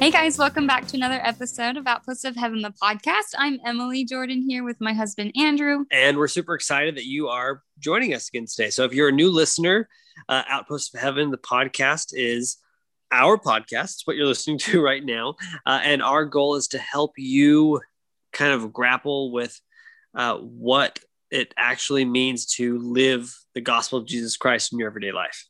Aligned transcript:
Hey 0.00 0.10
guys, 0.10 0.38
welcome 0.38 0.66
back 0.66 0.86
to 0.86 0.96
another 0.96 1.20
episode 1.22 1.76
of 1.76 1.86
Outposts 1.86 2.24
of 2.24 2.34
Heaven, 2.34 2.62
the 2.62 2.72
podcast. 2.82 3.34
I'm 3.36 3.58
Emily 3.66 4.02
Jordan 4.02 4.40
here 4.40 4.64
with 4.64 4.80
my 4.80 4.94
husband 4.94 5.30
Andrew. 5.36 5.84
And 5.92 6.16
we're 6.16 6.26
super 6.26 6.54
excited 6.54 6.96
that 6.96 7.04
you 7.04 7.28
are 7.28 7.62
joining 7.78 8.14
us 8.14 8.30
again 8.30 8.46
today. 8.46 8.70
So 8.70 8.84
if 8.84 8.94
you're 8.94 9.10
a 9.10 9.12
new 9.12 9.30
listener, 9.30 9.90
uh, 10.26 10.42
Outposts 10.48 10.94
of 10.94 11.02
Heaven, 11.02 11.30
the 11.30 11.36
podcast 11.36 12.14
is 12.14 12.56
our 13.12 13.36
podcast. 13.36 13.92
It's 13.92 14.06
what 14.06 14.16
you're 14.16 14.26
listening 14.26 14.56
to 14.60 14.80
right 14.82 15.04
now. 15.04 15.34
Uh, 15.66 15.80
and 15.82 16.02
our 16.02 16.24
goal 16.24 16.54
is 16.54 16.68
to 16.68 16.78
help 16.78 17.12
you 17.18 17.82
kind 18.32 18.54
of 18.54 18.72
grapple 18.72 19.32
with 19.32 19.60
uh, 20.14 20.38
what 20.38 20.98
it 21.30 21.52
actually 21.58 22.06
means 22.06 22.46
to 22.54 22.78
live 22.78 23.36
the 23.54 23.60
gospel 23.60 23.98
of 23.98 24.06
Jesus 24.06 24.38
Christ 24.38 24.72
in 24.72 24.78
your 24.78 24.88
everyday 24.88 25.12
life. 25.12 25.46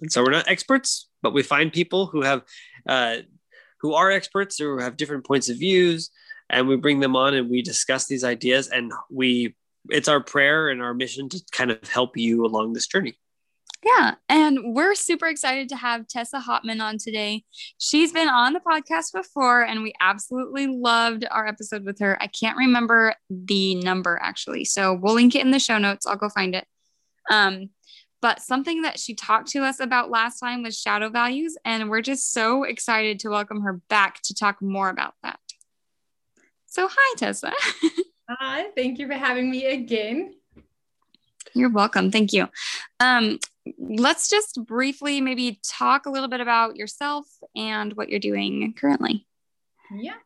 And 0.00 0.12
so 0.12 0.22
we're 0.22 0.30
not 0.30 0.46
experts, 0.46 1.08
but 1.20 1.32
we 1.32 1.42
find 1.42 1.72
people 1.72 2.06
who 2.06 2.22
have 2.22 2.42
uh, 2.88 3.16
who 3.80 3.94
are 3.94 4.10
experts 4.10 4.60
or 4.60 4.80
have 4.80 4.96
different 4.96 5.26
points 5.26 5.48
of 5.48 5.58
views, 5.58 6.10
and 6.50 6.68
we 6.68 6.76
bring 6.76 7.00
them 7.00 7.16
on 7.16 7.34
and 7.34 7.50
we 7.50 7.62
discuss 7.62 8.06
these 8.06 8.24
ideas. 8.24 8.68
And 8.68 8.92
we 9.10 9.54
it's 9.90 10.08
our 10.08 10.22
prayer 10.22 10.68
and 10.68 10.82
our 10.82 10.94
mission 10.94 11.28
to 11.30 11.42
kind 11.52 11.70
of 11.70 11.88
help 11.88 12.16
you 12.16 12.44
along 12.44 12.72
this 12.72 12.86
journey. 12.86 13.18
Yeah. 13.84 14.14
And 14.28 14.74
we're 14.74 14.94
super 14.94 15.28
excited 15.28 15.68
to 15.68 15.76
have 15.76 16.08
Tessa 16.08 16.40
Hopman 16.40 16.82
on 16.82 16.98
today. 16.98 17.44
She's 17.78 18.12
been 18.12 18.28
on 18.28 18.52
the 18.52 18.60
podcast 18.60 19.12
before, 19.14 19.62
and 19.62 19.82
we 19.82 19.92
absolutely 20.00 20.66
loved 20.66 21.24
our 21.30 21.46
episode 21.46 21.84
with 21.84 22.00
her. 22.00 22.20
I 22.20 22.26
can't 22.26 22.58
remember 22.58 23.14
the 23.30 23.76
number 23.76 24.18
actually. 24.20 24.64
So 24.64 24.94
we'll 24.94 25.14
link 25.14 25.36
it 25.36 25.42
in 25.44 25.52
the 25.52 25.60
show 25.60 25.78
notes. 25.78 26.06
I'll 26.06 26.16
go 26.16 26.28
find 26.28 26.56
it. 26.56 26.66
Um, 27.30 27.70
but 28.20 28.40
something 28.42 28.82
that 28.82 28.98
she 28.98 29.14
talked 29.14 29.48
to 29.50 29.60
us 29.60 29.80
about 29.80 30.10
last 30.10 30.40
time 30.40 30.62
was 30.62 30.78
shadow 30.78 31.08
values. 31.08 31.56
And 31.64 31.88
we're 31.88 32.02
just 32.02 32.32
so 32.32 32.64
excited 32.64 33.20
to 33.20 33.30
welcome 33.30 33.62
her 33.62 33.80
back 33.88 34.20
to 34.24 34.34
talk 34.34 34.60
more 34.60 34.88
about 34.88 35.14
that. 35.22 35.38
So, 36.66 36.88
hi, 36.90 37.14
Tessa. 37.16 37.52
Hi, 38.30 38.66
thank 38.76 38.98
you 38.98 39.06
for 39.06 39.14
having 39.14 39.50
me 39.50 39.64
again. 39.64 40.34
You're 41.54 41.70
welcome. 41.70 42.10
Thank 42.10 42.34
you. 42.34 42.46
Um, 43.00 43.38
let's 43.78 44.28
just 44.28 44.62
briefly 44.66 45.22
maybe 45.22 45.60
talk 45.66 46.04
a 46.04 46.10
little 46.10 46.28
bit 46.28 46.40
about 46.40 46.76
yourself 46.76 47.26
and 47.56 47.94
what 47.94 48.10
you're 48.10 48.20
doing 48.20 48.74
currently. 48.74 49.26
Yeah. 49.90 50.16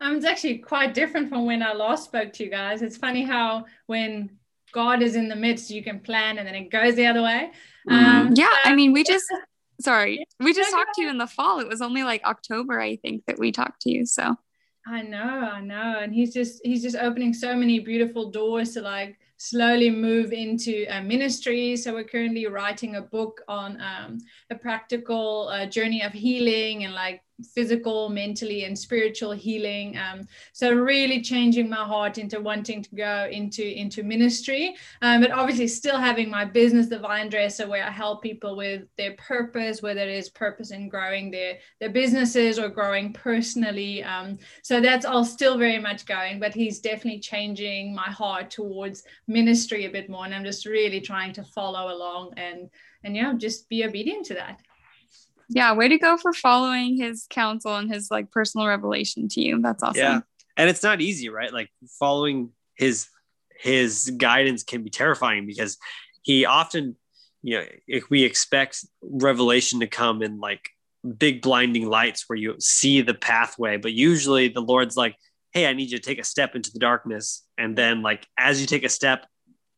Um, 0.00 0.16
it's 0.16 0.24
actually 0.24 0.58
quite 0.58 0.94
different 0.94 1.28
from 1.28 1.44
when 1.44 1.62
I 1.62 1.74
last 1.74 2.04
spoke 2.04 2.32
to 2.32 2.44
you 2.44 2.50
guys. 2.50 2.80
It's 2.80 2.96
funny 2.96 3.22
how 3.22 3.66
when 3.86 4.38
God 4.72 5.02
is 5.02 5.16
in 5.16 5.28
the 5.28 5.36
midst, 5.36 5.70
you 5.70 5.82
can 5.82 6.00
plan 6.00 6.38
and 6.38 6.46
then 6.46 6.54
it 6.54 6.70
goes 6.70 6.94
the 6.94 7.06
other 7.06 7.22
way. 7.22 7.50
Mm-hmm. 7.88 8.04
Um, 8.04 8.32
yeah. 8.34 8.48
I 8.64 8.74
mean, 8.74 8.92
we 8.92 9.04
just, 9.04 9.26
sorry, 9.80 10.24
we 10.38 10.52
just 10.52 10.70
talked 10.70 10.94
to 10.94 11.02
you 11.02 11.10
in 11.10 11.18
the 11.18 11.26
fall. 11.26 11.60
It 11.60 11.68
was 11.68 11.82
only 11.82 12.02
like 12.02 12.22
October, 12.24 12.80
I 12.80 12.96
think, 12.96 13.24
that 13.26 13.38
we 13.38 13.52
talked 13.52 13.82
to 13.82 13.90
you. 13.90 14.06
So 14.06 14.36
I 14.86 15.02
know, 15.02 15.18
I 15.18 15.60
know. 15.60 15.98
And 16.00 16.12
he's 16.12 16.32
just, 16.32 16.60
he's 16.64 16.82
just 16.82 16.96
opening 16.96 17.34
so 17.34 17.54
many 17.54 17.80
beautiful 17.80 18.30
doors 18.30 18.72
to 18.74 18.82
like, 18.82 19.18
slowly 19.42 19.88
move 19.88 20.34
into 20.34 20.84
uh, 20.94 21.00
ministry. 21.00 21.74
So 21.74 21.94
we're 21.94 22.04
currently 22.04 22.46
writing 22.46 22.96
a 22.96 23.00
book 23.00 23.40
on 23.48 23.80
um, 23.80 24.18
a 24.50 24.54
practical 24.54 25.48
uh, 25.48 25.64
journey 25.64 26.02
of 26.02 26.12
healing 26.12 26.84
and 26.84 26.92
like 26.92 27.22
physical, 27.42 28.08
mentally, 28.08 28.64
and 28.64 28.78
spiritual 28.78 29.32
healing. 29.32 29.96
Um, 29.96 30.26
so 30.52 30.72
really 30.72 31.20
changing 31.22 31.68
my 31.68 31.84
heart 31.84 32.18
into 32.18 32.40
wanting 32.40 32.82
to 32.82 32.94
go 32.94 33.28
into 33.30 33.64
into 33.64 34.02
ministry, 34.02 34.76
um, 35.02 35.20
but 35.20 35.30
obviously 35.30 35.68
still 35.68 35.98
having 35.98 36.30
my 36.30 36.44
business, 36.44 36.88
the 36.88 36.98
Vine 36.98 37.28
Dresser, 37.28 37.68
where 37.68 37.84
I 37.84 37.90
help 37.90 38.22
people 38.22 38.56
with 38.56 38.82
their 38.96 39.12
purpose, 39.12 39.82
whether 39.82 40.00
it 40.00 40.08
is 40.08 40.28
purpose 40.28 40.70
in 40.70 40.88
growing 40.88 41.30
their 41.30 41.58
their 41.80 41.90
businesses 41.90 42.58
or 42.58 42.68
growing 42.68 43.12
personally. 43.12 44.02
Um, 44.02 44.38
so 44.62 44.80
that's 44.80 45.04
all 45.04 45.24
still 45.24 45.58
very 45.58 45.78
much 45.78 46.06
going, 46.06 46.40
but 46.40 46.54
he's 46.54 46.80
definitely 46.80 47.20
changing 47.20 47.94
my 47.94 48.10
heart 48.10 48.50
towards 48.50 49.04
ministry 49.26 49.86
a 49.86 49.90
bit 49.90 50.08
more, 50.08 50.24
and 50.24 50.34
I'm 50.34 50.44
just 50.44 50.66
really 50.66 51.00
trying 51.00 51.32
to 51.34 51.44
follow 51.44 51.94
along 51.94 52.34
and 52.36 52.70
and 53.02 53.16
yeah, 53.16 53.32
just 53.36 53.68
be 53.68 53.84
obedient 53.84 54.26
to 54.26 54.34
that 54.34 54.60
yeah 55.50 55.72
way 55.74 55.88
to 55.88 55.98
go 55.98 56.16
for 56.16 56.32
following 56.32 56.96
his 56.96 57.26
counsel 57.28 57.76
and 57.76 57.92
his 57.92 58.10
like 58.10 58.30
personal 58.30 58.66
revelation 58.66 59.28
to 59.28 59.42
you. 59.42 59.60
That's 59.60 59.82
awesome. 59.82 60.00
Yeah 60.00 60.20
and 60.60 60.68
it's 60.68 60.82
not 60.82 61.00
easy 61.00 61.30
right? 61.30 61.52
Like 61.52 61.70
following 61.98 62.50
his 62.74 63.08
his 63.58 64.10
guidance 64.16 64.62
can 64.62 64.82
be 64.82 64.90
terrifying 64.90 65.46
because 65.46 65.78
he 66.22 66.44
often 66.44 66.96
you 67.42 67.58
know 67.58 67.64
if 67.88 68.10
we 68.10 68.24
expect 68.24 68.84
revelation 69.02 69.80
to 69.80 69.86
come 69.86 70.22
in 70.22 70.38
like 70.38 70.68
big 71.16 71.40
blinding 71.40 71.88
lights 71.88 72.24
where 72.26 72.36
you 72.36 72.54
see 72.58 73.00
the 73.00 73.14
pathway 73.14 73.78
but 73.78 73.92
usually 73.92 74.48
the 74.48 74.60
lord's 74.60 74.98
like 74.98 75.16
hey 75.52 75.66
i 75.66 75.72
need 75.72 75.90
you 75.90 75.96
to 75.96 76.02
take 76.02 76.18
a 76.18 76.24
step 76.24 76.54
into 76.54 76.70
the 76.72 76.78
darkness. 76.78 77.44
And 77.56 77.76
then 77.76 78.02
like 78.02 78.26
as 78.38 78.60
you 78.60 78.66
take 78.66 78.84
a 78.84 78.88
step 78.88 79.26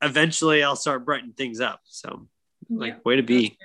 eventually 0.02 0.64
i'll 0.64 0.76
start 0.76 1.04
brightening 1.04 1.34
things 1.34 1.60
up. 1.60 1.80
So 1.84 2.26
like 2.68 2.94
yeah. 2.94 2.98
way 3.04 3.16
to 3.16 3.22
be 3.22 3.56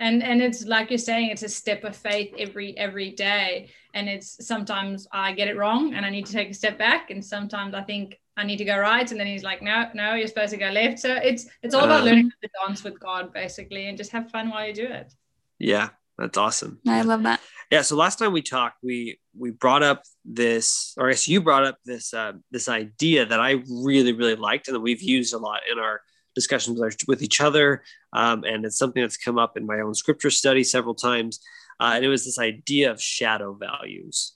and 0.00 0.22
and 0.22 0.42
it's 0.42 0.64
like 0.64 0.90
you're 0.90 0.98
saying 0.98 1.30
it's 1.30 1.42
a 1.42 1.48
step 1.48 1.84
of 1.84 1.94
faith 1.94 2.34
every 2.38 2.76
every 2.76 3.10
day. 3.10 3.70
And 3.92 4.08
it's 4.08 4.46
sometimes 4.46 5.06
i 5.12 5.32
get 5.32 5.48
it 5.48 5.56
wrong 5.56 5.94
and 5.94 6.04
i 6.04 6.10
need 6.10 6.26
to 6.26 6.32
take 6.32 6.50
a 6.50 6.54
step 6.54 6.78
back. 6.78 7.10
And 7.10 7.24
sometimes 7.24 7.74
i 7.74 7.82
think 7.82 8.18
i 8.36 8.42
need 8.42 8.56
to 8.56 8.64
go 8.64 8.78
right. 8.78 9.08
And 9.08 9.20
then 9.20 9.26
he's 9.26 9.44
like 9.44 9.62
no 9.62 9.86
no 9.94 10.14
you're 10.14 10.26
supposed 10.26 10.52
to 10.52 10.56
go 10.56 10.70
left. 10.70 10.98
So 10.98 11.14
it's 11.14 11.46
it's 11.62 11.74
all 11.74 11.84
about 11.84 12.00
uh, 12.00 12.04
learning 12.04 12.32
to 12.42 12.48
dance 12.66 12.82
with 12.82 12.98
god 12.98 13.32
basically 13.32 13.86
and 13.86 13.96
just 13.96 14.10
have 14.10 14.30
fun 14.30 14.50
while 14.50 14.66
you 14.66 14.74
do 14.74 14.86
it. 14.86 15.12
Yeah 15.58 15.90
that's 16.18 16.36
awesome. 16.36 16.80
I 16.86 17.02
love 17.02 17.22
that. 17.22 17.40
Yeah 17.70 17.82
so 17.82 17.94
last 17.94 18.18
time 18.18 18.32
we 18.32 18.42
talked 18.42 18.78
we 18.82 19.20
we 19.36 19.50
brought 19.50 19.82
up 19.82 20.02
this 20.24 20.94
or 20.96 21.08
i 21.08 21.10
guess 21.12 21.28
you 21.28 21.40
brought 21.40 21.64
up 21.64 21.78
this 21.84 22.12
uh, 22.14 22.32
this 22.50 22.68
idea 22.68 23.26
that 23.26 23.40
i 23.40 23.62
really 23.68 24.12
really 24.12 24.34
liked 24.34 24.66
and 24.68 24.74
that 24.74 24.80
we've 24.80 25.02
used 25.02 25.34
a 25.34 25.38
lot 25.38 25.60
in 25.70 25.78
our 25.78 26.00
discussions 26.34 26.78
with, 26.78 26.84
our, 26.84 26.96
with 27.08 27.22
each 27.22 27.40
other. 27.40 27.82
Um, 28.12 28.44
and 28.44 28.64
it's 28.64 28.78
something 28.78 29.02
that's 29.02 29.16
come 29.16 29.38
up 29.38 29.56
in 29.56 29.66
my 29.66 29.80
own 29.80 29.94
scripture 29.94 30.30
study 30.30 30.64
several 30.64 30.94
times. 30.94 31.40
Uh, 31.78 31.92
and 31.94 32.04
it 32.04 32.08
was 32.08 32.24
this 32.24 32.38
idea 32.38 32.90
of 32.90 33.00
shadow 33.00 33.54
values. 33.54 34.34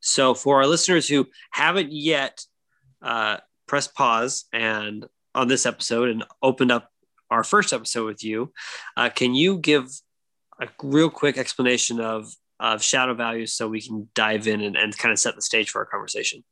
So, 0.00 0.34
for 0.34 0.56
our 0.56 0.66
listeners 0.66 1.08
who 1.08 1.28
haven't 1.52 1.92
yet 1.92 2.44
uh, 3.00 3.38
pressed 3.68 3.94
pause 3.94 4.46
and 4.52 5.06
on 5.34 5.48
this 5.48 5.64
episode 5.64 6.08
and 6.08 6.24
opened 6.42 6.72
up 6.72 6.90
our 7.30 7.44
first 7.44 7.72
episode 7.72 8.06
with 8.06 8.24
you, 8.24 8.52
uh, 8.96 9.10
can 9.10 9.34
you 9.34 9.58
give 9.58 9.88
a 10.60 10.68
real 10.82 11.08
quick 11.08 11.38
explanation 11.38 12.00
of 12.00 12.32
of 12.58 12.82
shadow 12.82 13.12
values 13.12 13.52
so 13.52 13.68
we 13.68 13.80
can 13.80 14.08
dive 14.14 14.46
in 14.46 14.60
and, 14.60 14.76
and 14.76 14.96
kind 14.96 15.12
of 15.12 15.18
set 15.18 15.34
the 15.34 15.42
stage 15.42 15.70
for 15.70 15.80
our 15.80 15.86
conversation? 15.86 16.44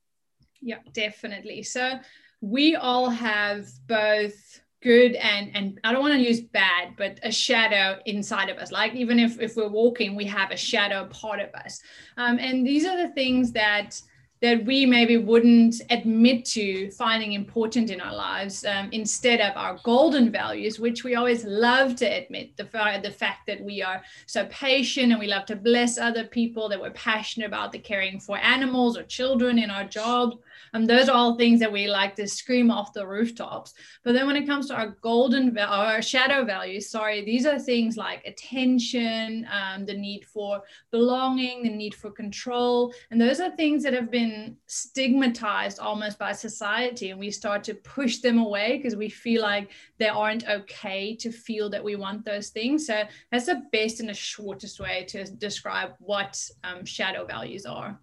Yeah, 0.60 0.78
definitely. 0.93 1.62
So 1.62 2.00
we 2.40 2.75
all 2.75 3.10
have 3.10 3.69
both 3.87 4.60
good 4.82 5.15
and 5.15 5.50
and 5.55 5.79
i 5.85 5.93
don't 5.93 6.00
want 6.00 6.15
to 6.15 6.21
use 6.21 6.41
bad 6.41 6.94
but 6.97 7.19
a 7.23 7.31
shadow 7.31 7.99
inside 8.06 8.49
of 8.49 8.56
us 8.59 8.73
like 8.73 8.94
even 8.94 9.19
if 9.19 9.41
if 9.41 9.56
we're 9.56 9.69
walking 9.69 10.17
we 10.17 10.25
have 10.25 10.50
a 10.50 10.56
shadow 10.56 11.06
part 11.06 11.41
of 11.41 11.53
us 11.55 11.81
um, 12.17 12.38
and 12.38 12.67
these 12.67 12.87
are 12.87 12.97
the 12.97 13.12
things 13.12 13.53
that 13.53 14.00
that 14.41 14.65
we 14.65 14.87
maybe 14.87 15.19
wouldn't 15.19 15.82
admit 15.91 16.47
to 16.47 16.91
finding 16.93 17.35
important 17.35 17.91
in 17.91 18.00
our 18.00 18.15
lives 18.15 18.65
um, 18.65 18.88
instead 18.91 19.38
of 19.41 19.55
our 19.55 19.79
golden 19.85 20.32
values, 20.32 20.81
which 20.81 21.05
we 21.05 21.15
always 21.15 21.44
love 21.44 21.94
to 21.97 22.06
admit 22.06 22.56
the, 22.56 22.65
the 23.03 23.11
fact 23.11 23.47
that 23.47 23.62
we 23.62 23.82
are 23.82 24.03
so 24.27 24.47
patient 24.47 25.12
and 25.12 25.21
we 25.21 25.27
love 25.27 25.44
to 25.44 25.56
bless 25.56 25.99
other 25.99 26.25
people, 26.25 26.71
that 26.71 26.81
we're 26.81 26.91
passionate 26.93 27.47
about 27.47 27.71
the 27.71 27.79
caring 27.79 28.19
for 28.19 28.38
animals 28.38 28.97
or 28.97 29.03
children 29.03 29.59
in 29.59 29.71
our 29.71 29.85
job. 29.85 30.38
Um, 30.72 30.87
those 30.87 31.08
are 31.08 31.17
all 31.17 31.37
things 31.37 31.61
that 31.61 31.72
we 31.72 31.87
like 31.87 32.14
to 32.17 32.26
scream 32.26 32.70
off 32.70 32.93
the 32.93 33.06
rooftops. 33.06 33.75
But 34.05 34.12
then 34.12 34.26
when 34.26 34.37
it 34.37 34.46
comes 34.46 34.69
to 34.69 34.75
our 34.75 34.96
golden 35.02 35.56
our 35.58 36.02
shadow 36.02 36.44
values, 36.44 36.90
sorry, 36.90 37.25
these 37.25 37.46
are 37.46 37.58
things 37.58 37.96
like 37.96 38.25
attention, 38.26 39.46
um, 39.50 39.87
the 39.87 39.96
need 39.96 40.25
for 40.25 40.62
belonging, 40.90 41.62
the 41.62 41.70
need 41.70 41.94
for 41.94 42.11
control. 42.11 42.93
And 43.11 43.20
those 43.20 43.40
are 43.40 43.50
things 43.56 43.82
that 43.82 43.93
have 43.93 44.11
been 44.11 44.56
stigmatized 44.67 45.78
almost 45.78 46.19
by 46.19 46.32
society. 46.32 47.11
And 47.11 47.20
we 47.20 47.31
start 47.31 47.64
to 47.64 47.75
push 47.75 48.19
them 48.19 48.38
away 48.38 48.76
because 48.76 48.96
we 48.96 49.08
feel 49.08 49.43
like 49.43 49.70
they 49.99 50.08
aren't 50.08 50.49
okay 50.49 51.17
to 51.17 51.31
feel 51.31 51.70
that 51.70 51.84
we 51.84 51.96
want 51.96 52.25
those 52.25 52.50
things. 52.50 52.87
So 52.87 53.02
that's 53.31 53.46
the 53.46 53.62
best 53.72 54.00
and 54.00 54.08
the 54.08 54.14
shortest 54.14 54.81
way 54.81 55.05
to 55.08 55.25
describe 55.25 55.93
what 55.99 56.40
um, 56.64 56.84
shadow 56.84 57.25
values 57.25 57.67
are. 57.67 57.99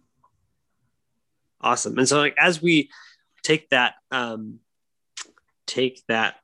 Awesome. 1.62 1.98
And 1.98 2.08
so 2.08 2.20
like 2.20 2.36
as 2.38 2.62
we 2.62 2.90
take 3.44 3.70
that 3.70 3.96
um 4.12 4.60
take 5.66 6.02
that 6.08 6.36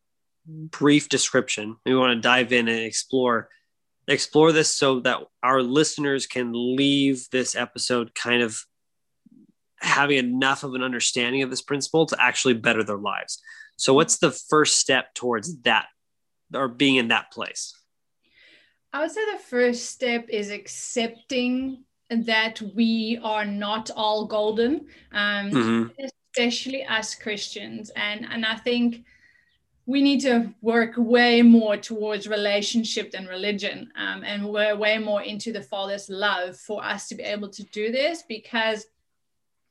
brief 0.46 1.10
description, 1.10 1.78
we 1.86 1.96
want 1.96 2.16
to 2.16 2.22
dive 2.22 2.52
in 2.52 2.68
and 2.68 2.80
explore 2.80 3.50
explore 4.08 4.52
this 4.52 4.76
so 4.76 5.00
that 5.02 5.20
our 5.42 5.62
listeners 5.62 6.28
can 6.28 6.52
leave 6.54 7.30
this 7.32 7.56
episode 7.56 8.14
kind 8.14 8.42
of 8.42 8.66
having 9.78 10.18
enough 10.18 10.64
of 10.64 10.74
an 10.74 10.84
understanding 10.84 11.42
of 11.42 11.50
this 11.50 11.62
principle 11.62 12.06
to 12.06 12.18
actually 12.20 12.54
better 12.54 12.84
their 12.84 12.98
lives. 12.98 13.42
So 13.78 13.94
what's 13.94 14.18
the 14.18 14.32
first 14.32 14.78
step 14.78 15.14
towards 15.14 15.62
that 15.62 15.88
or 16.54 16.68
being 16.68 16.98
in 16.98 17.10
that 17.10 17.32
place? 17.32 17.74
I 18.92 19.02
would 19.02 19.12
say 19.12 19.26
the 19.32 19.40
first 19.40 19.88
step 19.88 20.28
is 20.30 20.52
accepting 20.52 21.84
that 22.18 22.62
we 22.76 23.20
are 23.24 23.46
not 23.46 23.90
all 23.96 24.26
golden, 24.26 24.88
um, 25.12 25.52
mm-hmm. 25.52 26.06
especially 26.36 26.86
as 26.88 27.16
Christians. 27.16 27.92
And, 27.96 28.26
and 28.30 28.46
I 28.46 28.56
think 28.56 29.04
we 29.86 30.02
need 30.02 30.22
to 30.22 30.54
work 30.62 30.94
way 30.96 31.42
more 31.42 31.76
towards 31.76 32.28
relationship 32.28 33.12
than 33.12 33.28
religion 33.28 33.92
um, 33.98 34.24
and 34.24 34.48
we're 34.48 34.76
way 34.76 34.98
more 34.98 35.22
into 35.22 35.52
the 35.52 35.62
father's 35.62 36.10
love 36.10 36.56
for 36.56 36.84
us 36.84 37.08
to 37.10 37.16
be 37.16 37.24
able 37.24 37.50
to 37.50 37.64
do 37.66 37.92
this 37.92 38.24
because 38.28 38.86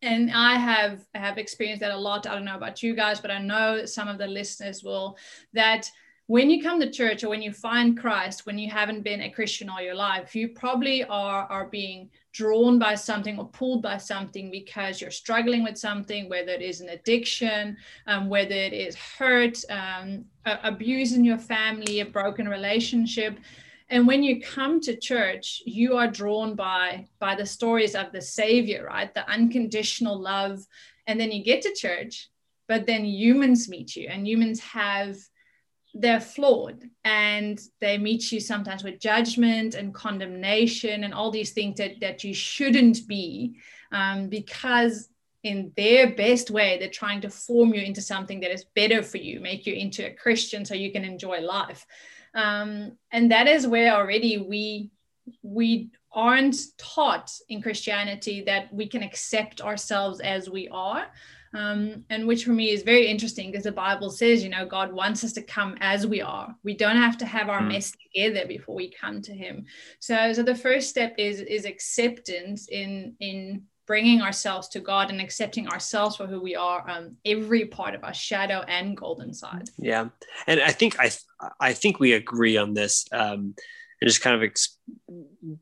and 0.03 0.31
i 0.33 0.55
have 0.55 1.01
have 1.15 1.39
experienced 1.39 1.81
that 1.81 1.93
a 1.93 1.97
lot 1.97 2.27
i 2.27 2.35
don't 2.35 2.45
know 2.45 2.57
about 2.57 2.83
you 2.83 2.95
guys 2.95 3.21
but 3.21 3.31
i 3.31 3.39
know 3.39 3.87
some 3.87 4.09
of 4.09 4.19
the 4.19 4.27
listeners 4.27 4.83
will 4.85 5.17
that 5.53 5.91
when 6.33 6.49
you 6.49 6.63
come 6.63 6.81
to 6.81 6.91
church 6.91 7.23
or 7.23 7.29
when 7.29 7.43
you 7.43 7.53
find 7.53 8.01
Christ, 8.01 8.47
when 8.47 8.59
you 8.59 8.71
haven't 8.71 9.03
been 9.03 9.21
a 9.21 9.31
Christian 9.31 9.69
all 9.69 9.83
your 9.83 9.95
life, 9.95 10.35
you 10.35 10.49
probably 10.49 11.05
are, 11.05 11.45
are 11.45 11.67
being 11.67 12.09
drawn 12.33 12.79
by 12.79 12.95
something 12.95 13.39
or 13.39 13.49
pulled 13.49 13.83
by 13.83 13.99
something 13.99 14.51
because 14.51 14.99
you're 14.99 15.11
struggling 15.11 15.63
with 15.63 15.77
something, 15.77 16.31
whether 16.31 16.53
it 16.53 16.63
is 16.63 16.81
an 16.81 16.89
addiction, 16.89 17.77
um, 18.07 18.31
whether 18.31 18.55
it 18.55 18.73
is 18.73 18.95
hurt, 18.97 19.59
um, 19.69 20.25
abuse 20.47 21.13
in 21.13 21.23
your 21.23 21.37
family, 21.37 22.01
a 22.01 22.07
broken 22.07 22.49
relationship. 22.49 23.39
And 23.91 24.07
when 24.07 24.23
you 24.23 24.41
come 24.41 24.81
to 24.81 24.97
church, 24.97 25.61
you 25.67 25.99
are 25.99 26.09
drawn 26.09 26.55
by 26.55 27.09
by 27.19 27.35
the 27.35 27.45
stories 27.45 27.95
of 27.95 28.11
the 28.11 28.23
Savior, 28.23 28.87
right? 28.87 29.13
The 29.13 29.29
unconditional 29.29 30.19
love. 30.19 30.67
And 31.07 31.21
then 31.21 31.31
you 31.31 31.45
get 31.45 31.61
to 31.61 31.75
church, 31.75 32.31
but 32.69 32.87
then 32.87 33.05
humans 33.05 33.69
meet 33.69 33.95
you, 33.97 34.09
and 34.09 34.27
humans 34.27 34.61
have 34.61 35.19
they're 35.95 36.21
flawed 36.21 36.89
and 37.05 37.61
they 37.81 37.99
meet 37.99 38.33
you 38.33 38.41
sometimes 38.41 38.83
with 38.83 38.99
judgment 38.99 39.75
and 39.75 39.95
condemnation 39.95 41.05
and 41.05 41.13
all 41.13 41.31
these 41.31 41.51
things 41.51 41.77
that, 41.77 42.01
that 42.01 42.25
you 42.25 42.33
shouldn't 42.33 43.07
be 43.07 43.57
um, 43.93 44.29
because 44.29 45.09
in 45.43 45.73
their 45.77 46.15
best 46.15 46.51
way 46.51 46.79
they're 46.79 46.89
trying 46.89 47.21
to 47.21 47.29
form 47.29 47.75
you 47.75 47.83
into 47.83 48.01
something 48.01 48.41
that 48.41 48.53
is 48.53 48.65
better 48.75 49.03
for 49.03 49.19
you 49.19 49.41
make 49.41 49.67
you 49.67 49.75
into 49.75 50.07
a 50.07 50.15
christian 50.15 50.65
so 50.65 50.75
you 50.75 50.93
can 50.93 51.05
enjoy 51.05 51.41
life. 51.41 51.87
Um, 52.35 52.97
and 53.11 53.31
that 53.31 53.47
is 53.47 53.67
where 53.67 53.95
already 53.95 54.39
we 54.39 54.91
we 55.43 55.91
aren't 56.11 56.57
taught 56.79 57.31
in 57.49 57.61
christianity 57.61 58.43
that 58.43 58.73
we 58.73 58.89
can 58.89 59.03
accept 59.03 59.61
ourselves 59.61 60.21
as 60.21 60.49
we 60.49 60.69
are 60.69 61.07
um, 61.55 62.05
and 62.09 62.27
which 62.27 62.45
for 62.45 62.53
me 62.53 62.71
is 62.71 62.83
very 62.83 63.07
interesting 63.07 63.51
because 63.51 63.65
the 63.65 63.73
Bible 63.73 64.11
says, 64.11 64.43
you 64.43 64.49
know, 64.49 64.65
God 64.65 64.93
wants 64.93 65.23
us 65.23 65.33
to 65.35 65.43
come 65.43 65.77
as 65.81 66.07
we 66.07 66.23
are. 66.23 66.55
We 66.65 66.75
don't 66.75 66.97
have 66.97 67.19
to 67.19 67.27
have 67.27 67.49
our 67.49 67.61
mm. 67.61 67.69
mess 67.69 67.93
together 67.93 68.47
before 68.47 68.75
we 68.75 68.91
come 68.91 69.21
to 69.23 69.33
Him. 69.33 69.67
So, 70.01 70.33
so 70.33 70.43
the 70.43 70.55
first 70.55 70.89
step 70.89 71.15
is 71.19 71.41
is 71.41 71.65
acceptance 71.65 72.69
in 72.69 73.15
in 73.21 73.65
bringing 73.87 74.23
ourselves 74.23 74.69
to 74.69 74.81
God 74.81 75.11
and 75.11 75.21
accepting 75.21 75.69
ourselves 75.69 76.17
for 76.17 76.27
who 76.27 76.41
we 76.41 76.55
are, 76.55 76.89
um, 76.89 77.17
every 77.27 77.67
part 77.67 77.95
of 77.95 78.05
our 78.05 78.15
shadow 78.15 78.65
and 78.69 78.97
golden 78.97 79.35
side. 79.35 79.69
Yeah, 79.79 80.09
and 80.47 80.61
I 80.61 80.71
think 80.71 80.99
I 80.99 81.11
I 81.61 81.75
think 81.75 82.01
we 82.01 82.13
agree 82.13 82.57
on 82.57 82.75
this. 82.75 83.07
Um, 83.13 83.55
and 84.01 84.09
just 84.09 84.21
kind 84.21 84.35
of 84.35 84.43
ex- 84.43 84.79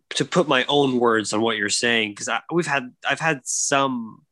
to 0.09 0.25
put 0.25 0.49
my 0.49 0.65
own 0.67 0.99
words 0.99 1.35
on 1.35 1.43
what 1.43 1.59
you're 1.59 1.69
saying 1.69 2.13
because 2.13 2.31
we've 2.51 2.67
had 2.67 2.91
I've 3.07 3.21
had 3.21 3.43
some 3.45 4.23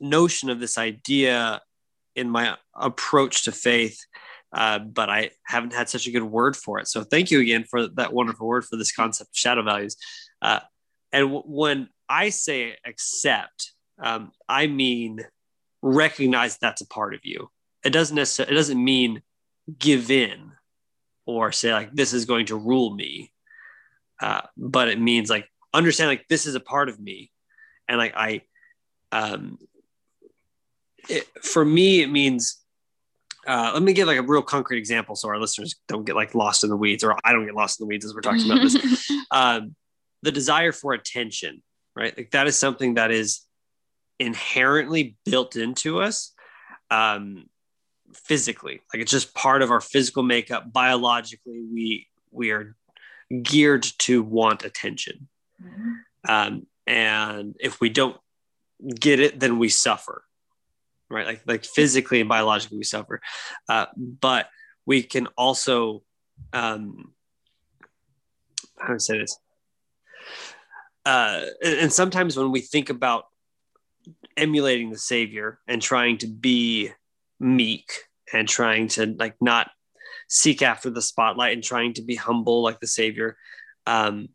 notion 0.00 0.50
of 0.50 0.60
this 0.60 0.78
idea 0.78 1.60
in 2.16 2.28
my 2.28 2.56
approach 2.74 3.44
to 3.44 3.52
faith, 3.52 3.98
uh, 4.52 4.78
but 4.78 5.08
I 5.08 5.30
haven't 5.44 5.74
had 5.74 5.88
such 5.88 6.06
a 6.06 6.10
good 6.10 6.24
word 6.24 6.56
for 6.56 6.78
it. 6.78 6.88
So 6.88 7.04
thank 7.04 7.30
you 7.30 7.40
again 7.40 7.64
for 7.64 7.86
that 7.88 8.12
wonderful 8.12 8.46
word 8.46 8.64
for 8.64 8.76
this 8.76 8.92
concept 8.92 9.30
of 9.30 9.36
shadow 9.36 9.62
values. 9.62 9.96
Uh, 10.42 10.60
and 11.12 11.26
w- 11.26 11.44
when 11.46 11.88
I 12.08 12.30
say 12.30 12.76
accept, 12.84 13.72
um, 14.02 14.32
I 14.48 14.66
mean 14.66 15.20
recognize 15.82 16.58
that's 16.58 16.80
a 16.80 16.86
part 16.86 17.14
of 17.14 17.20
you. 17.22 17.50
It 17.84 17.90
doesn't 17.90 18.16
necessarily, 18.16 18.52
it 18.52 18.56
doesn't 18.56 18.82
mean 18.82 19.22
give 19.78 20.10
in 20.10 20.52
or 21.26 21.52
say 21.52 21.72
like 21.72 21.94
this 21.94 22.12
is 22.12 22.24
going 22.24 22.46
to 22.46 22.56
rule 22.56 22.94
me, 22.94 23.32
uh, 24.20 24.42
but 24.56 24.88
it 24.88 25.00
means 25.00 25.30
like 25.30 25.48
understand 25.72 26.08
like 26.08 26.26
this 26.28 26.46
is 26.46 26.54
a 26.54 26.60
part 26.60 26.88
of 26.88 26.98
me, 26.98 27.30
and 27.88 27.98
like 27.98 28.14
I 28.16 28.42
um, 29.12 29.58
it, 31.08 31.26
for 31.42 31.64
me, 31.64 32.02
it 32.02 32.08
means. 32.08 32.56
Uh, 33.46 33.70
let 33.72 33.82
me 33.82 33.94
give 33.94 34.06
like 34.06 34.18
a 34.18 34.22
real 34.22 34.42
concrete 34.42 34.78
example 34.78 35.16
so 35.16 35.26
our 35.26 35.38
listeners 35.38 35.74
don't 35.88 36.04
get 36.04 36.14
like 36.14 36.34
lost 36.34 36.62
in 36.62 36.70
the 36.70 36.76
weeds, 36.76 37.02
or 37.02 37.16
I 37.24 37.32
don't 37.32 37.46
get 37.46 37.54
lost 37.54 37.80
in 37.80 37.84
the 37.84 37.88
weeds 37.88 38.04
as 38.04 38.14
we're 38.14 38.20
talking 38.20 38.44
about 38.44 38.60
this. 38.60 39.10
um, 39.30 39.74
the 40.22 40.30
desire 40.30 40.72
for 40.72 40.92
attention, 40.92 41.62
right? 41.96 42.14
Like 42.16 42.30
that 42.32 42.46
is 42.46 42.58
something 42.58 42.94
that 42.94 43.10
is 43.10 43.40
inherently 44.18 45.16
built 45.24 45.56
into 45.56 46.02
us 46.02 46.32
um, 46.90 47.46
physically. 48.12 48.82
Like 48.92 49.02
it's 49.02 49.10
just 49.10 49.34
part 49.34 49.62
of 49.62 49.70
our 49.70 49.80
physical 49.80 50.22
makeup. 50.22 50.72
Biologically, 50.72 51.62
we 51.72 52.06
we 52.30 52.50
are 52.50 52.76
geared 53.42 53.84
to 53.98 54.22
want 54.22 54.64
attention, 54.64 55.28
mm-hmm. 55.62 55.92
um, 56.28 56.66
and 56.86 57.56
if 57.60 57.80
we 57.80 57.88
don't 57.88 58.16
get 58.88 59.20
it, 59.20 59.40
then 59.40 59.58
we 59.58 59.68
suffer 59.68 60.24
right? 61.10 61.26
Like 61.26 61.42
like 61.46 61.64
physically 61.64 62.20
and 62.20 62.28
biologically 62.28 62.78
we 62.78 62.84
suffer, 62.84 63.20
uh, 63.68 63.86
but 63.96 64.48
we 64.86 65.02
can 65.02 65.26
also 65.36 66.02
um, 66.52 67.12
how 68.78 68.94
to 68.94 69.00
say 69.00 69.18
this. 69.18 69.38
Uh, 71.04 71.42
and, 71.62 71.78
and 71.78 71.92
sometimes 71.92 72.36
when 72.36 72.52
we 72.52 72.60
think 72.60 72.90
about 72.90 73.24
emulating 74.36 74.90
the 74.90 74.98
Savior 74.98 75.58
and 75.66 75.80
trying 75.80 76.18
to 76.18 76.26
be 76.26 76.90
meek 77.38 77.90
and 78.32 78.48
trying 78.48 78.88
to 78.88 79.14
like 79.18 79.34
not 79.40 79.70
seek 80.28 80.62
after 80.62 80.90
the 80.90 81.02
spotlight 81.02 81.52
and 81.52 81.64
trying 81.64 81.94
to 81.94 82.02
be 82.02 82.14
humble 82.14 82.62
like 82.62 82.80
the 82.80 82.86
Savior, 82.86 83.36
um, 83.86 84.28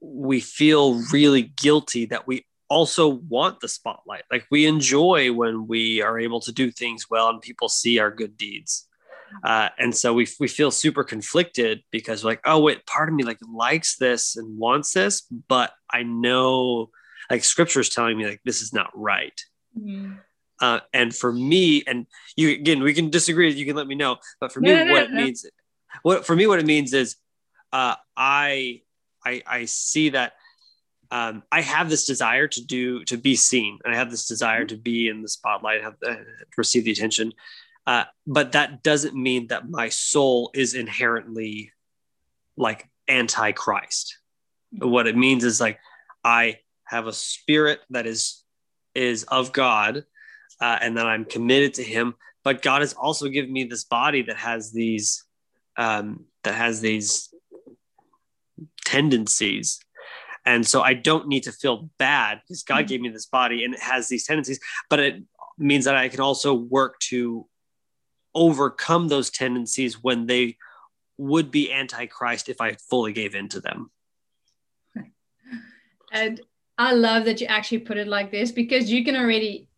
we 0.00 0.40
feel 0.40 1.02
really 1.12 1.42
guilty 1.42 2.06
that 2.06 2.26
we 2.26 2.44
also 2.68 3.08
want 3.08 3.60
the 3.60 3.68
spotlight. 3.68 4.24
Like 4.30 4.46
we 4.50 4.66
enjoy 4.66 5.32
when 5.32 5.66
we 5.66 6.02
are 6.02 6.18
able 6.18 6.40
to 6.40 6.52
do 6.52 6.70
things 6.70 7.08
well 7.10 7.28
and 7.28 7.40
people 7.40 7.68
see 7.68 7.98
our 7.98 8.10
good 8.10 8.36
deeds. 8.36 8.86
Uh, 9.44 9.68
and 9.78 9.94
so 9.94 10.14
we, 10.14 10.26
we 10.40 10.48
feel 10.48 10.70
super 10.70 11.04
conflicted 11.04 11.82
because 11.90 12.24
like, 12.24 12.40
oh 12.44 12.60
wait, 12.60 12.86
part 12.86 13.08
of 13.08 13.14
me 13.14 13.24
like 13.24 13.38
likes 13.52 13.96
this 13.96 14.36
and 14.36 14.58
wants 14.58 14.92
this, 14.92 15.22
but 15.48 15.72
I 15.90 16.02
know 16.02 16.90
like 17.30 17.44
scripture 17.44 17.80
is 17.80 17.90
telling 17.90 18.16
me 18.16 18.26
like 18.26 18.40
this 18.44 18.62
is 18.62 18.72
not 18.72 18.90
right. 18.94 19.38
Mm-hmm. 19.78 20.14
Uh, 20.60 20.80
and 20.92 21.14
for 21.14 21.32
me, 21.32 21.84
and 21.86 22.06
you 22.36 22.50
again, 22.50 22.82
we 22.82 22.92
can 22.92 23.10
disagree. 23.10 23.52
You 23.52 23.64
can 23.64 23.76
let 23.76 23.86
me 23.86 23.94
know. 23.94 24.16
But 24.40 24.52
for 24.52 24.60
me, 24.60 24.74
no, 24.74 24.84
no, 24.84 24.92
what 24.92 25.10
no, 25.10 25.20
it 25.20 25.24
means, 25.24 25.46
what 26.02 26.26
for 26.26 26.34
me, 26.34 26.46
what 26.46 26.58
it 26.58 26.66
means 26.66 26.92
is, 26.92 27.16
uh, 27.72 27.94
I, 28.16 28.82
I, 29.24 29.42
I 29.46 29.64
see 29.66 30.10
that 30.10 30.32
um, 31.10 31.42
I 31.50 31.62
have 31.62 31.88
this 31.88 32.06
desire 32.06 32.48
to 32.48 32.64
do 32.64 33.04
to 33.04 33.16
be 33.16 33.34
seen, 33.34 33.78
and 33.84 33.94
I 33.94 33.96
have 33.96 34.10
this 34.10 34.26
desire 34.26 34.64
to 34.66 34.76
be 34.76 35.08
in 35.08 35.22
the 35.22 35.28
spotlight, 35.28 35.82
have 35.82 35.96
uh, 36.06 36.16
receive 36.56 36.84
the 36.84 36.92
attention. 36.92 37.32
Uh, 37.86 38.04
but 38.26 38.52
that 38.52 38.82
doesn't 38.82 39.14
mean 39.14 39.46
that 39.46 39.70
my 39.70 39.88
soul 39.88 40.50
is 40.52 40.74
inherently 40.74 41.72
like 42.56 42.86
anti-Christ. 43.06 44.18
What 44.72 45.06
it 45.06 45.16
means 45.16 45.44
is 45.44 45.60
like 45.60 45.78
I 46.22 46.58
have 46.84 47.06
a 47.06 47.12
spirit 47.12 47.80
that 47.90 48.06
is 48.06 48.44
is 48.94 49.24
of 49.24 49.52
God, 49.52 50.04
uh, 50.60 50.78
and 50.82 50.98
that 50.98 51.06
I'm 51.06 51.24
committed 51.24 51.74
to 51.74 51.82
Him. 51.82 52.14
But 52.44 52.60
God 52.60 52.82
has 52.82 52.92
also 52.92 53.28
given 53.28 53.52
me 53.52 53.64
this 53.64 53.84
body 53.84 54.22
that 54.22 54.36
has 54.36 54.72
these 54.72 55.24
um, 55.78 56.26
that 56.44 56.54
has 56.54 56.82
these 56.82 57.32
tendencies 58.84 59.80
and 60.48 60.66
so 60.66 60.80
I 60.80 60.94
don't 60.94 61.28
need 61.28 61.42
to 61.42 61.52
feel 61.52 61.90
bad 61.98 62.40
because 62.40 62.62
God 62.62 62.78
mm-hmm. 62.78 62.86
gave 62.86 63.00
me 63.02 63.08
this 63.10 63.26
body 63.26 63.64
and 63.64 63.74
it 63.74 63.80
has 63.80 64.08
these 64.08 64.26
tendencies, 64.26 64.58
but 64.88 64.98
it 64.98 65.22
means 65.58 65.84
that 65.84 65.94
I 65.94 66.08
can 66.08 66.20
also 66.20 66.54
work 66.54 66.98
to 67.10 67.46
overcome 68.34 69.08
those 69.08 69.28
tendencies 69.28 70.02
when 70.02 70.24
they 70.24 70.56
would 71.18 71.50
be 71.50 71.70
antichrist 71.70 72.48
if 72.48 72.62
I 72.62 72.76
fully 72.88 73.12
gave 73.12 73.34
in 73.34 73.50
to 73.50 73.60
them. 73.60 73.90
And 76.10 76.40
I 76.78 76.94
love 76.94 77.26
that 77.26 77.42
you 77.42 77.46
actually 77.46 77.80
put 77.80 77.98
it 77.98 78.08
like 78.08 78.30
this 78.30 78.50
because 78.50 78.90
you 78.90 79.04
can 79.04 79.16
already 79.16 79.68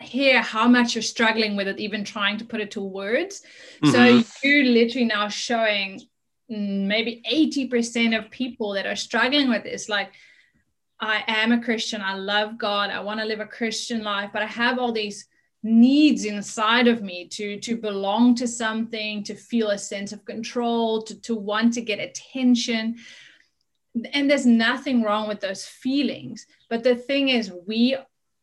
hear 0.00 0.42
how 0.42 0.68
much 0.68 0.94
you're 0.94 1.02
struggling 1.02 1.56
with 1.56 1.66
it, 1.66 1.80
even 1.80 2.04
trying 2.04 2.38
to 2.38 2.44
put 2.44 2.60
it 2.60 2.70
to 2.72 2.80
words. 2.80 3.42
Mm-hmm. 3.82 3.90
So 3.90 4.28
you're 4.44 4.64
literally 4.64 5.06
now 5.06 5.26
showing 5.26 6.02
Mm, 6.50 6.86
maybe 6.86 7.22
80% 7.30 8.18
of 8.18 8.30
people 8.30 8.72
that 8.72 8.86
are 8.86 8.96
struggling 8.96 9.48
with 9.48 9.62
this. 9.62 9.88
Like, 9.88 10.12
I 11.00 11.24
am 11.26 11.52
a 11.52 11.62
Christian. 11.62 12.02
I 12.02 12.14
love 12.14 12.58
God. 12.58 12.90
I 12.90 13.00
want 13.00 13.20
to 13.20 13.26
live 13.26 13.40
a 13.40 13.46
Christian 13.46 14.02
life, 14.02 14.30
but 14.32 14.42
I 14.42 14.46
have 14.46 14.78
all 14.78 14.92
these 14.92 15.26
needs 15.62 16.24
inside 16.24 16.88
of 16.88 17.02
me 17.02 17.28
to 17.28 17.60
to 17.60 17.76
belong 17.76 18.34
to 18.34 18.48
something 18.48 19.22
to 19.22 19.34
feel 19.34 19.70
a 19.70 19.78
sense 19.78 20.10
of 20.10 20.24
control 20.24 21.02
to, 21.02 21.20
to 21.20 21.34
want 21.34 21.74
to 21.74 21.82
get 21.82 21.98
attention 21.98 22.96
and 24.14 24.30
there's 24.30 24.46
nothing 24.46 25.02
wrong 25.02 25.28
with 25.28 25.40
those 25.40 25.66
feelings 25.66 26.46
but 26.70 26.82
the 26.82 26.96
thing 26.96 27.28
is 27.28 27.52
we 27.66 27.94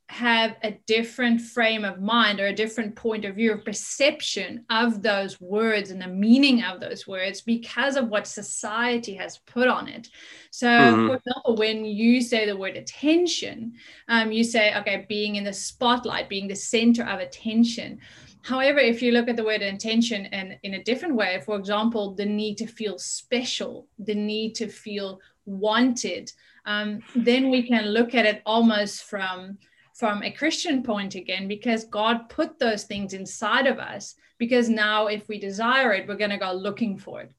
have 0.10 0.56
a 0.64 0.72
different 0.86 1.42
frame 1.42 1.84
of 1.84 2.00
mind 2.00 2.40
or 2.40 2.48
a 2.48 2.56
different 2.56 2.96
point 2.96 3.26
of 3.26 3.36
view 3.36 3.52
or 3.52 3.58
perception 3.58 4.64
of 4.70 5.02
those 5.02 5.42
words 5.42 5.92
and 5.92 6.02
the 6.02 6.08
meaning 6.08 6.64
of 6.64 6.80
those 6.80 7.06
words 7.06 7.42
because 7.42 7.98
of 7.98 8.08
what 8.08 8.26
society 8.26 9.14
has 9.14 9.40
put 9.40 9.68
on 9.68 9.90
it. 9.90 10.08
So, 10.50 10.68
mm-hmm. 10.68 11.08
for 11.08 11.16
example, 11.16 11.56
when 11.58 11.84
you 11.84 12.22
say 12.22 12.46
the 12.46 12.56
word 12.56 12.78
attention, 12.78 13.74
um, 14.08 14.32
you 14.32 14.46
say, 14.46 14.74
okay, 14.78 15.06
being 15.10 15.36
in 15.36 15.44
the 15.44 15.52
spotlight, 15.52 16.30
being 16.30 16.48
the 16.48 16.56
center 16.56 17.04
of 17.04 17.20
attention. 17.20 18.00
However, 18.44 18.80
if 18.80 19.02
you 19.02 19.12
look 19.12 19.28
at 19.28 19.36
the 19.36 19.44
word 19.44 19.62
intention 19.62 20.28
and 20.28 20.58
in 20.64 20.76
a 20.76 20.84
different 20.84 21.16
way, 21.16 21.42
for 21.46 21.58
example, 21.58 22.16
the 22.16 22.26
need 22.26 22.58
to 22.60 22.66
feel 22.66 22.98
special, 22.98 23.88
the 24.00 24.16
need 24.16 24.56
to 24.56 24.70
feel 24.70 25.20
wanted, 25.46 26.32
um, 26.66 27.02
then 27.14 27.50
we 27.50 27.68
can 27.68 27.88
look 27.88 28.16
at 28.16 28.26
it 28.26 28.42
almost 28.46 29.04
from 29.04 29.58
from 29.98 30.22
a 30.22 30.32
Christian 30.32 30.84
point 30.84 31.16
again, 31.16 31.48
because 31.48 31.86
God 31.86 32.30
put 32.30 32.60
those 32.60 32.84
things 32.84 33.14
inside 33.14 33.66
of 33.66 33.80
us. 33.80 34.16
Because 34.38 34.70
now, 34.70 35.08
if 35.08 35.28
we 35.28 35.40
desire 35.40 35.92
it, 35.94 36.08
we're 36.08 36.16
going 36.16 36.30
to 36.30 36.38
go 36.38 36.54
looking 36.54 36.98
for 36.98 37.22
it. 37.22 37.32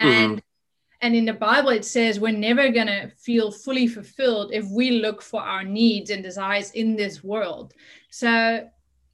Mm-hmm. 0.00 0.08
And 0.08 0.42
and 1.00 1.14
in 1.14 1.26
the 1.26 1.34
Bible, 1.34 1.70
it 1.70 1.84
says 1.84 2.18
we're 2.18 2.32
never 2.32 2.70
going 2.70 2.86
to 2.86 3.10
feel 3.18 3.50
fully 3.50 3.86
fulfilled 3.86 4.52
if 4.54 4.64
we 4.70 4.92
look 4.92 5.20
for 5.20 5.42
our 5.42 5.62
needs 5.62 6.08
and 6.08 6.22
desires 6.22 6.70
in 6.70 6.96
this 6.96 7.22
world. 7.22 7.74
So 8.08 8.66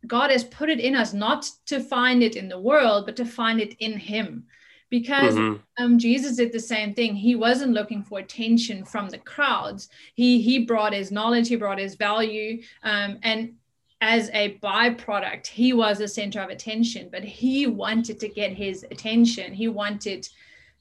God 0.07 0.31
has 0.31 0.45
put 0.45 0.69
it 0.69 0.79
in 0.79 0.95
us 0.95 1.13
not 1.13 1.51
to 1.67 1.81
find 1.81 2.23
it 2.23 2.37
in 2.37 2.49
the 2.49 2.61
world, 2.61 3.07
but 3.07 3.17
to 3.17 3.25
find 3.25 3.61
it 3.61 3.75
in 3.81 3.99
Him 3.99 4.45
because 4.91 5.35
mm-hmm. 5.35 5.83
um, 5.83 5.99
Jesus 5.99 6.37
did 6.37 6.53
the 6.53 6.61
same 6.61 6.93
thing. 6.93 7.15
He 7.15 7.37
wasn't 7.37 7.73
looking 7.73 8.03
for 8.03 8.19
attention 8.19 8.85
from 8.85 9.09
the 9.09 9.19
crowds. 9.19 9.89
He 10.15 10.41
he 10.41 10.67
brought 10.67 10.93
his 10.93 11.11
knowledge, 11.11 11.49
he 11.49 11.57
brought 11.57 11.79
his 11.79 11.95
value, 11.95 12.63
um, 12.83 13.19
and 13.23 13.55
as 14.03 14.31
a 14.33 14.59
byproduct, 14.63 15.47
he 15.47 15.73
was 15.73 15.99
the 15.99 16.09
center 16.09 16.41
of 16.41 16.51
attention. 16.51 17.09
But 17.11 17.23
he 17.23 17.67
wanted 17.67 18.19
to 18.21 18.29
get 18.29 18.53
his 18.53 18.85
attention. 18.91 19.53
He 19.53 19.69
wanted 19.69 20.29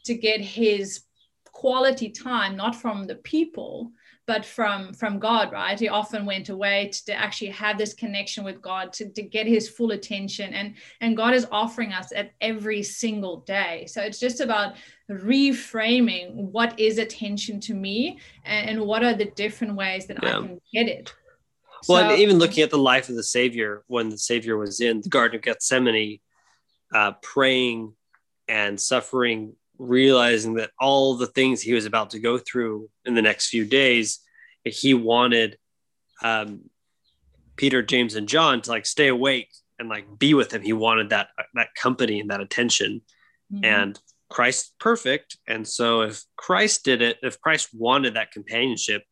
to 0.05 0.15
get 0.15 0.41
his 0.41 1.01
quality 1.51 2.09
time, 2.09 2.55
not 2.55 2.75
from 2.75 3.05
the 3.05 3.15
people, 3.15 3.91
but 4.29 4.45
from 4.45 4.93
from 4.93 5.17
god 5.17 5.51
right? 5.51 5.79
He 5.79 5.89
often 5.89 6.24
went 6.24 6.50
away 6.50 6.89
to, 6.93 7.05
to, 7.05 7.13
actually 7.15 7.50
have 7.50 7.79
this 7.79 7.95
connection 7.95 8.43
with 8.43 8.62
god 8.62 8.93
to, 8.93 9.09
to 9.09 9.24
get 9.24 9.48
his 9.48 9.67
full 9.67 9.89
attention. 9.89 10.53
And 10.53 10.75
and 11.01 11.17
god 11.17 11.33
is 11.33 11.48
offering 11.51 11.93
us 11.93 12.12
at 12.15 12.33
every 12.39 12.83
single 12.83 13.38
day. 13.38 13.88
So 13.88 14.03
it's 14.03 14.19
just 14.19 14.39
about 14.39 14.75
reframing 15.09 16.36
what 16.36 16.79
is 16.79 17.00
attention 17.00 17.59
to 17.62 17.74
me 17.74 18.19
and, 18.45 18.69
and 18.69 18.81
what 18.81 19.03
are 19.03 19.15
the 19.15 19.31
different 19.43 19.74
ways 19.75 20.05
that 20.05 20.19
yeah. 20.21 20.29
i 20.29 20.31
can 20.33 20.62
get 20.71 20.88
it. 20.88 21.12
Well 21.88 21.98
so, 21.98 22.09
and 22.12 22.19
even 22.21 22.38
looking 22.38 22.62
at 22.62 22.69
the 22.69 22.77
life 22.77 23.09
of 23.09 23.15
the 23.15 23.24
savior 23.24 23.83
when 23.88 24.09
the 24.09 24.17
savior 24.19 24.57
was 24.57 24.79
in 24.79 25.01
the 25.01 25.09
garden 25.09 25.38
of 25.38 25.41
gethsemane 25.41 26.19
uh, 26.93 27.13
praying 27.24 27.95
and 28.48 28.79
suffering 28.79 29.55
realizing 29.79 30.55
that 30.55 30.71
all 30.79 31.15
the 31.15 31.27
things 31.27 31.62
he 31.62 31.74
was 31.74 31.86
about 31.86 32.12
to 32.12 32.19
go 32.19 32.38
through 32.38 32.89
in 33.05 33.15
the 33.15 33.21
next 33.21 33.48
few 33.48 33.65
days, 33.65 34.19
he 34.65 34.93
wanted 34.93 35.57
um, 36.21 36.69
Peter, 37.55 37.81
James, 37.81 38.15
and 38.15 38.27
John 38.27 38.62
to 38.62 38.69
like 38.69 38.86
stay 38.86 39.07
awake 39.07 39.50
and 39.79 39.89
like 39.89 40.05
be 40.19 40.33
with 40.33 40.53
him. 40.53 40.62
He 40.62 40.74
wanted 40.74 41.09
that 41.09 41.29
that 41.55 41.74
company 41.75 42.19
and 42.19 42.29
that 42.29 42.41
attention. 42.41 43.01
Mm-hmm. 43.51 43.65
And 43.65 44.00
Christ's 44.29 44.74
perfect, 44.79 45.38
and 45.48 45.67
so 45.67 46.01
if 46.01 46.24
Christ 46.36 46.83
did 46.83 47.01
it, 47.01 47.17
if 47.24 47.41
Christ 47.41 47.69
wanted 47.74 48.13
that 48.13 48.31
companionship, 48.31 49.03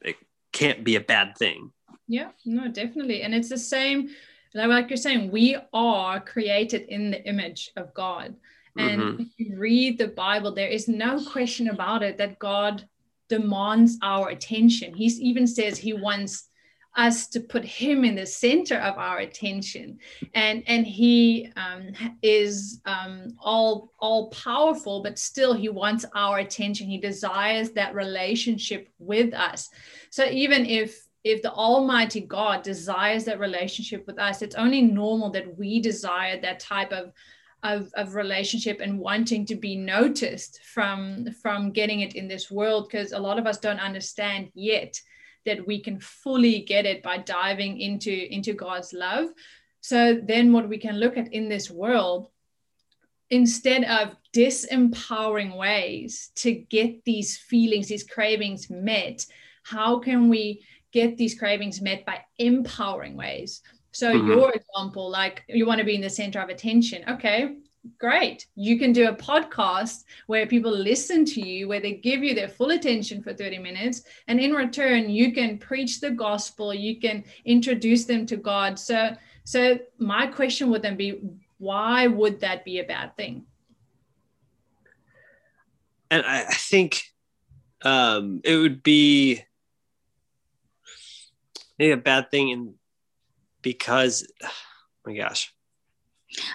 it 0.00 0.16
can't 0.52 0.82
be 0.82 0.96
a 0.96 1.00
bad 1.00 1.38
thing. 1.38 1.70
Yeah, 2.08 2.30
no, 2.44 2.66
definitely, 2.68 3.22
and 3.22 3.34
it's 3.34 3.50
the 3.50 3.58
same. 3.58 4.10
Like 4.52 4.88
you're 4.88 4.96
saying, 4.96 5.30
we 5.30 5.56
are 5.72 6.20
created 6.20 6.82
in 6.88 7.10
the 7.10 7.24
image 7.24 7.70
of 7.76 7.92
God. 7.94 8.34
And 8.76 9.00
mm-hmm. 9.00 9.22
if 9.22 9.28
you 9.38 9.56
read 9.58 9.98
the 9.98 10.08
Bible, 10.08 10.52
there 10.52 10.68
is 10.68 10.88
no 10.88 11.24
question 11.24 11.68
about 11.68 12.02
it 12.02 12.18
that 12.18 12.38
God 12.38 12.88
demands 13.28 13.98
our 14.02 14.28
attention. 14.28 14.94
He 14.94 15.06
even 15.06 15.46
says 15.46 15.78
he 15.78 15.92
wants 15.92 16.48
us 16.96 17.26
to 17.26 17.40
put 17.40 17.64
him 17.64 18.04
in 18.04 18.14
the 18.14 18.26
center 18.26 18.76
of 18.76 18.96
our 18.98 19.18
attention 19.18 19.98
and 20.34 20.62
and 20.68 20.86
he 20.86 21.50
um, 21.56 21.90
is 22.22 22.80
um, 22.86 23.34
all 23.40 23.90
all 23.98 24.30
powerful 24.30 25.02
but 25.02 25.18
still 25.18 25.52
he 25.52 25.68
wants 25.68 26.04
our 26.14 26.38
attention 26.38 26.86
he 26.88 26.98
desires 26.98 27.70
that 27.70 27.94
relationship 27.94 28.88
with 28.98 29.34
us 29.34 29.68
so 30.10 30.24
even 30.26 30.64
if 30.66 31.04
if 31.24 31.42
the 31.42 31.52
almighty 31.52 32.20
god 32.20 32.62
desires 32.62 33.24
that 33.24 33.40
relationship 33.40 34.06
with 34.06 34.18
us 34.18 34.40
it's 34.40 34.54
only 34.54 34.80
normal 34.80 35.30
that 35.30 35.58
we 35.58 35.80
desire 35.80 36.40
that 36.40 36.60
type 36.60 36.92
of 36.92 37.12
of, 37.64 37.90
of 37.94 38.14
relationship 38.14 38.80
and 38.80 38.98
wanting 38.98 39.46
to 39.46 39.56
be 39.56 39.74
noticed 39.74 40.60
from 40.62 41.26
from 41.42 41.72
getting 41.72 42.00
it 42.00 42.14
in 42.14 42.28
this 42.28 42.50
world 42.50 42.88
because 42.88 43.12
a 43.12 43.18
lot 43.18 43.38
of 43.38 43.46
us 43.46 43.58
don't 43.58 43.80
understand 43.80 44.50
yet 44.54 45.00
that 45.46 45.66
we 45.66 45.80
can 45.80 45.98
fully 45.98 46.60
get 46.60 46.86
it 46.86 47.02
by 47.02 47.18
diving 47.18 47.80
into 47.80 48.32
into 48.32 48.52
god's 48.52 48.92
love. 48.92 49.28
So 49.80 50.20
then 50.22 50.52
what 50.52 50.68
we 50.68 50.78
can 50.78 50.98
look 50.98 51.16
at 51.16 51.32
in 51.32 51.48
this 51.48 51.70
world 51.70 52.28
instead 53.30 53.84
of 53.84 54.14
disempowering 54.34 55.56
ways 55.56 56.30
to 56.36 56.52
get 56.52 57.04
these 57.04 57.38
feelings 57.38 57.88
these 57.88 58.04
cravings 58.04 58.68
met 58.68 59.24
how 59.62 59.98
can 59.98 60.28
we 60.28 60.62
get 60.92 61.16
these 61.16 61.38
cravings 61.38 61.80
met 61.80 62.04
by 62.04 62.20
empowering 62.38 63.16
ways 63.16 63.62
so 63.94 64.12
mm-hmm. 64.12 64.28
your 64.28 64.52
example, 64.52 65.08
like 65.08 65.44
you 65.48 65.66
want 65.66 65.78
to 65.78 65.84
be 65.84 65.94
in 65.94 66.00
the 66.00 66.10
center 66.10 66.40
of 66.40 66.48
attention. 66.48 67.04
Okay, 67.08 67.56
great. 67.98 68.46
You 68.56 68.78
can 68.78 68.92
do 68.92 69.08
a 69.08 69.14
podcast 69.14 70.04
where 70.26 70.46
people 70.46 70.72
listen 70.72 71.24
to 71.26 71.40
you, 71.40 71.68
where 71.68 71.80
they 71.80 71.92
give 71.92 72.22
you 72.24 72.34
their 72.34 72.48
full 72.48 72.70
attention 72.70 73.22
for 73.22 73.32
30 73.32 73.58
minutes. 73.58 74.02
And 74.26 74.40
in 74.40 74.52
return, 74.52 75.10
you 75.10 75.32
can 75.32 75.58
preach 75.58 76.00
the 76.00 76.10
gospel, 76.10 76.74
you 76.74 77.00
can 77.00 77.24
introduce 77.44 78.04
them 78.04 78.26
to 78.26 78.36
God. 78.36 78.78
So 78.78 79.16
so 79.44 79.78
my 79.98 80.26
question 80.26 80.70
would 80.70 80.82
then 80.82 80.96
be 80.96 81.20
why 81.58 82.06
would 82.06 82.40
that 82.40 82.64
be 82.64 82.80
a 82.80 82.84
bad 82.84 83.16
thing? 83.16 83.44
And 86.10 86.24
I, 86.24 86.46
I 86.46 86.54
think 86.54 87.02
um, 87.82 88.40
it 88.42 88.56
would 88.56 88.82
be 88.82 89.42
maybe 91.78 91.92
a 91.92 91.96
bad 91.96 92.30
thing 92.30 92.48
in 92.48 92.74
because 93.64 94.24
oh 94.44 94.48
my 95.04 95.16
gosh. 95.16 95.52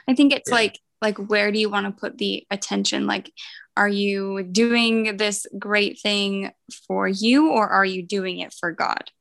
I 0.07 0.13
think 0.13 0.33
it's 0.33 0.49
yeah. 0.49 0.55
like 0.55 0.79
like 1.01 1.17
where 1.17 1.51
do 1.51 1.59
you 1.59 1.69
want 1.69 1.85
to 1.85 1.91
put 1.91 2.17
the 2.17 2.45
attention? 2.49 3.05
Like 3.07 3.33
are 3.75 3.89
you 3.89 4.43
doing 4.43 5.17
this 5.17 5.45
great 5.57 5.99
thing 6.01 6.51
for 6.87 7.07
you 7.07 7.51
or 7.51 7.67
are 7.67 7.85
you 7.85 8.03
doing 8.03 8.39
it 8.39 8.53
for 8.57 8.71
god? 8.71 9.11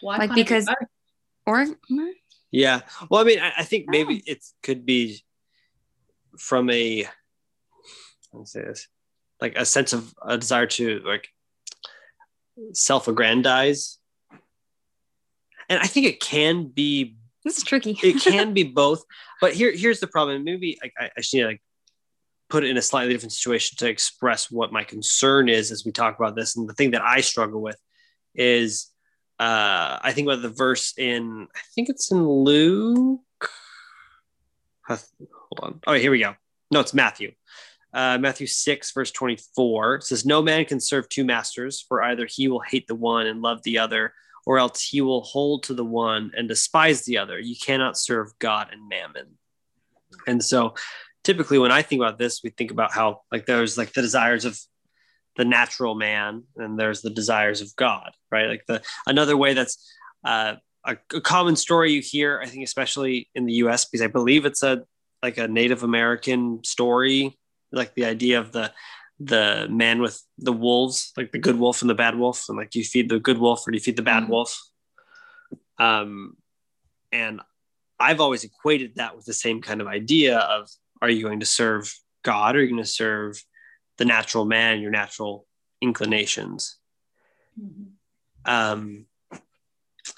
Why 0.00 0.18
like 0.18 0.34
because 0.34 0.68
or 1.46 1.64
hmm? 1.88 2.08
yeah. 2.50 2.80
Well 3.08 3.22
i 3.22 3.24
mean 3.24 3.40
i, 3.40 3.52
I 3.58 3.64
think 3.64 3.86
maybe 3.88 4.22
oh. 4.26 4.32
it 4.32 4.44
could 4.62 4.84
be 4.84 5.22
from 6.36 6.68
a 6.70 7.08
let 8.32 8.40
me 8.40 8.46
say 8.46 8.62
this? 8.62 8.88
Like 9.40 9.56
a 9.56 9.64
sense 9.64 9.92
of 9.92 10.14
a 10.22 10.36
desire 10.36 10.66
to 10.66 11.00
like 11.04 11.28
self-aggrandize 12.72 13.97
and 15.68 15.80
I 15.80 15.86
think 15.86 16.06
it 16.06 16.20
can 16.20 16.66
be. 16.66 17.16
This 17.44 17.58
is 17.58 17.64
tricky. 17.64 17.98
it 18.02 18.20
can 18.22 18.52
be 18.60 18.64
both, 18.64 19.04
but 19.40 19.54
here 19.54 19.72
here's 19.72 20.00
the 20.00 20.06
problem. 20.06 20.44
Maybe 20.44 20.78
I, 20.82 20.90
I, 21.04 21.10
I 21.18 21.20
should 21.20 21.44
like 21.46 21.62
put 22.50 22.64
it 22.64 22.70
in 22.70 22.76
a 22.76 22.82
slightly 22.82 23.12
different 23.12 23.32
situation 23.32 23.76
to 23.78 23.88
express 23.88 24.50
what 24.50 24.72
my 24.72 24.82
concern 24.84 25.48
is 25.48 25.70
as 25.70 25.84
we 25.84 25.92
talk 25.92 26.18
about 26.18 26.34
this. 26.34 26.56
And 26.56 26.68
the 26.68 26.74
thing 26.74 26.92
that 26.92 27.02
I 27.02 27.20
struggle 27.20 27.60
with 27.60 27.76
is 28.34 28.90
uh, 29.38 29.98
I 30.02 30.12
think 30.12 30.26
about 30.26 30.42
the 30.42 30.48
verse 30.48 30.94
in 30.98 31.46
I 31.54 31.60
think 31.74 31.88
it's 31.88 32.10
in 32.10 32.26
Luke. 32.26 33.20
Hold 34.88 35.00
on. 35.62 35.80
Oh, 35.86 35.92
here 35.94 36.10
we 36.10 36.20
go. 36.20 36.34
No, 36.70 36.80
it's 36.80 36.94
Matthew. 36.94 37.32
uh, 37.92 38.18
Matthew 38.18 38.46
6, 38.46 38.92
verse 38.92 39.10
24. 39.10 40.00
Says, 40.02 40.24
No 40.26 40.42
man 40.42 40.64
can 40.64 40.80
serve 40.80 41.08
two 41.08 41.24
masters, 41.24 41.80
for 41.86 42.02
either 42.02 42.26
he 42.26 42.48
will 42.48 42.60
hate 42.60 42.86
the 42.86 42.94
one 42.94 43.26
and 43.26 43.42
love 43.42 43.62
the 43.62 43.78
other, 43.78 44.12
or 44.48 44.58
else 44.58 44.82
he 44.82 45.02
will 45.02 45.20
hold 45.20 45.62
to 45.62 45.74
the 45.74 45.84
one 45.84 46.32
and 46.34 46.48
despise 46.48 47.04
the 47.04 47.18
other. 47.18 47.38
You 47.38 47.54
cannot 47.54 47.98
serve 47.98 48.32
God 48.38 48.68
and 48.72 48.88
mammon. 48.88 49.36
And 50.26 50.42
so 50.42 50.72
typically 51.22 51.58
when 51.58 51.70
I 51.70 51.82
think 51.82 52.00
about 52.00 52.18
this, 52.18 52.40
we 52.42 52.48
think 52.48 52.70
about 52.70 52.90
how 52.90 53.20
like 53.30 53.44
there's 53.44 53.76
like 53.76 53.92
the 53.92 54.00
desires 54.00 54.46
of 54.46 54.58
the 55.36 55.44
natural 55.44 55.94
man 55.94 56.44
and 56.56 56.80
there's 56.80 57.02
the 57.02 57.10
desires 57.10 57.60
of 57.60 57.76
God, 57.76 58.12
right? 58.32 58.48
Like 58.48 58.64
the 58.66 58.82
another 59.06 59.36
way 59.36 59.52
that's 59.52 59.86
uh, 60.24 60.54
a, 60.82 60.96
a 61.14 61.20
common 61.20 61.54
story 61.54 61.92
you 61.92 62.00
hear, 62.00 62.40
I 62.42 62.46
think, 62.46 62.64
especially 62.64 63.28
in 63.34 63.44
the 63.44 63.52
U.S. 63.64 63.84
because 63.84 64.02
I 64.02 64.08
believe 64.08 64.46
it's 64.46 64.62
a 64.62 64.82
like 65.22 65.36
a 65.36 65.46
Native 65.46 65.82
American 65.82 66.64
story, 66.64 67.36
like 67.70 67.94
the 67.94 68.06
idea 68.06 68.40
of 68.40 68.52
the 68.52 68.72
the 69.20 69.66
man 69.70 70.00
with 70.00 70.22
the 70.38 70.52
wolves, 70.52 71.12
like 71.16 71.32
the 71.32 71.38
good 71.38 71.58
wolf 71.58 71.80
and 71.80 71.90
the 71.90 71.94
bad 71.94 72.16
wolf, 72.16 72.44
and 72.48 72.56
like 72.56 72.70
do 72.70 72.78
you 72.78 72.84
feed 72.84 73.08
the 73.08 73.18
good 73.18 73.38
wolf 73.38 73.66
or 73.66 73.70
do 73.70 73.76
you 73.76 73.82
feed 73.82 73.96
the 73.96 74.02
bad 74.02 74.24
mm-hmm. 74.24 74.32
wolf? 74.32 74.60
Um, 75.78 76.36
and 77.12 77.40
I've 77.98 78.20
always 78.20 78.44
equated 78.44 78.96
that 78.96 79.16
with 79.16 79.24
the 79.24 79.32
same 79.32 79.60
kind 79.60 79.80
of 79.80 79.86
idea 79.86 80.38
of 80.38 80.68
are 81.00 81.10
you 81.10 81.22
going 81.22 81.40
to 81.40 81.46
serve 81.46 81.92
God 82.22 82.54
or 82.54 82.60
are 82.60 82.62
you 82.62 82.68
going 82.68 82.82
to 82.82 82.88
serve 82.88 83.42
the 83.96 84.04
natural 84.04 84.44
man, 84.44 84.80
your 84.80 84.90
natural 84.90 85.46
inclinations? 85.80 86.76
Mm-hmm. 87.60 88.50
Um, 88.50 89.06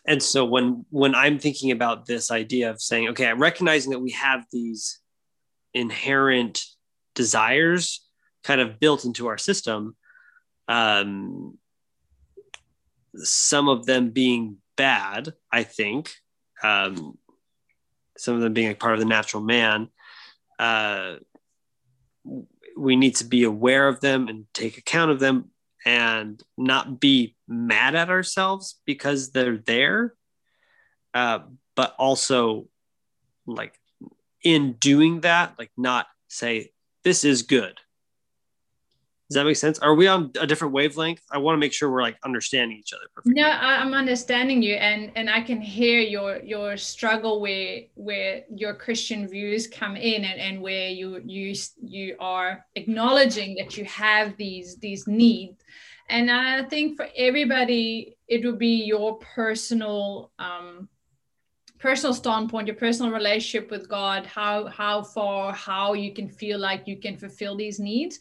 and 0.06 0.22
so 0.22 0.44
when 0.44 0.84
when 0.90 1.14
I'm 1.14 1.38
thinking 1.38 1.70
about 1.70 2.06
this 2.06 2.30
idea 2.30 2.70
of 2.70 2.80
saying, 2.80 3.08
okay, 3.08 3.26
I'm 3.26 3.40
recognizing 3.40 3.90
that 3.92 3.98
we 3.98 4.12
have 4.12 4.44
these 4.52 5.00
inherent 5.74 6.64
desires 7.14 8.06
kind 8.44 8.60
of 8.60 8.80
built 8.80 9.04
into 9.04 9.26
our 9.26 9.38
system. 9.38 9.96
Um, 10.68 11.58
some 13.16 13.68
of 13.68 13.86
them 13.86 14.10
being 14.10 14.58
bad, 14.76 15.34
I 15.50 15.64
think. 15.64 16.14
Um, 16.62 17.18
some 18.16 18.34
of 18.34 18.40
them 18.40 18.52
being 18.52 18.70
a 18.70 18.74
part 18.74 18.94
of 18.94 19.00
the 19.00 19.06
natural 19.06 19.42
man. 19.42 19.88
Uh, 20.58 21.16
we 22.76 22.96
need 22.96 23.16
to 23.16 23.24
be 23.24 23.44
aware 23.44 23.88
of 23.88 24.00
them 24.00 24.28
and 24.28 24.46
take 24.54 24.78
account 24.78 25.10
of 25.10 25.20
them 25.20 25.50
and 25.84 26.42
not 26.58 27.00
be 27.00 27.34
mad 27.48 27.94
at 27.94 28.10
ourselves 28.10 28.80
because 28.84 29.30
they're 29.30 29.56
there 29.56 30.14
uh, 31.14 31.40
but 31.74 31.94
also 31.98 32.68
like 33.46 33.74
in 34.44 34.72
doing 34.74 35.20
that 35.20 35.54
like 35.58 35.70
not 35.76 36.06
say 36.28 36.70
this 37.04 37.24
is 37.24 37.42
good 37.42 37.78
does 39.30 39.36
that 39.36 39.44
make 39.44 39.56
sense? 39.56 39.78
Are 39.78 39.94
we 39.94 40.08
on 40.08 40.32
a 40.40 40.46
different 40.46 40.74
wavelength? 40.74 41.22
I 41.30 41.38
want 41.38 41.54
to 41.54 41.60
make 41.60 41.72
sure 41.72 41.88
we're 41.88 42.02
like 42.02 42.18
understanding 42.24 42.76
each 42.76 42.92
other 42.92 43.04
perfectly. 43.14 43.40
No, 43.40 43.48
I'm 43.48 43.94
understanding 43.94 44.60
you, 44.60 44.74
and 44.74 45.12
and 45.14 45.30
I 45.30 45.40
can 45.40 45.60
hear 45.60 46.00
your 46.00 46.38
your 46.38 46.76
struggle 46.76 47.40
where 47.40 47.82
where 47.94 48.42
your 48.52 48.74
Christian 48.74 49.28
views 49.28 49.68
come 49.68 49.94
in, 49.94 50.24
and, 50.24 50.40
and 50.40 50.60
where 50.60 50.88
you 50.88 51.22
you 51.24 51.54
you 51.80 52.16
are 52.18 52.66
acknowledging 52.74 53.54
that 53.54 53.76
you 53.76 53.84
have 53.84 54.36
these 54.36 54.78
these 54.78 55.06
needs, 55.06 55.62
and 56.08 56.28
I 56.28 56.64
think 56.64 56.96
for 56.96 57.06
everybody 57.16 58.16
it 58.26 58.44
will 58.44 58.56
be 58.56 58.82
your 58.82 59.18
personal 59.18 60.32
um, 60.40 60.88
personal 61.78 62.14
standpoint, 62.14 62.66
your 62.66 62.74
personal 62.74 63.12
relationship 63.12 63.70
with 63.70 63.88
God, 63.88 64.26
how 64.26 64.66
how 64.66 65.04
far 65.04 65.52
how 65.52 65.92
you 65.92 66.12
can 66.12 66.28
feel 66.28 66.58
like 66.58 66.88
you 66.88 66.96
can 66.96 67.16
fulfill 67.16 67.56
these 67.56 67.78
needs. 67.78 68.18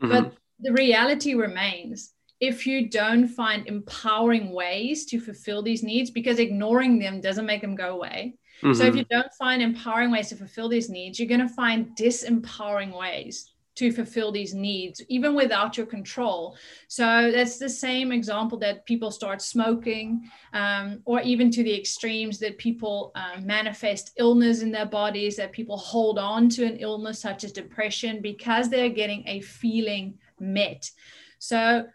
Mm-hmm. 0.00 0.10
But 0.10 0.34
the 0.64 0.72
reality 0.72 1.34
remains 1.34 2.14
if 2.40 2.66
you 2.66 2.88
don't 2.88 3.28
find 3.28 3.66
empowering 3.66 4.50
ways 4.52 5.06
to 5.06 5.20
fulfill 5.20 5.62
these 5.62 5.82
needs, 5.82 6.10
because 6.10 6.38
ignoring 6.38 6.98
them 6.98 7.20
doesn't 7.20 7.46
make 7.46 7.60
them 7.60 7.76
go 7.76 7.90
away. 7.90 8.34
Mm-hmm. 8.62 8.74
So 8.74 8.84
if 8.84 8.90
mm-hmm. 8.90 8.98
you 8.98 9.04
don't 9.10 9.32
find 9.38 9.62
empowering 9.62 10.10
ways 10.10 10.28
to 10.30 10.36
fulfill 10.36 10.68
these 10.68 10.90
needs, 10.90 11.18
you're 11.18 11.28
going 11.28 11.46
to 11.46 11.54
find 11.54 11.96
disempowering 11.96 12.98
ways 12.98 13.50
to 13.76 13.90
fulfill 13.90 14.30
these 14.30 14.54
needs, 14.54 15.02
even 15.08 15.34
without 15.34 15.76
your 15.76 15.86
control. 15.86 16.56
So 16.86 17.32
that's 17.32 17.58
the 17.58 17.68
same 17.68 18.12
example 18.12 18.56
that 18.58 18.86
people 18.86 19.10
start 19.10 19.42
smoking, 19.42 20.30
um, 20.52 21.00
or 21.04 21.20
even 21.22 21.50
to 21.50 21.64
the 21.64 21.76
extremes 21.76 22.38
that 22.38 22.56
people 22.56 23.10
um, 23.16 23.44
manifest 23.44 24.12
illness 24.16 24.62
in 24.62 24.70
their 24.70 24.86
bodies, 24.86 25.36
that 25.36 25.52
people 25.52 25.76
hold 25.76 26.18
on 26.18 26.48
to 26.50 26.64
an 26.64 26.76
illness 26.76 27.18
such 27.18 27.42
as 27.42 27.50
depression 27.52 28.22
because 28.22 28.68
they're 28.68 28.88
getting 28.88 29.24
a 29.26 29.40
feeling 29.40 30.18
met. 30.38 30.90
So 31.38 31.86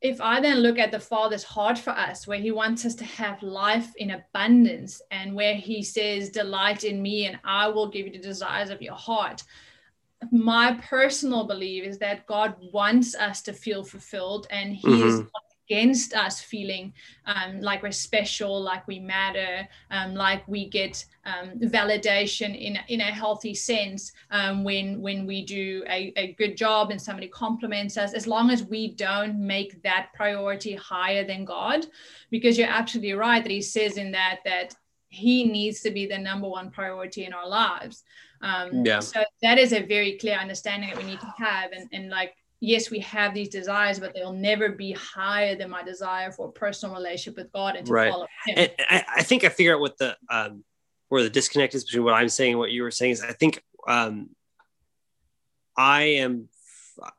if 0.00 0.20
I 0.20 0.40
then 0.40 0.58
look 0.58 0.78
at 0.78 0.92
the 0.92 1.00
Father's 1.00 1.44
heart 1.44 1.78
for 1.78 1.90
us, 1.90 2.26
where 2.26 2.38
He 2.38 2.50
wants 2.50 2.84
us 2.84 2.94
to 2.96 3.04
have 3.04 3.42
life 3.42 3.90
in 3.96 4.10
abundance 4.10 5.00
and 5.10 5.34
where 5.34 5.54
He 5.54 5.82
says, 5.82 6.28
Delight 6.28 6.84
in 6.84 7.00
me 7.00 7.26
and 7.26 7.38
I 7.42 7.68
will 7.68 7.88
give 7.88 8.06
you 8.06 8.12
the 8.12 8.18
desires 8.18 8.70
of 8.70 8.82
your 8.82 8.94
heart. 8.94 9.42
My 10.30 10.78
personal 10.82 11.46
belief 11.46 11.84
is 11.84 11.98
that 11.98 12.26
God 12.26 12.54
wants 12.72 13.14
us 13.14 13.42
to 13.42 13.52
feel 13.52 13.82
fulfilled 13.82 14.46
and 14.50 14.74
He 14.74 14.88
mm-hmm. 14.88 15.08
is 15.08 15.22
against 15.66 16.14
us 16.14 16.40
feeling 16.40 16.92
um, 17.26 17.60
like 17.60 17.82
we're 17.82 17.90
special, 17.90 18.60
like 18.60 18.86
we 18.86 18.98
matter, 18.98 19.66
um, 19.90 20.14
like 20.14 20.46
we 20.46 20.68
get 20.68 21.04
um, 21.24 21.58
validation 21.60 22.58
in, 22.58 22.78
in 22.88 23.00
a 23.00 23.04
healthy 23.04 23.54
sense 23.54 24.12
um, 24.30 24.64
when, 24.64 25.00
when 25.00 25.26
we 25.26 25.44
do 25.44 25.82
a, 25.88 26.12
a 26.16 26.32
good 26.34 26.56
job 26.56 26.90
and 26.90 27.00
somebody 27.00 27.28
compliments 27.28 27.96
us, 27.96 28.14
as 28.14 28.26
long 28.26 28.50
as 28.50 28.64
we 28.64 28.94
don't 28.94 29.38
make 29.38 29.82
that 29.82 30.10
priority 30.14 30.74
higher 30.74 31.24
than 31.24 31.44
God. 31.44 31.86
Because 32.30 32.58
you're 32.58 32.68
absolutely 32.68 33.14
right 33.14 33.42
that 33.42 33.50
he 33.50 33.62
says 33.62 33.96
in 33.96 34.12
that 34.12 34.40
that 34.44 34.74
he 35.08 35.44
needs 35.44 35.80
to 35.80 35.90
be 35.90 36.06
the 36.06 36.18
number 36.18 36.48
one 36.48 36.70
priority 36.70 37.24
in 37.24 37.32
our 37.32 37.48
lives. 37.48 38.02
Um, 38.42 38.84
yeah. 38.84 39.00
So 39.00 39.22
that 39.42 39.58
is 39.58 39.72
a 39.72 39.82
very 39.82 40.18
clear 40.18 40.36
understanding 40.36 40.90
that 40.90 40.98
we 40.98 41.04
need 41.04 41.20
to 41.20 41.34
have. 41.38 41.72
And, 41.72 41.88
and 41.92 42.10
like 42.10 42.34
yes, 42.64 42.90
we 42.90 43.00
have 43.00 43.34
these 43.34 43.48
desires, 43.48 43.98
but 44.00 44.14
they'll 44.14 44.32
never 44.32 44.70
be 44.70 44.92
higher 44.92 45.54
than 45.54 45.70
my 45.70 45.82
desire 45.82 46.32
for 46.32 46.48
a 46.48 46.52
personal 46.52 46.94
relationship 46.94 47.36
with 47.36 47.52
God 47.52 47.76
and 47.76 47.86
to 47.86 47.92
right. 47.92 48.10
follow 48.10 48.26
Him. 48.46 48.54
And 48.56 48.70
I, 48.90 49.04
I, 49.16 49.22
think 49.22 49.44
I 49.44 49.48
figure 49.48 49.74
out 49.74 49.80
what 49.80 49.98
the 49.98 50.16
um, 50.30 50.64
where 51.08 51.22
the 51.22 51.30
disconnect 51.30 51.74
is 51.74 51.84
between 51.84 52.04
what 52.04 52.14
I'm 52.14 52.28
saying 52.28 52.52
and 52.52 52.58
what 52.58 52.70
you 52.70 52.82
were 52.82 52.90
saying 52.90 53.12
is 53.12 53.22
I 53.22 53.32
think 53.32 53.62
um, 53.86 54.30
I 55.76 56.02
am 56.02 56.48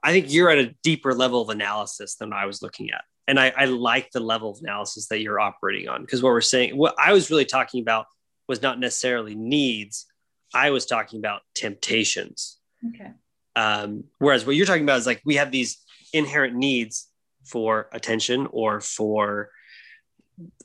I 0.03 0.11
think 0.11 0.31
you're 0.31 0.49
at 0.49 0.57
a 0.57 0.73
deeper 0.83 1.13
level 1.13 1.41
of 1.41 1.49
analysis 1.49 2.15
than 2.15 2.33
I 2.33 2.45
was 2.45 2.61
looking 2.61 2.91
at. 2.91 3.03
And 3.27 3.39
I, 3.39 3.51
I 3.57 3.65
like 3.65 4.11
the 4.11 4.19
level 4.19 4.51
of 4.51 4.59
analysis 4.61 5.07
that 5.07 5.19
you're 5.19 5.39
operating 5.39 5.89
on 5.89 6.01
because 6.01 6.21
what 6.21 6.29
we're 6.29 6.41
saying, 6.41 6.77
what 6.77 6.95
I 6.99 7.11
was 7.13 7.29
really 7.29 7.45
talking 7.45 7.81
about 7.81 8.05
was 8.47 8.61
not 8.61 8.79
necessarily 8.79 9.35
needs. 9.35 10.05
I 10.53 10.69
was 10.69 10.85
talking 10.85 11.19
about 11.19 11.41
temptations. 11.55 12.57
Okay. 12.89 13.11
Um, 13.55 14.05
whereas 14.19 14.45
what 14.45 14.55
you're 14.55 14.65
talking 14.65 14.83
about 14.83 14.99
is 14.99 15.07
like 15.07 15.21
we 15.25 15.35
have 15.35 15.51
these 15.51 15.77
inherent 16.13 16.55
needs 16.55 17.07
for 17.45 17.87
attention 17.91 18.47
or 18.51 18.81
for 18.81 19.49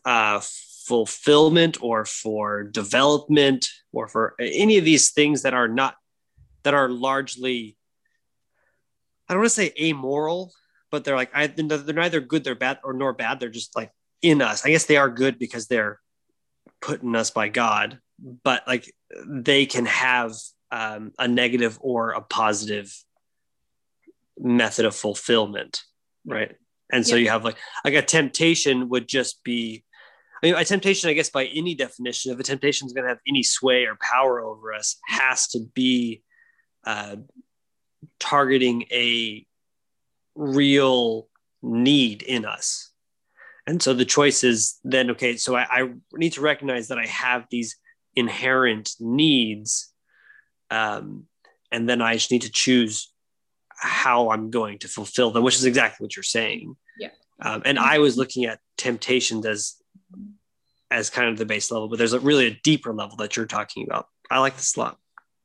uh, 0.05 0.41
fulfillment 0.87 1.79
or 1.83 2.05
for 2.05 2.65
development 2.65 3.69
or 3.93 4.09
for 4.09 4.35
any 4.41 4.79
of 4.79 4.85
these 4.85 5.11
things 5.11 5.43
that 5.43 5.55
are 5.55 5.69
not 5.69 5.95
that 6.63 6.75
are 6.75 6.89
largely 6.89 7.77
I 9.29 9.35
don't 9.35 9.43
want 9.43 9.51
to 9.51 9.55
say 9.55 9.73
amoral, 9.81 10.53
but 10.91 11.05
they're 11.05 11.15
like 11.15 11.31
I, 11.33 11.47
they're 11.47 11.95
neither 11.95 12.21
good, 12.21 12.43
they're 12.43 12.57
bad, 12.57 12.81
or 12.83 12.93
nor 12.93 13.13
bad. 13.13 13.39
They're 13.39 13.49
just 13.49 13.77
like 13.77 13.93
in 14.23 14.43
us. 14.43 14.67
I 14.67 14.71
guess 14.71 14.87
they 14.87 14.97
are 14.97 15.09
good 15.09 15.39
because 15.39 15.69
they're 15.69 16.01
put 16.81 17.03
in 17.03 17.15
us 17.15 17.31
by 17.31 17.49
God, 17.49 18.01
but 18.43 18.67
like 18.67 18.93
they 19.25 19.67
can 19.67 19.87
have 19.87 20.33
um, 20.73 21.13
a 21.19 21.27
negative 21.27 21.79
or 21.81 22.11
a 22.11 22.21
positive 22.21 22.95
method 24.39 24.87
of 24.87 24.95
fulfillment 24.95 25.83
right 26.27 26.57
and 26.93 27.07
so 27.07 27.17
yeah. 27.17 27.23
you 27.23 27.29
have 27.31 27.45
like 27.45 27.57
like 27.85 27.95
a 27.95 28.03
temptation 28.03 28.89
would 28.89 29.07
just 29.07 29.43
be 29.45 29.85
I 30.43 30.47
mean, 30.47 30.55
a 30.55 30.65
temptation, 30.65 31.11
I 31.11 31.13
guess, 31.13 31.29
by 31.29 31.47
any 31.47 31.75
definition, 31.75 32.33
if 32.33 32.41
a 32.41 32.43
temptation 32.43 32.87
is 32.87 32.95
going 32.95 33.05
to 33.05 33.11
have 33.11 33.21
any 33.29 33.43
sway 33.43 33.85
or 33.85 33.99
power 34.01 34.41
over 34.41 34.73
us, 34.73 34.97
has 35.07 35.49
to 35.49 35.61
be 35.75 36.23
uh, 36.85 37.17
targeting 38.19 38.85
a 38.91 39.47
real 40.35 41.29
need 41.63 42.23
in 42.23 42.47
us. 42.47 42.91
And 43.67 43.83
so 43.83 43.93
the 43.93 44.07
choice 44.07 44.43
is 44.43 44.79
then, 44.83 45.11
okay, 45.11 45.37
so 45.37 45.55
I, 45.55 45.67
I 45.71 45.91
need 46.15 46.33
to 46.35 46.41
recognize 46.41 46.89
that 46.89 46.99
I 46.99 47.07
have 47.07 47.45
these 47.51 47.77
inherent 48.17 48.95
needs 48.99 49.90
um, 50.71 51.27
and 51.71 51.89
then 51.89 52.03
I 52.03 52.15
just 52.15 52.31
need 52.31 52.43
to 52.43 52.53
choose 52.53 53.13
how 53.77 54.31
I'm 54.31 54.51
going 54.51 54.79
to 54.81 54.89
fulfill 54.89 55.31
them, 55.31 55.43
which 55.43 55.57
is 55.57 55.65
exactly 55.65 56.05
what 56.05 56.17
you're 56.17 56.23
saying. 56.23 56.77
Yeah. 56.99 57.11
Um, 57.41 57.63
and 57.65 57.79
I 57.79 57.99
was 57.99 58.17
looking 58.17 58.45
at 58.45 58.61
temptations 58.77 59.47
as 59.47 59.77
as 60.91 61.09
kind 61.09 61.29
of 61.29 61.39
the 61.39 61.47
base 61.47 61.71
level, 61.71 61.89
but 61.89 61.99
there's 61.99 62.15
a 62.15 62.21
really 62.21 62.47
a 62.47 62.61
deeper 62.65 62.93
level 62.93 63.17
that 63.19 63.37
you're 63.37 63.47
talking 63.47 63.87
about. 63.87 64.07
I 64.29 64.41
like 64.41 64.57
this 64.57 64.77
a 64.77 64.81
lot. 64.81 64.99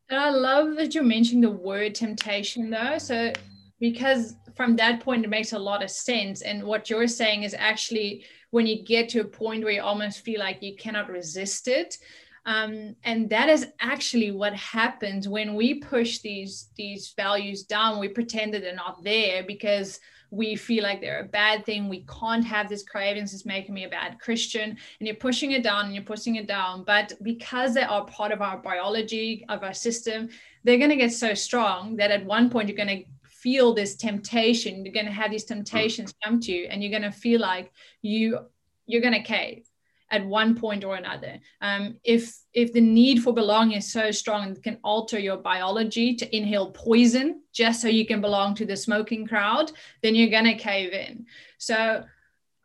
And 0.10 0.20
I 0.20 0.32
love 0.32 0.76
that 0.78 0.96
you're 0.96 1.04
mentioning 1.04 1.42
the 1.42 1.52
word 1.52 1.96
temptation 1.96 2.70
though. 2.70 2.98
So 2.98 3.32
because 3.80 4.36
from 4.56 4.76
that 4.78 5.02
point 5.02 5.24
it 5.24 5.30
makes 5.30 5.54
a 5.54 5.60
lot 5.60 5.84
of 5.84 5.92
sense. 5.92 6.42
And 6.42 6.64
what 6.64 6.90
you're 6.90 7.08
saying 7.08 7.44
is 7.44 7.54
actually 7.58 8.26
when 8.52 8.66
you 8.66 8.84
get 8.84 9.10
to 9.10 9.20
a 9.20 9.26
point 9.26 9.64
where 9.64 9.74
you 9.74 9.82
almost 9.82 10.22
feel 10.22 10.40
like 10.40 10.62
you 10.62 10.76
cannot 10.76 11.10
resist 11.10 11.68
it. 11.68 11.98
Um, 12.46 12.96
and 13.04 13.30
that 13.32 13.50
is 13.50 13.68
actually 13.80 14.32
what 14.32 14.54
happens 14.54 15.28
when 15.28 15.56
we 15.56 15.76
push 15.76 16.20
these 16.20 16.70
these 16.76 17.14
values 17.18 17.64
down. 17.64 18.00
We 18.00 18.10
pretend 18.10 18.54
that 18.54 18.62
they're 18.62 18.76
not 18.76 19.04
there 19.04 19.44
because 19.44 20.00
we 20.32 20.56
feel 20.56 20.84
like 20.84 21.02
they're 21.02 21.22
a 21.22 21.28
bad 21.28 21.66
thing. 21.66 21.88
We 21.88 22.06
can't 22.20 22.46
have 22.46 22.70
this 22.70 22.84
cravings. 22.84 23.34
It's 23.34 23.46
making 23.46 23.74
me 23.74 23.86
a 23.86 23.90
bad 23.90 24.20
Christian. 24.20 24.70
And 24.72 25.08
you're 25.08 25.16
pushing 25.16 25.52
it 25.52 25.64
down 25.64 25.86
and 25.86 25.96
you're 25.96 26.04
pushing 26.04 26.36
it 26.36 26.48
down. 26.48 26.84
But 26.84 27.14
because 27.24 27.74
they 27.74 27.84
are 27.84 28.06
part 28.06 28.32
of 28.32 28.42
our 28.42 28.58
biology, 28.58 29.46
of 29.50 29.64
our 29.64 29.74
system, 29.74 30.30
they're 30.64 30.78
going 30.78 30.90
to 30.90 30.96
get 30.96 31.14
so 31.14 31.34
strong 31.34 31.96
that 31.98 32.12
at 32.12 32.26
one 32.26 32.50
point 32.50 32.68
you're 32.68 32.78
going 32.78 33.00
to 33.00 33.06
feel 33.28 33.74
this 33.74 33.96
temptation. 33.96 34.84
You're 34.84 34.94
going 34.94 35.06
to 35.06 35.12
have 35.12 35.32
these 35.32 35.46
temptations 35.46 36.14
come 36.24 36.40
to 36.42 36.52
you 36.52 36.68
and 36.70 36.84
you're 36.84 36.92
going 36.92 37.12
to 37.12 37.18
feel 37.18 37.40
like 37.40 37.72
you 38.02 38.40
you're 38.88 39.02
going 39.02 39.14
to 39.14 39.24
cave 39.24 39.68
at 40.12 40.26
one 40.26 40.56
point 40.56 40.84
or 40.84 40.96
another. 40.96 41.40
Um, 41.62 41.98
if 42.04 42.36
if 42.54 42.74
the 42.74 42.82
need 42.82 43.24
for 43.24 43.34
belonging 43.34 43.78
is 43.78 43.92
so 43.92 44.12
strong 44.12 44.44
and 44.44 44.64
can 44.64 44.78
alter 44.84 45.20
your 45.20 45.38
biology 45.38 46.16
to 46.16 46.36
inhale 46.36 46.72
poison 46.72 47.42
just 47.54 47.82
so 47.82 47.88
you 47.88 48.06
can 48.06 48.22
belong 48.22 48.56
to 48.56 48.66
the 48.66 48.78
smoking 48.78 49.28
crowd, 49.28 49.72
then 50.02 50.16
you're 50.16 50.30
gonna 50.30 50.58
cave 50.58 50.94
in. 50.94 51.26
So 51.58 52.04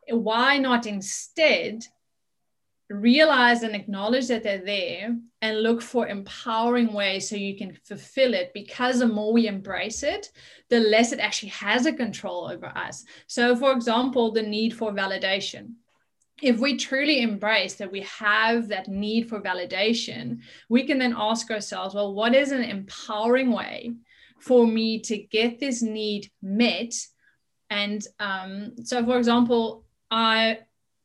why 0.07 0.57
not 0.57 0.85
instead 0.85 1.85
realize 2.89 3.63
and 3.63 3.75
acknowledge 3.75 4.27
that 4.27 4.43
they're 4.43 4.65
there 4.65 5.15
and 5.41 5.63
look 5.63 5.81
for 5.81 6.07
empowering 6.07 6.91
ways 6.91 7.29
so 7.29 7.35
you 7.35 7.55
can 7.57 7.73
fulfill 7.85 8.33
it 8.33 8.51
because 8.53 8.99
the 8.99 9.07
more 9.07 9.31
we 9.31 9.47
embrace 9.47 10.03
it 10.03 10.29
the 10.69 10.79
less 10.79 11.13
it 11.13 11.19
actually 11.19 11.49
has 11.49 11.85
a 11.85 11.93
control 11.93 12.49
over 12.51 12.65
us 12.65 13.05
so 13.27 13.55
for 13.55 13.71
example 13.71 14.31
the 14.31 14.41
need 14.41 14.75
for 14.75 14.91
validation 14.91 15.73
if 16.41 16.59
we 16.59 16.75
truly 16.75 17.21
embrace 17.21 17.75
that 17.75 17.91
we 17.91 18.01
have 18.01 18.67
that 18.69 18.87
need 18.87 19.29
for 19.29 19.39
validation, 19.39 20.39
we 20.69 20.83
can 20.83 20.97
then 20.97 21.13
ask 21.15 21.51
ourselves, 21.51 21.93
well, 21.93 22.13
what 22.13 22.33
is 22.33 22.51
an 22.51 22.63
empowering 22.63 23.51
way 23.51 23.91
for 24.39 24.65
me 24.65 24.99
to 25.01 25.17
get 25.17 25.59
this 25.59 25.81
need 25.81 26.31
met? 26.41 26.93
And 27.69 28.05
um, 28.19 28.73
so, 28.83 29.05
for 29.05 29.17
example, 29.17 29.85
I 30.09 30.59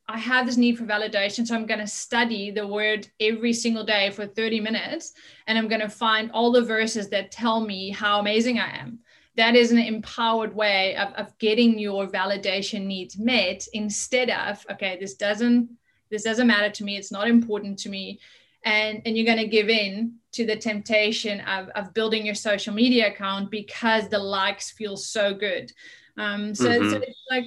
I 0.09 0.17
have 0.17 0.45
this 0.45 0.55
need 0.55 0.77
for 0.77 0.85
validation, 0.85 1.45
so 1.45 1.53
I'm 1.53 1.65
going 1.65 1.81
to 1.81 1.87
study 1.87 2.49
the 2.49 2.65
word 2.65 3.07
every 3.19 3.51
single 3.51 3.83
day 3.83 4.09
for 4.09 4.25
30 4.25 4.61
minutes, 4.61 5.11
and 5.47 5.57
I'm 5.57 5.67
going 5.67 5.81
to 5.81 5.89
find 5.89 6.31
all 6.31 6.53
the 6.53 6.63
verses 6.63 7.09
that 7.09 7.29
tell 7.29 7.59
me 7.59 7.89
how 7.89 8.21
amazing 8.21 8.57
I 8.57 8.77
am 8.77 8.99
that 9.37 9.55
is 9.55 9.71
an 9.71 9.77
empowered 9.77 10.53
way 10.53 10.95
of, 10.97 11.13
of 11.13 11.37
getting 11.37 11.79
your 11.79 12.07
validation 12.07 12.85
needs 12.85 13.17
met 13.17 13.65
instead 13.73 14.29
of 14.29 14.65
okay 14.69 14.97
this 14.99 15.13
doesn't 15.13 15.69
this 16.09 16.23
doesn't 16.23 16.47
matter 16.47 16.69
to 16.69 16.83
me 16.83 16.97
it's 16.97 17.11
not 17.11 17.27
important 17.27 17.77
to 17.79 17.89
me. 17.89 18.19
And 18.63 19.01
and 19.05 19.15
you're 19.15 19.25
going 19.25 19.37
to 19.37 19.47
give 19.47 19.69
in 19.69 20.15
to 20.33 20.45
the 20.45 20.55
temptation 20.55 21.39
of, 21.41 21.69
of 21.69 21.93
building 21.93 22.25
your 22.25 22.35
social 22.35 22.73
media 22.73 23.11
account 23.11 23.49
because 23.49 24.09
the 24.09 24.19
likes 24.19 24.71
feel 24.71 24.97
so 24.97 25.33
good. 25.33 25.71
Um, 26.17 26.53
so, 26.53 26.69
mm-hmm. 26.69 26.91
so 26.91 26.97
it's 26.97 27.23
like 27.29 27.45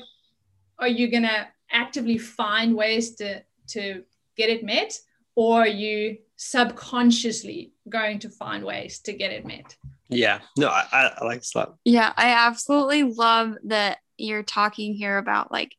are 0.79 0.89
you 0.89 1.11
going 1.11 1.25
to 1.25 1.47
actively 1.71 2.19
find 2.19 2.75
ways 2.75 3.15
to 3.17 3.43
to 3.69 4.03
get 4.37 4.51
it 4.51 4.65
met 4.65 4.99
or 5.35 5.61
are 5.61 5.69
you 5.69 6.19
subconsciously 6.37 7.73
going 7.89 8.19
to 8.21 8.31
find 8.31 8.65
ways 8.65 9.01
to 9.01 9.13
get 9.13 9.31
it 9.31 9.45
met 9.45 9.77
yeah, 10.11 10.41
no, 10.59 10.69
I, 10.69 11.13
I 11.17 11.25
like 11.25 11.41
this. 11.41 11.55
Yeah, 11.85 12.13
I 12.17 12.31
absolutely 12.31 13.05
love 13.05 13.55
that 13.65 13.99
you're 14.17 14.43
talking 14.43 14.95
here 14.95 15.19
about 15.19 15.51
like 15.51 15.75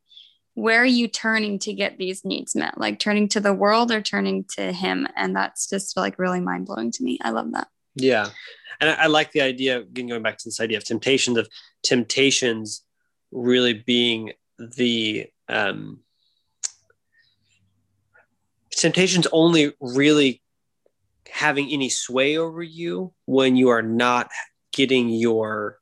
where 0.54 0.82
are 0.82 0.86
you 0.86 1.08
turning 1.08 1.60
to 1.60 1.74
get 1.74 1.98
these 1.98 2.26
needs 2.26 2.56
met? 2.56 2.78
Like 2.78 3.00
turning 3.00 3.28
to 3.30 3.40
the 3.40 3.54
world 3.54 3.92
or 3.92 4.02
turning 4.02 4.46
to 4.56 4.72
him? 4.72 5.08
And 5.16 5.36
that's 5.36 5.70
just 5.70 5.96
like 5.96 6.20
really 6.20 6.42
mind 6.42 6.66
blowing 6.66 6.92
to 6.92 7.04
me. 7.04 7.18
I 7.22 7.32
love 7.32 7.52
that. 7.54 7.68
Yeah. 7.96 8.30
And 8.80 8.90
I, 8.90 9.04
I 9.04 9.08
like 9.08 9.32
the 9.32 9.42
idea, 9.42 9.80
again, 9.80 10.08
going 10.08 10.24
back 10.24 10.38
to 10.38 10.48
this 10.48 10.60
idea 10.60 10.78
of 10.78 10.84
temptations, 10.84 11.38
of 11.38 11.48
temptations 11.84 12.84
really 13.32 13.74
being 13.74 14.34
the 14.60 15.28
um, 15.48 16.02
temptations 18.72 19.28
only 19.32 19.74
really 19.80 20.41
having 21.42 21.70
any 21.72 21.90
sway 21.90 22.38
over 22.38 22.62
you 22.62 23.12
when 23.26 23.56
you 23.56 23.70
are 23.70 23.82
not 23.82 24.30
getting 24.72 25.10
your 25.10 25.80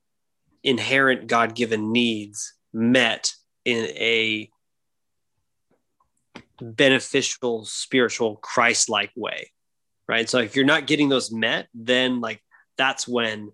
inherent 0.64 1.28
God 1.28 1.54
given 1.54 1.92
needs 1.92 2.54
met 2.74 3.34
in 3.66 3.86
a 3.88 4.50
beneficial, 6.62 7.66
spiritual, 7.66 8.38
Christ 8.38 8.90
like 8.90 9.12
way. 9.18 9.52
Right. 10.08 10.30
So 10.30 10.40
if 10.40 10.56
you're 10.56 10.66
not 10.66 10.88
getting 10.88 11.10
those 11.10 11.30
met, 11.30 11.68
then 11.74 12.22
like 12.22 12.42
that's 12.78 13.06
when 13.06 13.52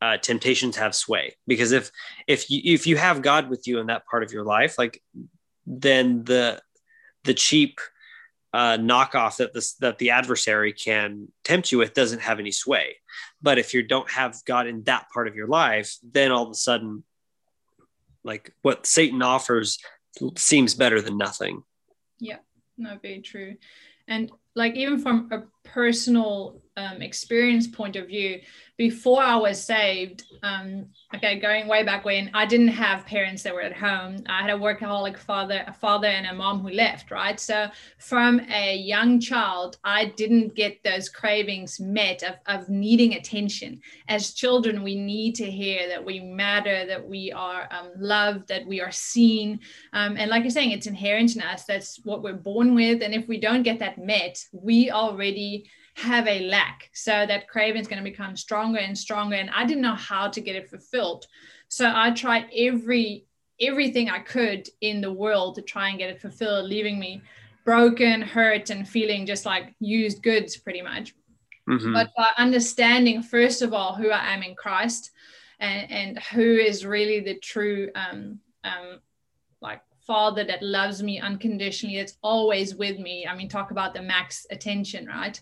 uh, 0.00 0.18
temptations 0.18 0.76
have 0.76 0.94
sway 0.94 1.36
because 1.46 1.72
if 1.72 1.90
if 2.26 2.48
you 2.48 2.60
if 2.64 2.86
you 2.86 2.96
have 2.96 3.20
God 3.20 3.50
with 3.50 3.66
you 3.66 3.80
in 3.80 3.88
that 3.88 4.06
part 4.06 4.22
of 4.22 4.32
your 4.32 4.44
life, 4.44 4.78
like 4.78 5.02
then 5.66 6.24
the 6.24 6.62
the 7.24 7.34
cheap 7.34 7.80
uh, 8.52 8.76
knockoff 8.78 9.36
that 9.36 9.52
this 9.52 9.74
that 9.74 9.98
the 9.98 10.10
adversary 10.10 10.72
can 10.72 11.28
tempt 11.44 11.70
you 11.70 11.78
with 11.78 11.94
doesn't 11.94 12.20
have 12.20 12.38
any 12.38 12.50
sway. 12.50 12.96
But 13.40 13.58
if 13.58 13.74
you 13.74 13.82
don't 13.82 14.10
have 14.10 14.36
God 14.44 14.66
in 14.66 14.82
that 14.84 15.08
part 15.10 15.28
of 15.28 15.36
your 15.36 15.46
life, 15.46 15.96
then 16.02 16.32
all 16.32 16.44
of 16.44 16.50
a 16.50 16.54
sudden, 16.54 17.04
like 18.24 18.52
what 18.62 18.86
Satan 18.86 19.22
offers 19.22 19.78
seems 20.36 20.74
better 20.74 21.00
than 21.00 21.16
nothing. 21.16 21.62
Yeah, 22.18 22.38
no, 22.76 22.98
very 23.00 23.20
true. 23.20 23.56
And 24.08 24.32
like 24.56 24.74
even 24.74 24.98
from 24.98 25.30
a 25.30 25.42
personal 25.68 26.60
um, 26.80 27.02
experience 27.02 27.66
point 27.66 27.96
of 27.96 28.06
view, 28.06 28.40
before 28.80 29.22
I 29.22 29.36
was 29.36 29.62
saved, 29.62 30.24
um, 30.42 30.86
okay, 31.14 31.38
going 31.38 31.68
way 31.68 31.82
back 31.84 32.06
when, 32.06 32.30
I 32.32 32.46
didn't 32.46 32.68
have 32.68 33.04
parents 33.04 33.42
that 33.42 33.52
were 33.52 33.60
at 33.60 33.76
home. 33.76 34.24
I 34.26 34.40
had 34.40 34.48
a 34.48 34.58
workaholic 34.58 35.18
father, 35.18 35.64
a 35.66 35.72
father 35.74 36.06
and 36.06 36.26
a 36.26 36.32
mom 36.32 36.60
who 36.60 36.70
left, 36.70 37.10
right? 37.10 37.38
So 37.38 37.68
from 37.98 38.40
a 38.50 38.78
young 38.78 39.20
child, 39.20 39.76
I 39.84 40.06
didn't 40.16 40.54
get 40.54 40.82
those 40.82 41.10
cravings 41.10 41.78
met 41.78 42.22
of, 42.22 42.36
of 42.46 42.70
needing 42.70 43.12
attention. 43.12 43.82
As 44.08 44.32
children, 44.32 44.82
we 44.82 44.94
need 44.94 45.34
to 45.34 45.50
hear 45.50 45.86
that 45.88 46.02
we 46.02 46.18
matter, 46.20 46.86
that 46.86 47.06
we 47.06 47.30
are 47.32 47.68
um, 47.70 47.90
loved, 47.98 48.48
that 48.48 48.66
we 48.66 48.80
are 48.80 48.92
seen. 48.92 49.60
Um, 49.92 50.16
and 50.16 50.30
like 50.30 50.42
you're 50.42 50.50
saying, 50.50 50.70
it's 50.70 50.86
inherent 50.86 51.36
in 51.36 51.42
us. 51.42 51.64
That's 51.66 52.00
what 52.04 52.22
we're 52.22 52.32
born 52.32 52.74
with. 52.74 53.02
And 53.02 53.12
if 53.12 53.28
we 53.28 53.38
don't 53.38 53.62
get 53.62 53.78
that 53.80 53.98
met, 53.98 54.42
we 54.52 54.90
already 54.90 55.68
have 56.00 56.26
a 56.26 56.40
lack. 56.48 56.90
So 56.92 57.26
that 57.26 57.48
craving 57.48 57.80
is 57.80 57.88
going 57.88 58.02
to 58.02 58.10
become 58.10 58.36
stronger 58.36 58.78
and 58.78 58.96
stronger. 58.96 59.36
And 59.36 59.50
I 59.50 59.64
didn't 59.64 59.82
know 59.82 59.94
how 59.94 60.28
to 60.28 60.40
get 60.40 60.56
it 60.56 60.70
fulfilled. 60.70 61.26
So 61.68 61.92
I 61.94 62.10
tried 62.10 62.46
every 62.56 63.26
everything 63.60 64.08
I 64.08 64.20
could 64.20 64.66
in 64.80 65.02
the 65.02 65.12
world 65.12 65.54
to 65.56 65.62
try 65.62 65.90
and 65.90 65.98
get 65.98 66.08
it 66.08 66.20
fulfilled, 66.20 66.64
leaving 66.64 66.98
me 66.98 67.20
broken, 67.64 68.22
hurt, 68.22 68.70
and 68.70 68.88
feeling 68.88 69.26
just 69.26 69.44
like 69.44 69.74
used 69.80 70.22
goods 70.22 70.56
pretty 70.56 70.80
much. 70.80 71.14
Mm-hmm. 71.68 71.92
But 71.92 72.10
by 72.16 72.28
understanding, 72.38 73.22
first 73.22 73.60
of 73.60 73.74
all, 73.74 73.94
who 73.94 74.10
I 74.10 74.32
am 74.32 74.42
in 74.42 74.54
Christ 74.54 75.10
and, 75.58 75.90
and 75.90 76.18
who 76.32 76.56
is 76.56 76.86
really 76.86 77.20
the 77.20 77.38
true 77.38 77.90
um, 77.94 78.40
um, 78.64 79.00
like 79.60 79.82
father 80.06 80.42
that 80.44 80.62
loves 80.62 81.02
me 81.02 81.20
unconditionally, 81.20 81.98
that's 81.98 82.16
always 82.22 82.74
with 82.74 82.98
me. 82.98 83.26
I 83.26 83.36
mean, 83.36 83.48
talk 83.48 83.70
about 83.70 83.94
the 83.94 84.02
max 84.02 84.46
attention, 84.50 85.06
right? 85.06 85.40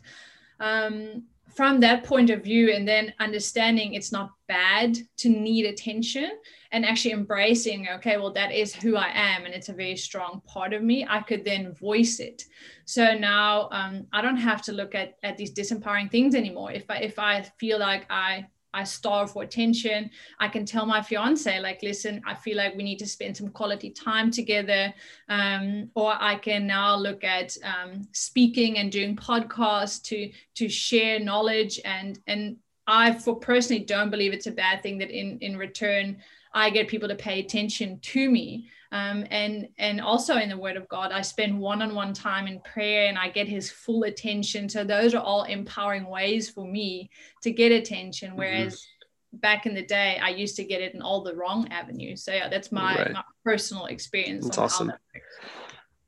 Um, 0.60 1.24
from 1.58 1.80
that 1.80 2.04
point 2.04 2.30
of 2.30 2.44
view 2.44 2.72
and 2.72 2.86
then 2.86 3.12
understanding 3.18 3.94
it's 3.94 4.12
not 4.12 4.30
bad 4.46 4.96
to 5.16 5.28
need 5.28 5.64
attention 5.64 6.30
and 6.70 6.84
actually 6.84 7.10
embracing 7.10 7.88
okay 7.88 8.16
well 8.16 8.32
that 8.32 8.52
is 8.52 8.74
who 8.74 8.96
i 8.96 9.10
am 9.12 9.44
and 9.44 9.54
it's 9.54 9.68
a 9.68 9.72
very 9.72 9.96
strong 9.96 10.40
part 10.46 10.72
of 10.72 10.82
me 10.82 11.06
i 11.08 11.20
could 11.20 11.44
then 11.44 11.74
voice 11.74 12.20
it. 12.20 12.44
So 12.84 13.14
now 13.14 13.68
um, 13.72 14.06
i 14.12 14.22
don't 14.22 14.36
have 14.36 14.62
to 14.62 14.72
look 14.72 14.94
at, 14.94 15.14
at 15.22 15.36
these 15.36 15.52
disempowering 15.52 16.10
things 16.10 16.34
anymore. 16.34 16.70
If 16.70 16.88
i 16.90 16.98
if 16.98 17.18
i 17.18 17.42
feel 17.58 17.78
like 17.78 18.06
i 18.10 18.46
I 18.74 18.84
starve 18.84 19.32
for 19.32 19.42
attention. 19.42 20.10
I 20.38 20.48
can 20.48 20.66
tell 20.66 20.86
my 20.86 21.00
fiance, 21.02 21.58
like, 21.60 21.82
listen, 21.82 22.22
I 22.26 22.34
feel 22.34 22.56
like 22.56 22.76
we 22.76 22.82
need 22.82 22.98
to 22.98 23.06
spend 23.06 23.36
some 23.36 23.48
quality 23.48 23.90
time 23.90 24.30
together. 24.30 24.92
Um, 25.28 25.90
or 25.94 26.14
I 26.18 26.36
can 26.36 26.66
now 26.66 26.96
look 26.96 27.24
at 27.24 27.56
um, 27.64 28.06
speaking 28.12 28.78
and 28.78 28.92
doing 28.92 29.16
podcasts 29.16 30.02
to 30.04 30.30
to 30.56 30.68
share 30.68 31.18
knowledge 31.18 31.80
and 31.84 32.18
and 32.26 32.56
I 32.86 33.12
for 33.12 33.36
personally 33.36 33.84
don't 33.84 34.10
believe 34.10 34.32
it's 34.32 34.46
a 34.46 34.52
bad 34.52 34.82
thing 34.82 34.98
that 34.98 35.10
in 35.10 35.38
in 35.40 35.56
return 35.56 36.18
I 36.52 36.70
get 36.70 36.88
people 36.88 37.08
to 37.08 37.14
pay 37.14 37.40
attention 37.40 38.00
to 38.00 38.30
me. 38.30 38.70
Um, 38.90 39.26
and 39.30 39.68
and 39.78 40.00
also 40.00 40.36
in 40.36 40.48
the 40.48 40.56
Word 40.56 40.76
of 40.76 40.88
God, 40.88 41.12
I 41.12 41.20
spend 41.20 41.58
one-on-one 41.58 42.14
time 42.14 42.46
in 42.46 42.60
prayer, 42.60 43.08
and 43.08 43.18
I 43.18 43.28
get 43.28 43.46
His 43.46 43.70
full 43.70 44.04
attention. 44.04 44.68
So 44.68 44.82
those 44.82 45.14
are 45.14 45.22
all 45.22 45.44
empowering 45.44 46.08
ways 46.08 46.48
for 46.48 46.66
me 46.66 47.10
to 47.42 47.50
get 47.50 47.70
attention. 47.70 48.30
Mm-hmm. 48.30 48.38
Whereas 48.38 48.74
mm-hmm. 48.74 49.38
back 49.38 49.66
in 49.66 49.74
the 49.74 49.84
day, 49.84 50.18
I 50.22 50.30
used 50.30 50.56
to 50.56 50.64
get 50.64 50.80
it 50.80 50.94
in 50.94 51.02
all 51.02 51.22
the 51.22 51.36
wrong 51.36 51.68
avenues. 51.68 52.24
So 52.24 52.32
yeah, 52.32 52.48
that's 52.48 52.72
my, 52.72 52.96
right. 52.96 53.12
my 53.12 53.24
personal 53.44 53.86
experience. 53.86 54.46
That's 54.46 54.58
awesome. 54.58 54.86
That 54.88 55.00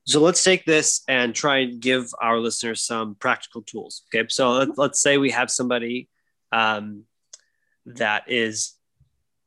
so 0.04 0.20
let's 0.20 0.42
take 0.42 0.64
this 0.64 1.02
and 1.06 1.34
try 1.34 1.58
and 1.58 1.80
give 1.80 2.06
our 2.20 2.38
listeners 2.38 2.82
some 2.82 3.14
practical 3.14 3.62
tools. 3.62 4.02
Okay, 4.12 4.26
so 4.28 4.52
let's, 4.52 4.78
let's 4.78 5.00
say 5.00 5.18
we 5.18 5.30
have 5.30 5.50
somebody 5.50 6.08
um, 6.50 7.04
that 7.86 8.24
is 8.26 8.74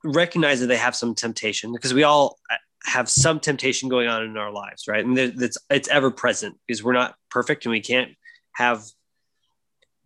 recognize 0.04 0.60
that 0.60 0.68
they 0.68 0.78
have 0.78 0.96
some 0.96 1.16
temptation 1.16 1.74
because 1.74 1.94
we 1.94 2.04
all 2.04 2.38
have 2.86 3.10
some 3.10 3.40
temptation 3.40 3.90
going 3.90 4.08
on 4.08 4.24
in 4.24 4.38
our 4.38 4.52
lives, 4.52 4.88
right? 4.88 5.04
And 5.04 5.18
it's 5.18 5.58
it's 5.70 5.88
ever 5.88 6.12
present 6.12 6.58
because 6.68 6.84
we're 6.84 6.94
not 6.94 7.16
perfect 7.30 7.66
and 7.66 7.72
we 7.72 7.82
can't 7.82 8.12
have 8.54 8.84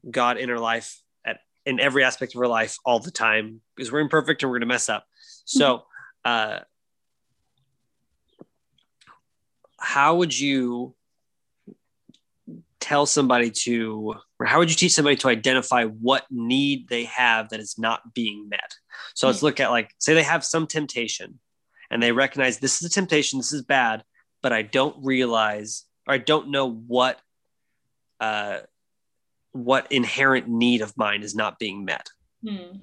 God 0.09 0.37
in 0.37 0.49
our 0.49 0.59
life 0.59 1.01
at 1.25 1.39
in 1.65 1.79
every 1.79 2.03
aspect 2.03 2.35
of 2.35 2.41
our 2.41 2.47
life 2.47 2.77
all 2.85 2.99
the 2.99 3.11
time 3.11 3.61
because 3.75 3.91
we're 3.91 3.99
imperfect 3.99 4.43
and 4.43 4.49
we're 4.49 4.59
going 4.59 4.67
to 4.67 4.73
mess 4.73 4.89
up. 4.89 5.05
So, 5.45 5.83
uh, 6.23 6.59
how 9.79 10.15
would 10.17 10.37
you 10.37 10.95
tell 12.79 13.05
somebody 13.05 13.51
to, 13.51 14.15
or 14.39 14.45
how 14.45 14.59
would 14.59 14.69
you 14.69 14.75
teach 14.75 14.93
somebody 14.93 15.17
to 15.17 15.27
identify 15.27 15.83
what 15.85 16.25
need 16.29 16.87
they 16.87 17.05
have 17.05 17.49
that 17.49 17.59
is 17.59 17.77
not 17.77 18.13
being 18.13 18.47
met? 18.49 18.73
So 19.13 19.27
let's 19.27 19.43
look 19.43 19.59
at 19.59 19.71
like, 19.71 19.91
say 19.97 20.13
they 20.13 20.23
have 20.23 20.45
some 20.45 20.67
temptation 20.67 21.39
and 21.89 22.01
they 22.01 22.11
recognize 22.11 22.59
this 22.59 22.81
is 22.81 22.89
a 22.89 22.93
temptation, 22.93 23.39
this 23.39 23.53
is 23.53 23.63
bad, 23.63 24.03
but 24.41 24.53
I 24.53 24.61
don't 24.61 24.95
realize 25.03 25.85
or 26.07 26.13
I 26.13 26.17
don't 26.17 26.49
know 26.49 26.71
what 26.71 27.19
uh, 28.19 28.59
what 29.51 29.91
inherent 29.91 30.47
need 30.47 30.81
of 30.81 30.95
mine 30.97 31.23
is 31.23 31.35
not 31.35 31.59
being 31.59 31.85
met. 31.85 32.07
Hmm. 32.47 32.77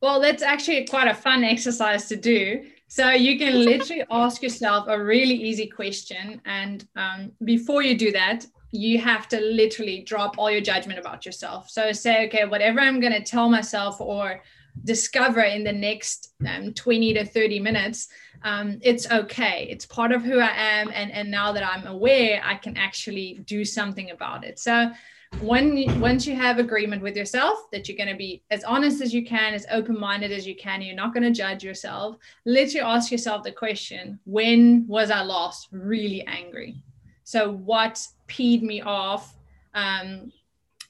Well, 0.00 0.20
that's 0.20 0.42
actually 0.42 0.86
quite 0.86 1.08
a 1.08 1.14
fun 1.14 1.44
exercise 1.44 2.06
to 2.08 2.16
do. 2.16 2.64
So 2.88 3.10
you 3.10 3.38
can 3.38 3.64
literally 3.64 4.04
ask 4.10 4.42
yourself 4.42 4.86
a 4.88 5.02
really 5.02 5.34
easy 5.34 5.66
question, 5.66 6.40
and 6.44 6.86
um, 6.96 7.32
before 7.44 7.82
you 7.82 7.96
do 7.96 8.10
that, 8.12 8.46
you 8.72 8.98
have 9.00 9.28
to 9.28 9.40
literally 9.40 10.02
drop 10.02 10.38
all 10.38 10.50
your 10.50 10.60
judgment 10.60 10.98
about 10.98 11.26
yourself. 11.26 11.68
So 11.70 11.92
say, 11.92 12.26
okay, 12.26 12.44
whatever 12.44 12.80
I'm 12.80 13.00
going 13.00 13.12
to 13.12 13.22
tell 13.22 13.48
myself 13.48 14.00
or 14.00 14.42
discover 14.84 15.42
in 15.42 15.64
the 15.64 15.72
next 15.72 16.32
um, 16.46 16.72
20 16.72 17.14
to 17.14 17.24
30 17.24 17.60
minutes 17.60 18.08
um, 18.42 18.78
it's 18.80 19.10
okay. 19.10 19.66
It's 19.70 19.84
part 19.84 20.12
of 20.12 20.22
who 20.22 20.38
i 20.38 20.52
am 20.56 20.90
and 20.94 21.12
and 21.12 21.30
now 21.30 21.52
that 21.52 21.62
i'm 21.62 21.86
aware 21.86 22.40
i 22.44 22.54
can 22.54 22.76
actually 22.76 23.40
do 23.44 23.64
something 23.64 24.10
about 24.10 24.44
it. 24.44 24.58
So 24.58 24.90
when 25.40 26.00
once 26.00 26.26
you 26.26 26.34
have 26.34 26.58
agreement 26.58 27.02
with 27.02 27.16
yourself 27.16 27.70
that 27.70 27.88
you're 27.88 27.96
going 27.96 28.08
to 28.08 28.16
be 28.16 28.42
as 28.50 28.64
honest 28.64 29.00
as 29.00 29.14
you 29.14 29.24
can 29.24 29.54
as 29.54 29.64
open-minded 29.70 30.32
as 30.32 30.44
you 30.44 30.56
can 30.56 30.82
you're 30.82 30.96
not 30.96 31.14
going 31.14 31.22
to 31.22 31.30
judge 31.30 31.62
yourself 31.62 32.16
literally 32.46 32.80
ask 32.80 33.12
yourself 33.12 33.44
the 33.44 33.52
question 33.52 34.18
when 34.24 34.84
was 34.88 35.08
i 35.08 35.22
last 35.22 35.68
really 35.70 36.26
angry? 36.26 36.82
So 37.30 37.52
what 37.52 38.04
peed 38.26 38.62
me 38.62 38.80
off? 38.80 39.36
Um, 39.74 40.32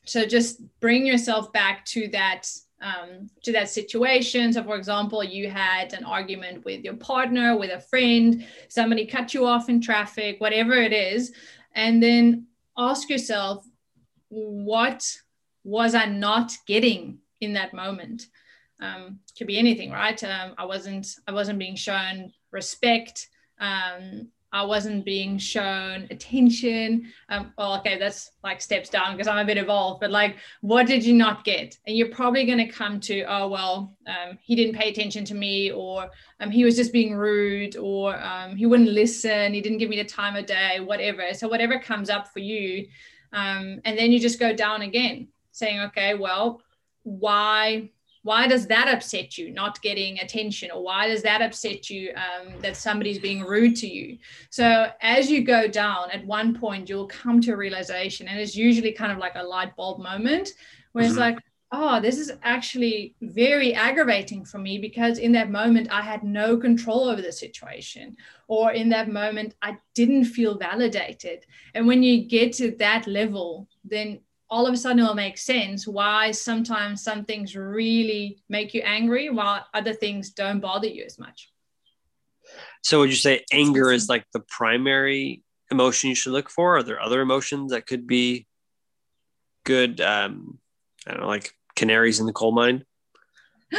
so 0.06 0.24
just 0.24 0.62
bring 0.80 1.04
yourself 1.04 1.52
back 1.52 1.84
to 1.86 2.08
that 2.08 2.48
um, 2.80 3.28
to 3.42 3.52
that 3.52 3.68
situation. 3.68 4.52
So, 4.52 4.62
for 4.64 4.76
example, 4.76 5.22
you 5.22 5.50
had 5.50 5.92
an 5.92 6.04
argument 6.04 6.64
with 6.64 6.82
your 6.82 6.94
partner, 6.94 7.56
with 7.56 7.70
a 7.70 7.80
friend, 7.80 8.46
somebody 8.68 9.06
cut 9.06 9.34
you 9.34 9.46
off 9.46 9.68
in 9.68 9.80
traffic, 9.80 10.40
whatever 10.40 10.74
it 10.74 10.92
is, 10.92 11.32
and 11.74 12.02
then 12.02 12.46
ask 12.76 13.10
yourself, 13.10 13.66
what 14.28 15.04
was 15.64 15.94
I 15.94 16.06
not 16.06 16.52
getting 16.66 17.18
in 17.40 17.52
that 17.54 17.74
moment? 17.74 18.26
Um, 18.80 19.20
could 19.36 19.46
be 19.46 19.58
anything, 19.58 19.90
right? 19.90 20.22
Um, 20.24 20.54
I 20.56 20.64
wasn't 20.64 21.06
I 21.26 21.32
wasn't 21.32 21.58
being 21.58 21.76
shown 21.76 22.32
respect. 22.50 23.28
Um, 23.58 24.28
I 24.52 24.64
wasn't 24.64 25.04
being 25.04 25.38
shown 25.38 26.08
attention. 26.10 27.12
Um, 27.28 27.52
well, 27.56 27.78
okay, 27.78 27.98
that's 27.98 28.32
like 28.42 28.60
steps 28.60 28.88
down 28.88 29.16
because 29.16 29.28
I'm 29.28 29.38
a 29.38 29.44
bit 29.44 29.58
evolved, 29.58 30.00
but 30.00 30.10
like, 30.10 30.36
what 30.60 30.86
did 30.86 31.04
you 31.04 31.14
not 31.14 31.44
get? 31.44 31.78
And 31.86 31.96
you're 31.96 32.08
probably 32.08 32.44
going 32.44 32.58
to 32.58 32.66
come 32.66 32.98
to, 33.00 33.22
oh, 33.22 33.48
well, 33.48 33.96
um, 34.06 34.38
he 34.42 34.56
didn't 34.56 34.74
pay 34.74 34.90
attention 34.90 35.24
to 35.26 35.34
me, 35.34 35.70
or 35.70 36.10
um, 36.40 36.50
he 36.50 36.64
was 36.64 36.74
just 36.74 36.92
being 36.92 37.14
rude, 37.14 37.76
or 37.76 38.20
um, 38.20 38.56
he 38.56 38.66
wouldn't 38.66 38.90
listen, 38.90 39.54
he 39.54 39.60
didn't 39.60 39.78
give 39.78 39.90
me 39.90 39.96
the 39.96 40.04
time 40.04 40.34
of 40.34 40.46
day, 40.46 40.80
whatever. 40.80 41.32
So, 41.32 41.46
whatever 41.48 41.78
comes 41.78 42.10
up 42.10 42.32
for 42.32 42.40
you. 42.40 42.88
Um, 43.32 43.80
and 43.84 43.96
then 43.96 44.10
you 44.10 44.18
just 44.18 44.40
go 44.40 44.52
down 44.52 44.82
again, 44.82 45.28
saying, 45.52 45.80
okay, 45.80 46.14
well, 46.14 46.60
why 47.04 47.90
why 48.22 48.46
does 48.46 48.66
that 48.66 48.88
upset 48.88 49.38
you 49.38 49.50
not 49.50 49.80
getting 49.80 50.20
attention? 50.20 50.70
Or 50.70 50.82
why 50.82 51.08
does 51.08 51.22
that 51.22 51.40
upset 51.40 51.88
you 51.88 52.12
um, 52.14 52.52
that 52.60 52.76
somebody's 52.76 53.18
being 53.18 53.42
rude 53.42 53.76
to 53.76 53.86
you? 53.86 54.18
So 54.50 54.90
as 55.00 55.30
you 55.30 55.42
go 55.42 55.68
down 55.68 56.10
at 56.10 56.26
one 56.26 56.58
point 56.58 56.88
you'll 56.88 57.08
come 57.08 57.40
to 57.42 57.52
a 57.52 57.56
realization 57.56 58.28
and 58.28 58.38
it's 58.38 58.56
usually 58.56 58.92
kind 58.92 59.12
of 59.12 59.18
like 59.18 59.36
a 59.36 59.42
light 59.42 59.74
bulb 59.76 60.00
moment 60.00 60.50
where 60.92 61.04
mm-hmm. 61.04 61.10
it's 61.10 61.18
like 61.18 61.38
oh 61.72 62.00
this 62.00 62.18
is 62.18 62.32
actually 62.42 63.14
very 63.22 63.72
aggravating 63.74 64.44
for 64.44 64.58
me 64.58 64.76
because 64.76 65.18
in 65.18 65.32
that 65.32 65.50
moment 65.50 65.88
i 65.90 66.02
had 66.02 66.22
no 66.22 66.56
control 66.56 67.08
over 67.08 67.22
the 67.22 67.32
situation. 67.32 68.16
Or 68.48 68.72
in 68.72 68.90
that 68.90 69.08
moment 69.08 69.54
i 69.62 69.78
didn't 69.94 70.26
feel 70.26 70.58
validated. 70.58 71.46
And 71.74 71.86
when 71.86 72.02
you 72.02 72.24
get 72.24 72.52
to 72.54 72.72
that 72.72 73.06
level 73.06 73.68
then 73.84 74.20
all 74.50 74.66
of 74.66 74.74
a 74.74 74.76
sudden 74.76 74.98
it'll 74.98 75.14
make 75.14 75.38
sense 75.38 75.86
why 75.86 76.32
sometimes 76.32 77.02
some 77.02 77.24
things 77.24 77.54
really 77.54 78.42
make 78.48 78.74
you 78.74 78.82
angry 78.82 79.30
while 79.30 79.64
other 79.72 79.92
things 79.92 80.30
don't 80.30 80.60
bother 80.60 80.88
you 80.88 81.04
as 81.04 81.18
much. 81.18 81.50
So 82.82 82.98
would 83.00 83.10
you 83.10 83.16
say 83.16 83.44
anger 83.52 83.92
is 83.92 84.08
like 84.08 84.24
the 84.32 84.40
primary 84.40 85.42
emotion 85.70 86.08
you 86.08 86.16
should 86.16 86.32
look 86.32 86.50
for? 86.50 86.78
Are 86.78 86.82
there 86.82 87.00
other 87.00 87.20
emotions 87.20 87.70
that 87.70 87.86
could 87.86 88.06
be 88.06 88.46
good? 89.64 90.00
Um, 90.00 90.58
I 91.06 91.12
don't 91.12 91.20
know, 91.20 91.28
like 91.28 91.54
canaries 91.76 92.18
in 92.18 92.26
the 92.26 92.32
coal 92.32 92.52
mine. 92.52 92.84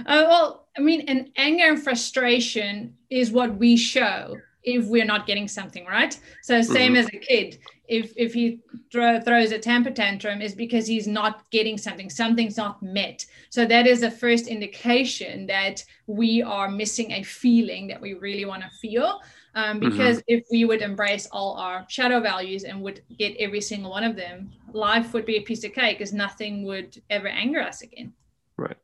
Uh, 0.00 0.24
well, 0.28 0.68
I 0.78 0.82
mean, 0.82 1.00
and 1.08 1.30
anger 1.36 1.64
and 1.64 1.82
frustration 1.82 2.94
is 3.10 3.32
what 3.32 3.56
we 3.56 3.76
show 3.76 4.36
if 4.62 4.86
we're 4.86 5.04
not 5.04 5.26
getting 5.26 5.48
something 5.48 5.84
right. 5.86 6.16
So 6.42 6.62
same 6.62 6.92
mm-hmm. 6.92 6.96
as 6.96 7.06
a 7.06 7.18
kid, 7.18 7.58
if 7.88 8.12
if 8.16 8.34
he 8.34 8.60
throw, 8.92 9.20
throws 9.20 9.52
a 9.52 9.58
temper 9.58 9.90
tantrum 9.90 10.40
is 10.40 10.54
because 10.54 10.86
he's 10.86 11.06
not 11.06 11.48
getting 11.50 11.78
something 11.78 12.10
something's 12.10 12.56
not 12.56 12.82
met 12.82 13.24
so 13.50 13.64
that 13.64 13.86
is 13.86 14.02
a 14.02 14.10
first 14.10 14.48
indication 14.48 15.46
that 15.46 15.84
we 16.06 16.42
are 16.42 16.70
missing 16.70 17.12
a 17.12 17.22
feeling 17.22 17.86
that 17.86 18.00
we 18.00 18.14
really 18.14 18.44
want 18.44 18.62
to 18.62 18.70
feel 18.78 19.20
um, 19.54 19.80
mm-hmm. 19.80 19.90
because 19.90 20.18
mm-hmm. 20.18 20.34
if 20.34 20.44
we 20.50 20.64
would 20.64 20.82
embrace 20.82 21.26
all 21.32 21.54
our 21.54 21.84
shadow 21.88 22.20
values 22.20 22.64
and 22.64 22.80
would 22.82 23.02
get 23.18 23.36
every 23.38 23.60
single 23.60 23.90
one 23.90 24.04
of 24.04 24.16
them 24.16 24.50
life 24.72 25.12
would 25.12 25.26
be 25.26 25.36
a 25.36 25.42
piece 25.42 25.64
of 25.64 25.72
cake 25.72 25.98
because 25.98 26.12
nothing 26.12 26.64
would 26.64 27.00
ever 27.10 27.28
anger 27.28 27.60
us 27.60 27.82
again 27.82 28.12
right 28.56 28.76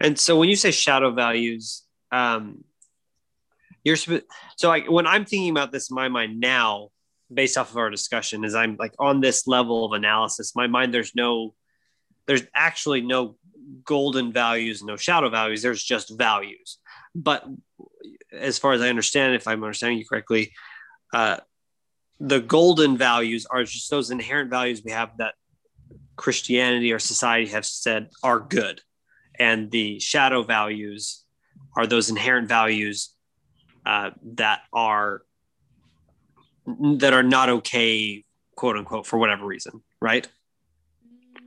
and 0.00 0.18
so 0.18 0.38
when 0.38 0.48
you 0.48 0.56
say 0.56 0.70
shadow 0.70 1.10
values 1.10 1.84
um 2.12 2.64
you're 3.84 3.96
so 3.96 4.20
like 4.64 4.90
when 4.90 5.06
i'm 5.06 5.24
thinking 5.24 5.50
about 5.50 5.72
this 5.72 5.90
in 5.90 5.94
my 5.94 6.08
mind 6.08 6.40
now 6.40 6.90
based 7.32 7.58
off 7.58 7.70
of 7.70 7.76
our 7.76 7.90
discussion 7.90 8.44
is 8.44 8.54
I'm 8.54 8.76
like 8.78 8.94
on 8.98 9.20
this 9.20 9.46
level 9.46 9.84
of 9.84 9.92
analysis. 9.92 10.56
My 10.56 10.66
mind, 10.66 10.92
there's 10.94 11.14
no, 11.14 11.54
there's 12.26 12.42
actually 12.54 13.02
no 13.02 13.36
golden 13.84 14.32
values, 14.32 14.82
no 14.82 14.96
shadow 14.96 15.28
values. 15.28 15.62
There's 15.62 15.82
just 15.82 16.16
values. 16.16 16.78
But 17.14 17.44
as 18.32 18.58
far 18.58 18.72
as 18.72 18.80
I 18.80 18.88
understand, 18.88 19.34
if 19.34 19.46
I'm 19.46 19.62
understanding 19.62 19.98
you 19.98 20.06
correctly, 20.06 20.52
uh, 21.12 21.38
the 22.20 22.40
golden 22.40 22.96
values 22.96 23.46
are 23.46 23.64
just 23.64 23.90
those 23.90 24.10
inherent 24.10 24.50
values 24.50 24.82
we 24.84 24.90
have 24.90 25.16
that 25.18 25.34
Christianity 26.16 26.92
or 26.92 26.98
society 26.98 27.46
have 27.50 27.64
said 27.64 28.08
are 28.22 28.40
good. 28.40 28.80
And 29.38 29.70
the 29.70 30.00
shadow 30.00 30.42
values 30.42 31.24
are 31.76 31.86
those 31.86 32.10
inherent 32.10 32.48
values 32.48 33.14
uh, 33.86 34.10
that 34.34 34.62
are 34.72 35.22
that 36.98 37.12
are 37.12 37.22
not 37.22 37.48
okay, 37.48 38.24
quote 38.56 38.76
unquote, 38.76 39.06
for 39.06 39.18
whatever 39.18 39.46
reason, 39.46 39.82
right? 40.00 40.28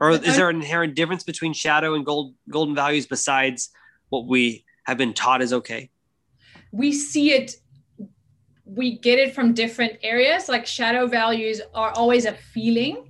Or 0.00 0.10
is 0.10 0.36
there 0.36 0.48
an 0.48 0.56
inherent 0.56 0.94
difference 0.94 1.22
between 1.22 1.52
shadow 1.52 1.94
and 1.94 2.04
gold 2.04 2.34
golden 2.50 2.74
values 2.74 3.06
besides 3.06 3.70
what 4.08 4.26
we 4.26 4.64
have 4.84 4.98
been 4.98 5.12
taught 5.14 5.42
is 5.42 5.52
okay? 5.52 5.90
We 6.72 6.92
see 6.92 7.32
it 7.32 7.56
we 8.64 8.98
get 8.98 9.18
it 9.18 9.34
from 9.34 9.52
different 9.52 9.98
areas 10.02 10.48
like 10.48 10.66
shadow 10.66 11.06
values 11.06 11.60
are 11.74 11.90
always 11.90 12.24
a 12.24 12.32
feeling 12.32 13.08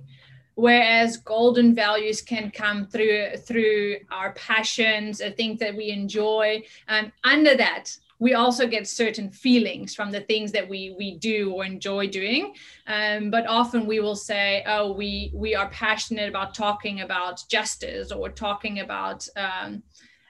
whereas 0.55 1.17
golden 1.17 1.73
values 1.73 2.21
can 2.21 2.51
come 2.51 2.85
through 2.87 3.37
through 3.37 3.95
our 4.11 4.33
passions 4.33 5.21
or 5.21 5.29
things 5.31 5.59
that 5.59 5.75
we 5.75 5.89
enjoy 5.89 6.61
and 6.87 7.11
under 7.23 7.55
that 7.55 7.95
we 8.23 8.35
also 8.35 8.65
get 8.65 8.87
certain 8.87 9.29
feelings 9.29 9.93
from 9.93 10.09
the 10.09 10.21
things 10.21 10.53
that 10.53 10.67
we 10.67 10.95
we 10.97 11.17
do 11.17 11.51
or 11.51 11.65
enjoy 11.65 12.07
doing 12.07 12.53
um, 12.87 13.29
but 13.29 13.45
often 13.47 13.85
we 13.85 13.99
will 13.99 14.15
say 14.15 14.63
oh 14.65 14.93
we 14.93 15.29
we 15.35 15.53
are 15.53 15.69
passionate 15.69 16.29
about 16.29 16.55
talking 16.55 17.01
about 17.01 17.43
justice 17.49 18.13
or 18.13 18.29
talking 18.29 18.79
about 18.79 19.27
um, 19.35 19.83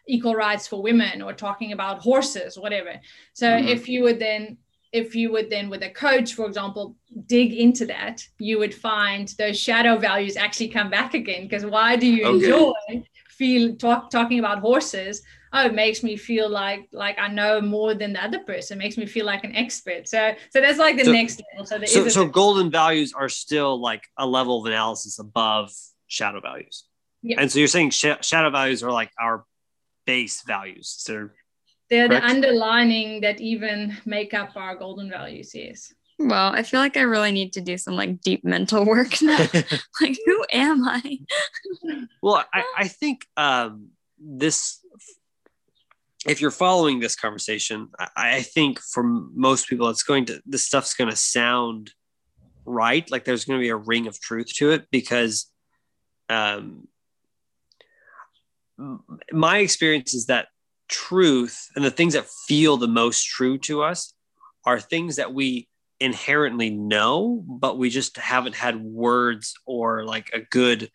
equal 0.07 0.33
rights 0.33 0.67
for 0.67 0.81
women 0.81 1.21
or 1.21 1.33
talking 1.33 1.71
about 1.71 1.99
horses 1.99 2.57
whatever 2.57 2.93
so 3.33 3.47
mm-hmm. 3.47 3.67
if 3.67 3.87
you 3.87 4.01
would 4.01 4.17
then 4.17 4.57
if 4.91 5.15
you 5.15 5.31
would 5.31 5.49
then 5.51 5.69
with 5.69 5.83
a 5.83 5.89
coach 5.91 6.33
for 6.33 6.47
example 6.47 6.95
dig 7.27 7.53
into 7.53 7.85
that 7.85 8.27
you 8.39 8.57
would 8.57 8.73
find 8.73 9.35
those 9.37 9.59
shadow 9.59 9.97
values 9.97 10.35
actually 10.35 10.67
come 10.67 10.89
back 10.89 11.13
again 11.13 11.43
because 11.43 11.63
why 11.63 11.95
do 11.95 12.07
you 12.07 12.25
okay. 12.25 12.45
enjoy 12.45 13.05
feel 13.29 13.75
talk, 13.75 14.09
talking 14.09 14.39
about 14.39 14.59
horses 14.59 15.21
oh 15.53 15.65
it 15.65 15.73
makes 15.73 16.03
me 16.03 16.15
feel 16.17 16.49
like 16.49 16.87
like 16.91 17.17
i 17.19 17.27
know 17.27 17.61
more 17.61 17.93
than 17.93 18.13
the 18.13 18.23
other 18.23 18.39
person 18.39 18.77
it 18.77 18.83
makes 18.83 18.97
me 18.97 19.05
feel 19.05 19.25
like 19.25 19.43
an 19.43 19.55
expert 19.55 20.07
so 20.07 20.33
so 20.51 20.61
that's 20.61 20.79
like 20.79 20.97
the 20.97 21.05
so, 21.05 21.11
next 21.11 21.41
level 21.51 21.65
so 21.65 21.83
so, 21.85 22.07
so 22.09 22.27
golden 22.27 22.69
values 22.69 23.13
are 23.13 23.29
still 23.29 23.79
like 23.79 24.03
a 24.17 24.25
level 24.25 24.59
of 24.59 24.65
analysis 24.65 25.19
above 25.19 25.71
shadow 26.07 26.41
values 26.41 26.85
yeah. 27.21 27.39
and 27.39 27.51
so 27.51 27.59
you're 27.59 27.67
saying 27.67 27.89
sh- 27.89 28.21
shadow 28.21 28.49
values 28.49 28.83
are 28.83 28.91
like 28.91 29.11
our 29.19 29.45
base 30.05 30.41
values 30.43 31.03
they're 31.07 31.33
they're 31.89 32.07
correct? 32.07 32.23
the 32.23 32.29
underlining 32.29 33.21
that 33.21 33.39
even 33.39 33.95
make 34.05 34.33
up 34.33 34.55
our 34.55 34.75
golden 34.75 35.09
values 35.09 35.51
yes 35.53 35.93
well, 36.19 36.53
I 36.53 36.63
feel 36.63 36.79
like 36.79 36.97
I 36.97 37.01
really 37.01 37.31
need 37.31 37.53
to 37.53 37.61
do 37.61 37.77
some 37.77 37.95
like 37.95 38.21
deep 38.21 38.43
mental 38.43 38.85
work 38.93 39.21
now. 39.21 39.37
like, 40.01 40.17
who 40.25 40.45
am 40.51 40.87
I? 40.87 41.19
well, 42.21 42.43
I, 42.53 42.63
I 42.77 42.87
think 42.87 43.25
um, 43.37 43.89
this, 44.19 44.79
if 46.25 46.41
you're 46.41 46.51
following 46.51 46.99
this 46.99 47.15
conversation, 47.15 47.89
I, 47.99 48.37
I 48.37 48.41
think 48.41 48.79
for 48.79 49.03
most 49.03 49.67
people, 49.67 49.89
it's 49.89 50.03
going 50.03 50.25
to, 50.25 50.41
this 50.45 50.65
stuff's 50.65 50.93
going 50.93 51.09
to 51.09 51.15
sound 51.15 51.91
right. 52.65 53.09
Like 53.11 53.25
there's 53.25 53.45
going 53.45 53.59
to 53.59 53.63
be 53.63 53.69
a 53.69 53.75
ring 53.75 54.07
of 54.07 54.19
truth 54.19 54.47
to 54.55 54.71
it 54.71 54.87
because 54.91 55.51
um, 56.29 56.87
my 59.31 59.59
experience 59.59 60.13
is 60.13 60.27
that 60.27 60.47
truth 60.87 61.69
and 61.75 61.83
the 61.83 61.91
things 61.91 62.13
that 62.13 62.27
feel 62.47 62.77
the 62.77 62.87
most 62.87 63.25
true 63.25 63.57
to 63.57 63.83
us 63.83 64.13
are 64.65 64.79
things 64.79 65.17
that 65.17 65.33
we 65.33 65.67
inherently 65.99 66.69
know, 66.69 67.43
but 67.47 67.77
we 67.77 67.89
just 67.89 68.17
haven't 68.17 68.55
had 68.55 68.81
words 68.81 69.53
or 69.65 70.05
like 70.05 70.29
a 70.33 70.39
good 70.39 70.89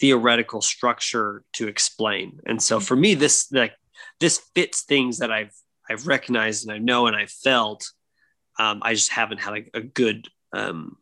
theoretical 0.00 0.60
structure 0.60 1.42
to 1.54 1.68
explain. 1.68 2.40
And 2.46 2.62
so 2.62 2.80
for 2.80 2.96
me, 2.96 3.14
this 3.14 3.50
like 3.52 3.72
this 4.20 4.42
fits 4.54 4.82
things 4.82 5.18
that 5.18 5.30
I've 5.30 5.54
I've 5.88 6.06
recognized 6.06 6.66
and 6.66 6.74
I 6.74 6.78
know 6.78 7.06
and 7.06 7.16
I've 7.16 7.30
felt. 7.30 7.90
Um, 8.58 8.80
I 8.82 8.94
just 8.94 9.12
haven't 9.12 9.38
had 9.38 9.54
a, 9.54 9.78
a 9.78 9.80
good 9.82 10.28
um, 10.52 10.96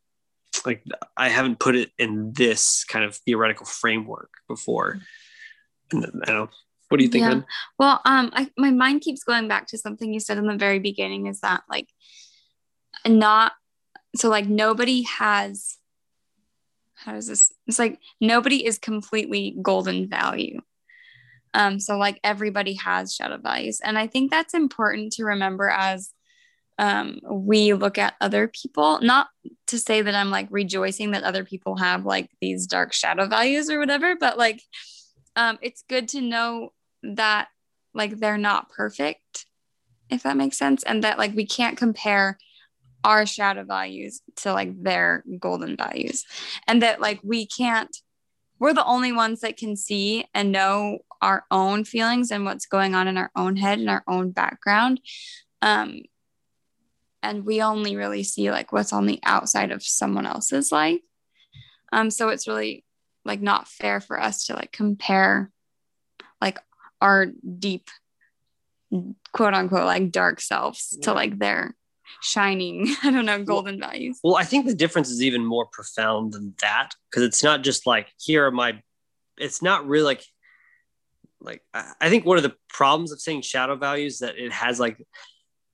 like 0.67 0.83
I 1.17 1.29
haven't 1.29 1.61
put 1.61 1.77
it 1.77 1.91
in 1.99 2.33
this 2.33 2.85
kind 2.85 3.05
of 3.05 3.17
theoretical 3.17 3.67
framework 3.67 4.31
before. 4.49 5.01
And 5.93 6.07
I 6.27 6.33
don't 6.33 6.51
What 6.89 6.99
do 6.99 7.05
you 7.05 7.11
think? 7.11 7.23
Yeah. 7.25 7.41
Well, 7.79 8.01
um, 8.05 8.31
I, 8.35 8.51
my 8.57 8.71
mind 8.71 9.03
keeps 9.03 9.23
going 9.23 9.49
back 9.49 9.69
to 9.69 9.79
something 9.79 10.13
you 10.13 10.21
said 10.21 10.39
in 10.39 10.47
the 10.47 10.57
very 10.57 10.79
beginning. 10.79 11.27
Is 11.27 11.41
that 11.41 11.63
like 11.69 11.89
not 13.07 13.53
so 14.17 14.29
like 14.29 14.47
nobody 14.47 15.03
has 15.03 15.77
how 16.95 17.13
does 17.13 17.27
this 17.27 17.53
it's 17.67 17.79
like 17.79 17.99
nobody 18.21 18.65
is 18.65 18.79
completely 18.79 19.57
golden 19.61 20.09
value 20.09 20.61
um 21.55 21.81
so 21.81 21.97
like 21.97 22.21
everybody 22.23 22.75
has 22.75 23.15
shadow 23.15 23.39
values 23.39 23.81
and 23.83 23.99
i 23.99 24.07
think 24.07 24.31
that's 24.31 24.55
important 24.55 25.13
to 25.13 25.25
remember 25.25 25.69
as 25.69 26.13
um 26.79 27.21
we 27.31 27.73
look 27.73 27.99
at 27.99 28.15
other 28.21 28.49
people. 28.49 28.99
Not 29.01 29.29
to 29.69 29.79
say 29.79 30.03
that 30.03 30.15
i'm 30.15 30.31
like 30.31 30.49
rejoicing 30.51 31.13
that 31.13 31.23
other 31.23 31.45
people 31.45 31.77
have 31.77 32.05
like 32.05 32.31
these 32.41 32.67
dark 32.67 32.93
shadow 32.93 33.27
values 33.27 33.71
or 33.71 33.79
whatever 33.79 34.17
but 34.17 34.37
like 34.37 34.61
um 35.37 35.59
it's 35.63 35.85
good 35.89 36.09
to 36.09 36.21
know 36.21 36.73
that 37.03 37.49
like 37.95 38.19
they're 38.19 38.39
not 38.39 38.71
perfect 38.71 39.47
if 40.11 40.23
that 40.23 40.37
makes 40.37 40.59
sense 40.59 40.83
and 40.83 41.05
that 41.05 41.19
like 41.19 41.35
we 41.35 41.47
can't 41.47 41.79
compare 41.79 42.39
our 43.05 43.27
shadow 43.27 43.65
values 43.65 44.23
to 44.37 44.53
like 44.53 44.83
their 44.83 45.23
golden 45.39 45.77
values 45.77 46.25
and 46.67 46.83
that 46.83 47.01
like 47.01 47.21
we 47.23 47.47
can't 47.47 47.95
we're 48.65 48.73
the 48.73 48.87
only 48.87 49.13
ones 49.13 49.41
that 49.41 49.59
can 49.59 49.77
see 49.77 50.25
and 50.33 50.51
know 50.51 50.97
our 51.21 51.45
own 51.51 51.85
feelings 51.85 52.31
and 52.31 52.47
what's 52.47 52.65
going 52.65 52.95
on 52.95 53.07
in 53.07 53.19
our 53.19 53.31
own 53.37 53.57
head 53.57 53.79
and 53.79 53.91
our 53.91 54.03
own 54.09 54.31
background 54.31 54.99
um 55.61 56.01
and 57.23 57.45
we 57.45 57.61
only 57.61 57.95
really 57.95 58.23
see 58.23 58.51
like 58.51 58.73
what's 58.73 58.95
on 58.95 59.05
the 59.05 59.21
outside 59.23 59.71
of 59.71 59.83
someone 59.83 60.25
else's 60.25 60.73
life 60.73 61.01
um 61.93 62.11
so 62.11 62.31
it's 62.31 62.49
really 62.49 62.87
like 63.27 63.43
not 63.43 63.69
fair 63.69 64.01
for 64.01 64.19
us 64.19 64.47
to 64.47 64.55
like 64.55 64.73
compare 64.73 65.51
like 66.41 66.59
our 67.03 67.27
deep 67.59 67.91
quote 69.35 69.53
unquote 69.53 69.85
like 69.85 70.11
dark 70.11 70.41
selves 70.41 70.97
yeah. 70.97 71.05
to 71.05 71.13
like 71.13 71.39
their 71.39 71.77
shining. 72.23 72.95
I 73.03 73.11
don't 73.11 73.27
know 73.27 73.43
golden 73.43 73.79
well, 73.81 73.91
values. 73.91 74.19
well 74.23 74.37
i 74.37 74.45
think 74.45 74.67
the 74.67 74.75
difference 74.75 75.11
is 75.11 75.23
even 75.23 75.45
more 75.45 75.67
profound 75.67 76.33
than 76.33 76.55
that 76.61 76.91
because 77.11 77.23
it's 77.23 77.43
not 77.43 77.63
just 77.63 77.87
like 77.87 78.09
here 78.19 78.47
are 78.47 78.51
my 78.51 78.81
it's 79.39 79.63
not 79.63 79.87
really 79.87 80.05
like 80.05 80.25
like 81.41 81.63
i 82.01 82.09
think 82.09 82.25
one 82.25 82.37
of 82.37 82.43
the 82.43 82.55
problems 82.69 83.13
of 83.13 83.21
saying 83.21 83.43
shadow 83.43 83.77
values 83.77 84.19
that 84.19 84.37
it 84.37 84.53
has 84.53 84.81
like 84.81 84.99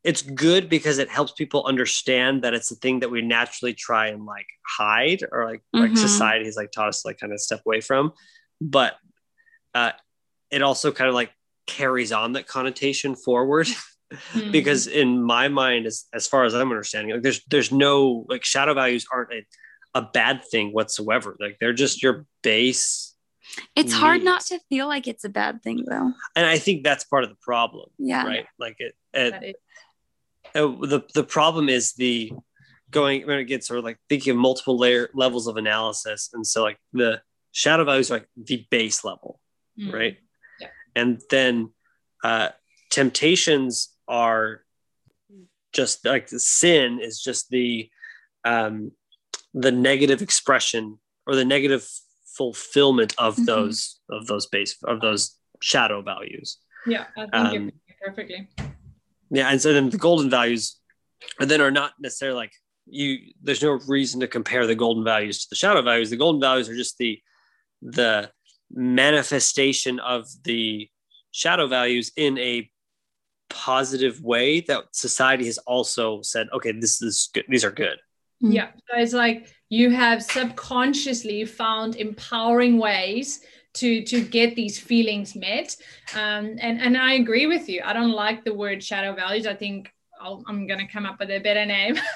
it's 0.02 0.22
good 0.22 0.68
because 0.68 0.98
it 0.98 1.10
helps 1.10 1.32
people 1.32 1.66
understand 1.66 2.42
that 2.42 2.54
it's 2.54 2.70
a 2.70 2.76
thing 2.76 3.00
that 3.00 3.10
we 3.10 3.20
naturally 3.20 3.74
try 3.74 4.08
and 4.08 4.24
like 4.24 4.46
hide 4.66 5.22
or 5.30 5.44
like 5.44 5.60
mm-hmm. 5.74 5.80
like 5.80 5.96
society 5.96 6.46
has 6.46 6.56
like 6.56 6.72
taught 6.72 6.88
us 6.88 7.02
to 7.02 7.08
like 7.08 7.18
kind 7.18 7.32
of 7.32 7.40
step 7.40 7.60
away 7.66 7.80
from. 7.80 8.12
But 8.60 8.96
uh 9.74 9.92
it 10.50 10.62
also 10.62 10.90
kind 10.90 11.08
of 11.08 11.14
like 11.14 11.30
carries 11.66 12.12
on 12.12 12.32
that 12.32 12.46
connotation 12.46 13.14
forward 13.14 13.68
mm-hmm. 14.10 14.50
because 14.50 14.86
in 14.86 15.22
my 15.22 15.48
mind 15.48 15.86
as, 15.86 16.04
as 16.12 16.26
far 16.26 16.44
as 16.44 16.54
i'm 16.54 16.70
understanding 16.70 17.12
like 17.12 17.22
there's 17.22 17.44
there's 17.46 17.72
no 17.72 18.24
like 18.28 18.44
shadow 18.44 18.74
values 18.74 19.06
aren't 19.12 19.32
a, 19.32 19.44
a 19.94 20.02
bad 20.02 20.42
thing 20.50 20.70
whatsoever 20.70 21.36
like 21.40 21.56
they're 21.60 21.72
just 21.72 22.02
your 22.02 22.26
base 22.42 23.14
it's 23.74 23.90
needs. 23.90 23.94
hard 23.94 24.22
not 24.22 24.42
to 24.42 24.58
feel 24.68 24.86
like 24.86 25.08
it's 25.08 25.24
a 25.24 25.28
bad 25.28 25.62
thing 25.62 25.84
though 25.88 26.12
and 26.36 26.46
i 26.46 26.58
think 26.58 26.84
that's 26.84 27.04
part 27.04 27.24
of 27.24 27.30
the 27.30 27.36
problem 27.42 27.88
yeah 27.98 28.24
right 28.24 28.46
like 28.58 28.76
it, 28.78 28.94
it 29.12 29.56
uh, 30.54 30.60
the 30.62 31.02
the 31.14 31.24
problem 31.24 31.68
is 31.68 31.94
the 31.94 32.32
going 32.90 33.26
when 33.26 33.38
it 33.38 33.44
gets 33.44 33.68
sort 33.68 33.78
of 33.78 33.84
like 33.84 33.98
thinking 34.08 34.32
of 34.32 34.36
multiple 34.36 34.76
layer 34.76 35.08
levels 35.14 35.46
of 35.46 35.56
analysis 35.56 36.30
and 36.32 36.46
so 36.46 36.62
like 36.62 36.78
the 36.92 37.20
shadow 37.52 37.84
values 37.84 38.10
are 38.10 38.14
like 38.14 38.28
the 38.36 38.66
base 38.70 39.04
level 39.04 39.40
mm-hmm. 39.78 39.94
right 39.94 40.16
yeah. 40.60 40.68
and 40.96 41.20
then 41.30 41.70
uh 42.24 42.48
temptations 42.90 43.96
are 44.10 44.64
just 45.72 46.04
like 46.04 46.28
the 46.28 46.40
sin 46.40 47.00
is 47.00 47.20
just 47.20 47.48
the 47.48 47.88
um, 48.44 48.92
the 49.54 49.72
negative 49.72 50.20
expression 50.20 50.98
or 51.26 51.36
the 51.36 51.44
negative 51.44 51.88
fulfillment 52.36 53.14
of 53.18 53.34
mm-hmm. 53.34 53.44
those 53.44 54.00
of 54.10 54.26
those 54.26 54.46
base 54.46 54.76
of 54.84 55.00
those 55.00 55.36
shadow 55.62 56.02
values. 56.02 56.58
Yeah, 56.86 57.06
I 57.16 57.50
think 57.50 57.62
um, 57.62 57.70
perfectly. 58.02 58.48
Yeah, 59.30 59.48
and 59.48 59.60
so 59.62 59.72
then 59.72 59.90
the 59.90 59.98
golden 59.98 60.28
values, 60.28 60.78
and 61.38 61.50
then 61.50 61.60
are 61.60 61.70
not 61.70 61.92
necessarily 62.00 62.36
like 62.36 62.52
you. 62.86 63.32
There's 63.42 63.62
no 63.62 63.78
reason 63.86 64.20
to 64.20 64.26
compare 64.26 64.66
the 64.66 64.74
golden 64.74 65.04
values 65.04 65.44
to 65.44 65.46
the 65.50 65.56
shadow 65.56 65.82
values. 65.82 66.10
The 66.10 66.16
golden 66.16 66.40
values 66.40 66.68
are 66.68 66.76
just 66.76 66.98
the 66.98 67.20
the 67.82 68.30
manifestation 68.72 70.00
of 70.00 70.26
the 70.44 70.88
shadow 71.30 71.66
values 71.66 72.12
in 72.16 72.38
a 72.38 72.70
positive 73.50 74.22
way 74.22 74.60
that 74.62 74.84
society 74.92 75.44
has 75.46 75.58
also 75.58 76.22
said, 76.22 76.48
okay, 76.54 76.72
this 76.72 77.02
is 77.02 77.28
good. 77.34 77.44
These 77.48 77.64
are 77.64 77.70
good. 77.70 77.98
Mm-hmm. 78.42 78.52
Yeah. 78.52 78.68
So 78.88 78.98
it's 78.98 79.12
like 79.12 79.52
you 79.68 79.90
have 79.90 80.22
subconsciously 80.22 81.44
found 81.44 81.96
empowering 81.96 82.78
ways 82.78 83.40
to 83.74 84.02
to 84.04 84.22
get 84.22 84.56
these 84.56 84.78
feelings 84.78 85.36
met. 85.36 85.76
Um, 86.14 86.56
and 86.60 86.80
and 86.80 86.96
I 86.96 87.14
agree 87.14 87.46
with 87.46 87.68
you. 87.68 87.82
I 87.84 87.92
don't 87.92 88.12
like 88.12 88.44
the 88.44 88.54
word 88.54 88.82
shadow 88.82 89.14
values. 89.14 89.46
I 89.46 89.54
think 89.54 89.92
i 90.20 90.38
am 90.48 90.66
going 90.66 90.78
to 90.78 90.86
come 90.86 91.06
up 91.06 91.18
with 91.18 91.30
a 91.30 91.38
better 91.38 91.66
name. 91.66 91.96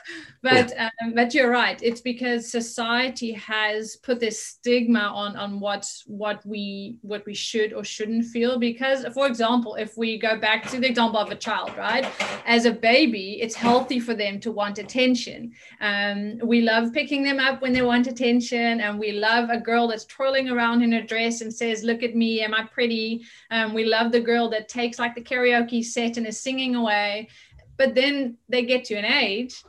But 0.43 0.75
um, 0.79 1.15
but 1.15 1.33
you're 1.33 1.51
right. 1.51 1.83
It's 1.83 2.03
because 2.03 2.51
society 2.51 3.33
has 3.33 3.97
put 3.97 4.21
this 4.21 4.43
stigma 4.43 4.99
on 5.01 5.37
on 5.37 5.59
what 5.59 5.91
what 6.07 6.45
we 6.45 6.99
what 7.01 7.25
we 7.25 7.33
should 7.33 7.73
or 7.73 7.83
shouldn't 7.83 8.27
feel 8.27 8.59
because 8.59 9.07
for 9.15 9.27
example 9.27 9.77
if 9.77 9.97
we 9.97 10.19
go 10.19 10.39
back 10.39 10.69
to 10.69 10.79
the 10.79 10.87
example 10.87 11.19
of 11.19 11.31
a 11.31 11.35
child 11.35 11.73
right? 11.79 12.05
As 12.45 12.67
a 12.67 12.73
baby 12.73 13.39
it's 13.41 13.55
healthy 13.55 13.99
for 13.99 14.13
them 14.13 14.39
to 14.41 14.53
want 14.53 14.77
attention. 14.77 15.53
Um, 15.81 16.39
we 16.45 16.61
love 16.61 16.93
picking 16.93 17.23
them 17.23 17.41
up 17.41 17.63
when 17.63 17.73
they 17.73 17.81
want 17.81 18.07
attention 18.07 18.83
and 18.83 18.99
we 18.99 19.13
love 19.13 19.49
a 19.49 19.59
girl 19.59 19.89
that's 19.89 20.05
twirling 20.05 20.51
around 20.51 20.83
in 20.83 20.93
a 20.93 21.07
dress 21.07 21.41
and 21.41 21.51
says 21.51 21.83
look 21.83 22.03
at 22.03 22.15
me 22.15 22.43
am 22.43 22.53
i 22.53 22.65
pretty? 22.65 23.23
Um, 23.51 23.73
we 23.73 23.87
love 23.87 24.13
the 24.13 24.21
girl 24.21 24.51
that 24.51 24.69
takes 24.69 24.99
like 24.99 25.15
the 25.15 25.23
karaoke 25.23 25.83
set 25.83 26.19
and 26.19 26.27
is 26.27 26.39
singing 26.39 26.75
away 26.75 27.29
but 27.77 27.95
then 27.95 28.37
they 28.49 28.65
get 28.65 28.85
to 28.85 28.95
an 28.95 29.05
age 29.05 29.63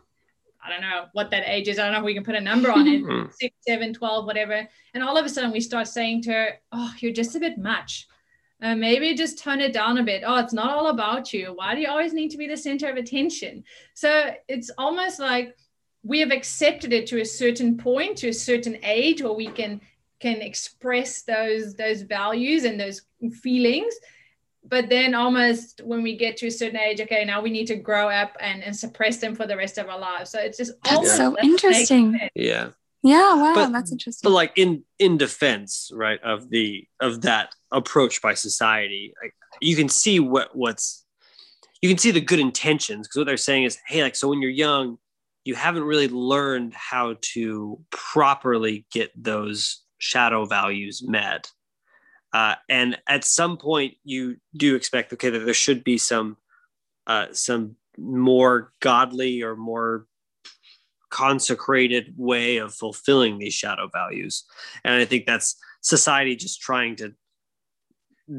I 0.66 0.70
don't 0.70 0.82
know 0.82 1.06
what 1.14 1.30
that 1.32 1.43
age 1.45 1.68
is. 1.68 1.78
I 1.78 1.84
don't 1.84 1.93
know 1.93 1.99
if 1.99 2.06
we 2.06 2.14
can 2.14 2.24
put 2.24 2.36
a 2.36 2.41
number 2.41 2.72
on 2.72 2.88
it 2.88 3.01
hmm. 3.01 3.30
six, 3.32 3.56
seven, 3.62 3.93
12, 3.93 4.26
whatever. 4.26 4.68
And 4.93 5.03
all 5.03 5.18
of 5.18 5.26
a 5.26 5.30
sudden 5.30 5.51
we 5.51 5.62
start 5.62 5.88
saying 5.88 6.24
to 6.24 6.32
her, 6.32 6.49
Oh, 6.72 6.93
you're 6.99 7.14
just 7.14 7.36
a 7.36 7.39
bit 7.39 7.58
much. 7.58 8.08
Uh, 8.62 8.74
maybe 8.74 9.14
just 9.14 9.38
tone 9.38 9.62
it 9.62 9.74
down 9.74 9.97
a 9.97 10.03
bit. 10.03 10.24
Oh, 10.26 10.38
it's 10.38 10.53
not 10.53 10.72
all 10.72 10.88
about 10.88 11.34
you. 11.34 11.53
Why 11.53 11.76
do 11.76 11.82
you 11.82 11.89
always 11.89 12.14
need 12.14 12.32
to 12.32 12.38
be 12.38 12.47
the 12.47 12.58
center 12.58 12.89
of 12.89 12.95
attention? 12.95 13.64
So 13.93 14.32
it's 14.47 14.72
almost 14.78 15.20
like 15.20 15.56
we 16.03 16.20
have 16.22 16.32
accepted 16.32 16.93
it 16.93 17.06
to 17.08 17.22
a 17.22 17.26
certain 17.26 17.78
point, 17.78 18.18
to 18.20 18.30
a 18.30 18.34
certain 18.34 18.78
age, 18.84 19.22
where 19.22 19.34
we 19.34 19.47
can 19.47 19.82
can 20.22 20.41
express 20.41 21.24
those 21.24 21.76
those 21.76 22.01
values 22.01 22.64
and 22.64 22.80
those 22.80 23.01
feelings 23.41 23.93
but 24.68 24.89
then 24.89 25.13
almost 25.13 25.82
when 25.84 26.01
we 26.01 26.18
get 26.18 26.38
to 26.38 26.47
a 26.47 26.51
certain 26.51 26.80
age 26.80 26.99
okay 27.01 27.24
now 27.26 27.41
we 27.41 27.49
need 27.49 27.68
to 27.68 27.76
grow 27.76 28.09
up 28.09 28.36
and, 28.39 28.63
and 28.63 28.76
suppress 28.76 29.18
them 29.18 29.36
for 29.36 29.47
the 29.47 29.55
rest 29.55 29.78
of 29.78 29.88
our 29.89 29.99
lives. 29.99 30.30
So 30.32 30.39
it's 30.39 30.57
just 30.57 30.74
that's 30.84 31.16
so 31.16 31.38
interesting. 31.41 32.20
yeah. 32.36 32.70
Yeah 33.03 33.36
wow 33.36 33.53
but, 33.53 33.72
that's 33.72 33.91
interesting. 33.91 34.28
but 34.28 34.34
like 34.34 34.53
in 34.55 34.84
in 34.97 35.18
defense 35.18 35.91
right 35.93 36.20
of 36.24 36.49
the 36.49 36.88
of 36.99 37.22
that 37.22 37.53
approach 37.72 38.22
by 38.22 38.34
society 38.34 39.13
like 39.22 39.34
you 39.61 39.76
can 39.76 39.89
see 39.89 40.20
what 40.20 40.55
what's 40.55 41.05
you 41.82 41.89
can 41.89 41.99
see 41.99 42.09
the 42.09 42.22
good 42.22 42.39
intentions 42.39 43.07
because 43.07 43.20
what 43.20 43.28
they're 43.28 43.38
saying 43.38 43.63
is 43.63 43.78
hey 43.88 44.01
like 44.01 44.16
so 44.16 44.28
when 44.28 44.41
you're 44.41 44.49
young 44.49 44.97
you 45.43 45.53
haven't 45.53 45.84
really 45.84 46.07
learned 46.07 46.74
how 46.74 47.16
to 47.22 47.80
properly 47.91 48.88
get 48.91 49.11
those 49.16 49.84
shadow 49.99 50.45
values 50.45 51.03
met 51.07 51.51
uh, 52.34 52.55
and 52.69 52.97
at 53.07 53.23
some 53.23 53.57
point, 53.57 53.95
you 54.03 54.38
do 54.55 54.76
expect, 54.76 55.13
okay, 55.13 55.30
that 55.30 55.39
there 55.39 55.53
should 55.53 55.84
be 55.84 55.97
some 55.97 56.38
uh, 57.07 57.28
some 57.32 57.76
more 57.97 58.71
godly 58.82 59.41
or 59.41 59.55
more 59.55 60.07
consecrated 61.09 62.13
way 62.17 62.57
of 62.57 62.73
fulfilling 62.73 63.38
these 63.38 63.53
shadow 63.53 63.88
values. 63.88 64.43
And 64.84 64.95
I 64.95 65.05
think 65.05 65.26
that's 65.26 65.55
society 65.82 66.36
just 66.36 66.61
trying 66.61 66.97
to 66.97 67.13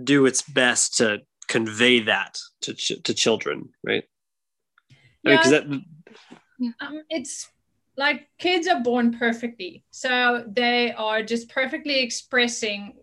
do 0.05 0.27
its 0.27 0.43
best 0.43 0.99
to 0.99 1.23
convey 1.49 2.01
that 2.01 2.39
to 2.63 2.75
ch- 2.75 3.03
to 3.05 3.15
children, 3.15 3.71
right? 3.85 4.05
Yeah, 5.23 5.41
I 5.43 5.69
mean, 5.69 5.85
that, 6.59 6.77
um, 6.81 7.03
it's 7.09 7.49
like 7.97 8.29
kids 8.39 8.67
are 8.67 8.81
born 8.81 9.17
perfectly, 9.17 9.85
so 9.91 10.45
they 10.47 10.93
are 10.93 11.23
just 11.23 11.49
perfectly 11.49 12.01
expressing 12.01 12.95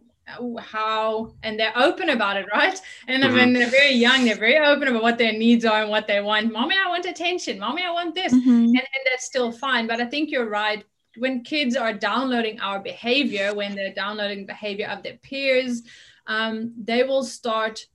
how 0.60 1.34
and 1.44 1.60
they're 1.60 1.78
open 1.78 2.10
about 2.10 2.38
it 2.38 2.46
right? 2.54 2.80
And 3.08 3.24
mm-hmm. 3.24 3.36
when 3.36 3.54
they're 3.54 3.70
very 3.70 3.94
young 3.94 4.26
they're 4.26 4.36
very 4.36 4.58
open 4.58 4.88
about 4.88 5.04
what 5.04 5.18
their 5.18 5.34
needs 5.34 5.66
are 5.66 5.82
and 5.82 5.90
what 5.90 6.08
they 6.08 6.22
want. 6.22 6.52
Mommy 6.52 6.76
i 6.84 6.90
want 6.90 7.06
attention. 7.06 7.60
Mommy 7.60 7.84
i 7.84 7.92
want 7.92 8.16
this. 8.16 8.34
Mm-hmm. 8.34 8.50
and, 8.50 8.76
and 8.76 9.04
that's 9.10 9.26
still 9.26 9.52
fine 9.52 9.88
but 9.88 10.00
i 10.02 10.06
think 10.06 10.32
you're 10.32 10.50
right. 10.50 10.84
When 11.18 11.44
kids 11.44 11.76
are 11.76 11.94
downloading 11.94 12.60
our 12.60 12.80
behavior 12.80 13.54
when 13.54 13.76
they're 13.76 13.94
downloading 13.94 14.46
behavior 14.46 14.88
of 14.88 15.04
their 15.04 15.18
peers 15.18 15.84
um, 16.28 16.74
they 16.82 17.04
will 17.04 17.24
start 17.24 17.86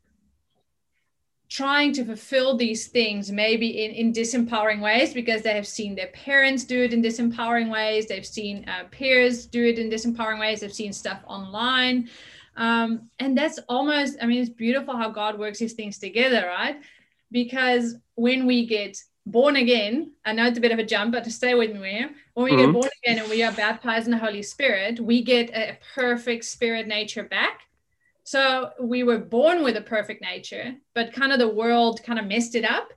trying 1.49 1.93
to 1.95 2.05
fulfill 2.05 2.57
these 2.57 2.89
things 2.89 3.33
maybe 3.33 3.85
in, 3.85 3.91
in 3.93 4.13
disempowering 4.13 4.81
ways 4.81 5.15
because 5.15 5.43
they 5.43 5.55
have 5.55 5.67
seen 5.67 5.95
their 5.95 6.09
parents 6.09 6.65
do 6.65 6.83
it 6.83 6.93
in 6.93 7.03
disempowering 7.03 7.71
ways. 7.71 8.07
They've 8.07 8.27
seen 8.27 8.69
uh, 8.69 8.85
peers 8.91 9.47
do 9.47 9.65
it 9.65 9.79
in 9.79 9.89
disempowering 9.89 10.41
ways. 10.41 10.61
They've 10.61 10.73
seen 10.73 10.93
stuff 10.93 11.21
online. 11.27 12.11
Um, 12.57 13.09
and 13.21 13.39
that's 13.39 13.61
almost 13.69 14.17
i 14.21 14.27
mean 14.27 14.41
it's 14.41 14.51
beautiful 14.51 14.97
how 14.97 15.11
god 15.11 15.39
works 15.39 15.61
these 15.61 15.75
things 15.75 15.99
together 15.99 16.45
right? 16.47 16.81
Because 17.31 17.95
when 18.17 18.47
we 18.47 18.67
get 18.67 18.99
born 19.27 19.57
again 19.57 20.13
i 20.25 20.33
know 20.33 20.47
it's 20.47 20.59
a 20.59 20.61
bit 20.61 20.73
of 20.73 20.81
a 20.81 20.85
jump 20.85 21.13
but 21.13 21.23
to 21.25 21.31
stay 21.31 21.55
with 21.55 21.75
me. 21.75 22.07
When 22.35 22.45
we 22.45 22.51
mm-hmm. 22.51 22.65
get 22.65 22.73
born 22.73 22.91
again 23.05 23.19
and 23.21 23.31
we 23.31 23.45
are 23.45 23.53
baptized 23.53 24.07
in 24.07 24.11
the 24.11 24.19
holy 24.19 24.43
spirit 24.43 24.99
we 24.99 25.23
get 25.23 25.51
a 25.51 25.79
perfect 25.95 26.45
spirit 26.45 26.89
nature 26.89 27.23
back 27.23 27.61
so 28.29 28.73
we 28.79 29.05
were 29.05 29.17
born 29.17 29.65
with 29.65 29.79
a 29.79 29.81
perfect 29.81 30.21
nature, 30.21 30.75
but 30.95 31.15
kind 31.15 31.33
of 31.33 31.39
the 31.39 31.49
world 31.49 32.03
kind 32.03 32.19
of 32.19 32.27
messed 32.27 32.55
it 32.55 32.63
up. 32.63 32.93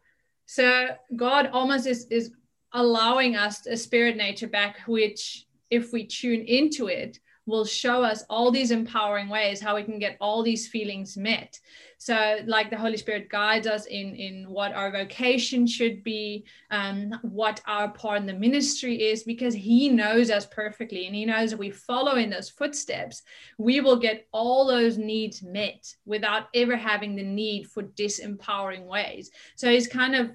So 0.46 0.88
God 1.16 1.50
almost 1.54 1.88
is, 1.88 2.06
is 2.12 2.32
allowing 2.74 3.38
us 3.38 3.66
a 3.66 3.78
spirit 3.78 4.18
nature 4.18 4.50
back, 4.50 4.80
which 4.88 5.46
if 5.70 5.94
we 5.94 6.06
tune 6.06 6.42
into 6.42 6.88
it, 6.88 7.18
will 7.46 7.66
show 7.66 8.04
us 8.04 8.24
all 8.30 8.52
these 8.52 8.72
empowering 8.72 9.30
ways 9.30 9.60
how 9.60 9.76
we 9.76 9.84
can 9.84 10.00
get 10.00 10.18
all 10.22 10.44
these 10.44 10.68
feelings 10.68 11.18
met. 11.18 11.60
So 11.98 12.40
like 12.46 12.72
the 12.72 12.78
holy 12.78 12.98
spirit 12.98 13.30
guides 13.30 13.68
us 13.68 13.86
in 13.86 14.16
in 14.16 14.50
what 14.50 14.74
our 14.74 14.92
vocation 14.92 15.68
should 15.68 16.04
be 16.04 16.46
um, 16.72 17.14
what 17.22 17.62
our 17.68 17.90
part 17.90 18.22
in 18.22 18.26
the 18.26 18.34
ministry 18.34 19.04
is 19.04 19.24
because 19.24 19.54
he 19.54 19.88
knows 19.88 20.32
us 20.32 20.48
perfectly 20.48 21.06
and 21.06 21.16
he 21.16 21.26
knows 21.26 21.54
if 21.54 21.60
we 21.60 21.70
follow 21.70 22.16
in 22.16 22.32
those 22.32 22.50
footsteps. 22.50 23.22
We 23.60 23.82
will 23.82 23.98
get 23.98 24.28
all 24.32 24.66
those 24.66 24.98
needs 24.98 25.44
met 25.44 25.96
without 26.06 26.48
ever 26.56 26.76
having 26.76 27.16
the 27.16 27.24
need 27.24 27.68
for 27.68 27.84
disempowering 27.84 28.86
ways. 28.86 29.30
So 29.56 29.70
he's 29.70 29.88
kind 29.88 30.16
of 30.16 30.32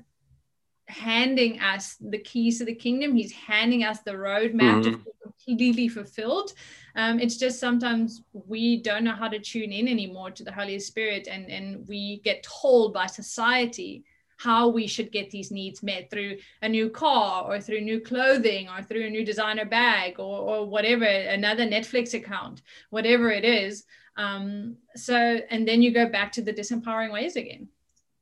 handing 0.89 1.61
us 1.61 1.97
the 2.01 2.19
keys 2.19 2.59
to 2.59 2.65
the 2.65 2.75
kingdom 2.75 3.15
he's 3.15 3.33
handing 3.33 3.85
us 3.85 4.01
the 4.01 4.13
roadmap 4.13 4.83
mm-hmm. 4.83 5.03
to 5.03 5.05
completely 5.23 5.89
fulfilled 5.89 6.53
um, 6.97 7.21
it's 7.21 7.37
just 7.37 7.61
sometimes 7.61 8.23
we 8.33 8.79
don't 8.81 9.05
know 9.05 9.13
how 9.13 9.29
to 9.29 9.39
tune 9.39 9.71
in 9.71 9.87
anymore 9.87 10.31
to 10.31 10.43
the 10.43 10.53
Holy 10.53 10.79
Spirit, 10.79 11.29
and, 11.31 11.51
and 11.51 11.87
we 11.87 12.23
get 12.25 12.43
told 12.43 12.95
by 12.95 13.07
society 13.07 14.03
how 14.39 14.69
we 14.69 14.87
should 14.87 15.13
get 15.13 15.31
these 15.31 15.51
needs 15.51 15.83
met 15.83 16.11
through 16.11 16.39
a 16.63 16.69
new 16.69 16.89
car 16.89 17.45
or 17.45 17.61
through 17.61 17.83
new 17.83 18.01
clothing 18.01 18.69
or 18.69 18.83
through 18.83 19.07
a 19.07 19.11
new 19.11 19.25
designer 19.25 19.65
bag 19.65 20.19
or, 20.19 20.39
or 20.41 20.67
whatever, 20.67 21.05
another 21.05 21.67
Netflix 21.67 22.15
account, 22.15 22.63
whatever 22.91 23.31
it 23.31 23.45
is. 23.45 23.85
Um, 24.17 24.77
so, 24.95 25.15
and 25.15 25.69
then 25.69 25.83
you 25.83 25.93
go 25.93 26.09
back 26.09 26.33
to 26.33 26.43
the 26.43 26.53
disempowering 26.53 27.13
ways 27.13 27.37
again. 27.37 27.69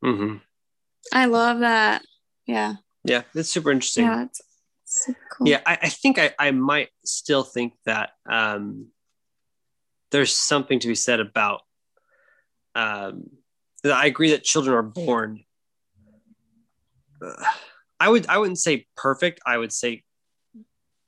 Mm-hmm. 0.05 0.37
I 1.13 1.27
love 1.27 1.61
that. 1.61 2.05
Yeah. 2.47 2.77
Yeah, 3.05 3.23
that's 3.35 3.51
super 3.51 3.71
interesting. 3.71 4.05
Yeah, 4.05 4.25
it's 4.25 5.11
cool. 5.31 5.49
Yeah, 5.49 5.61
I, 5.67 5.79
I 5.83 5.89
think 5.89 6.19
I, 6.19 6.33
I 6.39 6.51
might 6.53 6.89
still 7.05 7.43
think 7.43 7.75
that 7.85 8.11
um, 8.29 8.89
there's 10.11 10.35
something 10.35 10.79
to 10.79 10.89
be 10.89 10.95
said 10.95 11.21
about. 11.21 11.63
Um, 12.75 13.31
I 13.85 14.07
agree 14.07 14.31
that 14.31 14.43
children 14.43 14.75
are 14.75 14.83
born. 14.83 15.45
Uh, 17.21 17.45
I 18.01 18.09
would 18.09 18.27
I 18.27 18.39
wouldn't 18.39 18.59
say 18.59 18.87
perfect. 18.97 19.41
I 19.47 19.59
would 19.59 19.73
say 19.73 20.03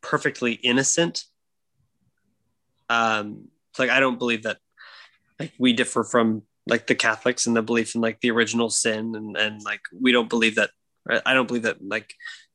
perfectly 0.02 0.52
innocent. 0.52 1.24
Um, 2.90 3.48
like 3.78 3.90
I 3.90 4.00
don't 4.00 4.18
believe 4.18 4.42
that 4.42 4.58
like 5.40 5.52
we 5.58 5.72
differ 5.72 6.04
from 6.04 6.42
like 6.66 6.86
the 6.86 6.94
Catholics 6.94 7.46
in 7.46 7.54
the 7.54 7.62
belief 7.62 7.94
in 7.94 8.00
like 8.00 8.20
the 8.20 8.30
original 8.30 8.70
sin 8.70 9.14
and 9.14 9.36
and 9.36 9.62
like 9.62 9.80
we 9.98 10.12
don't 10.12 10.28
believe 10.28 10.56
that 10.56 10.70
I 11.24 11.34
don't 11.34 11.46
believe 11.46 11.62
that 11.64 11.84
like 11.86 12.14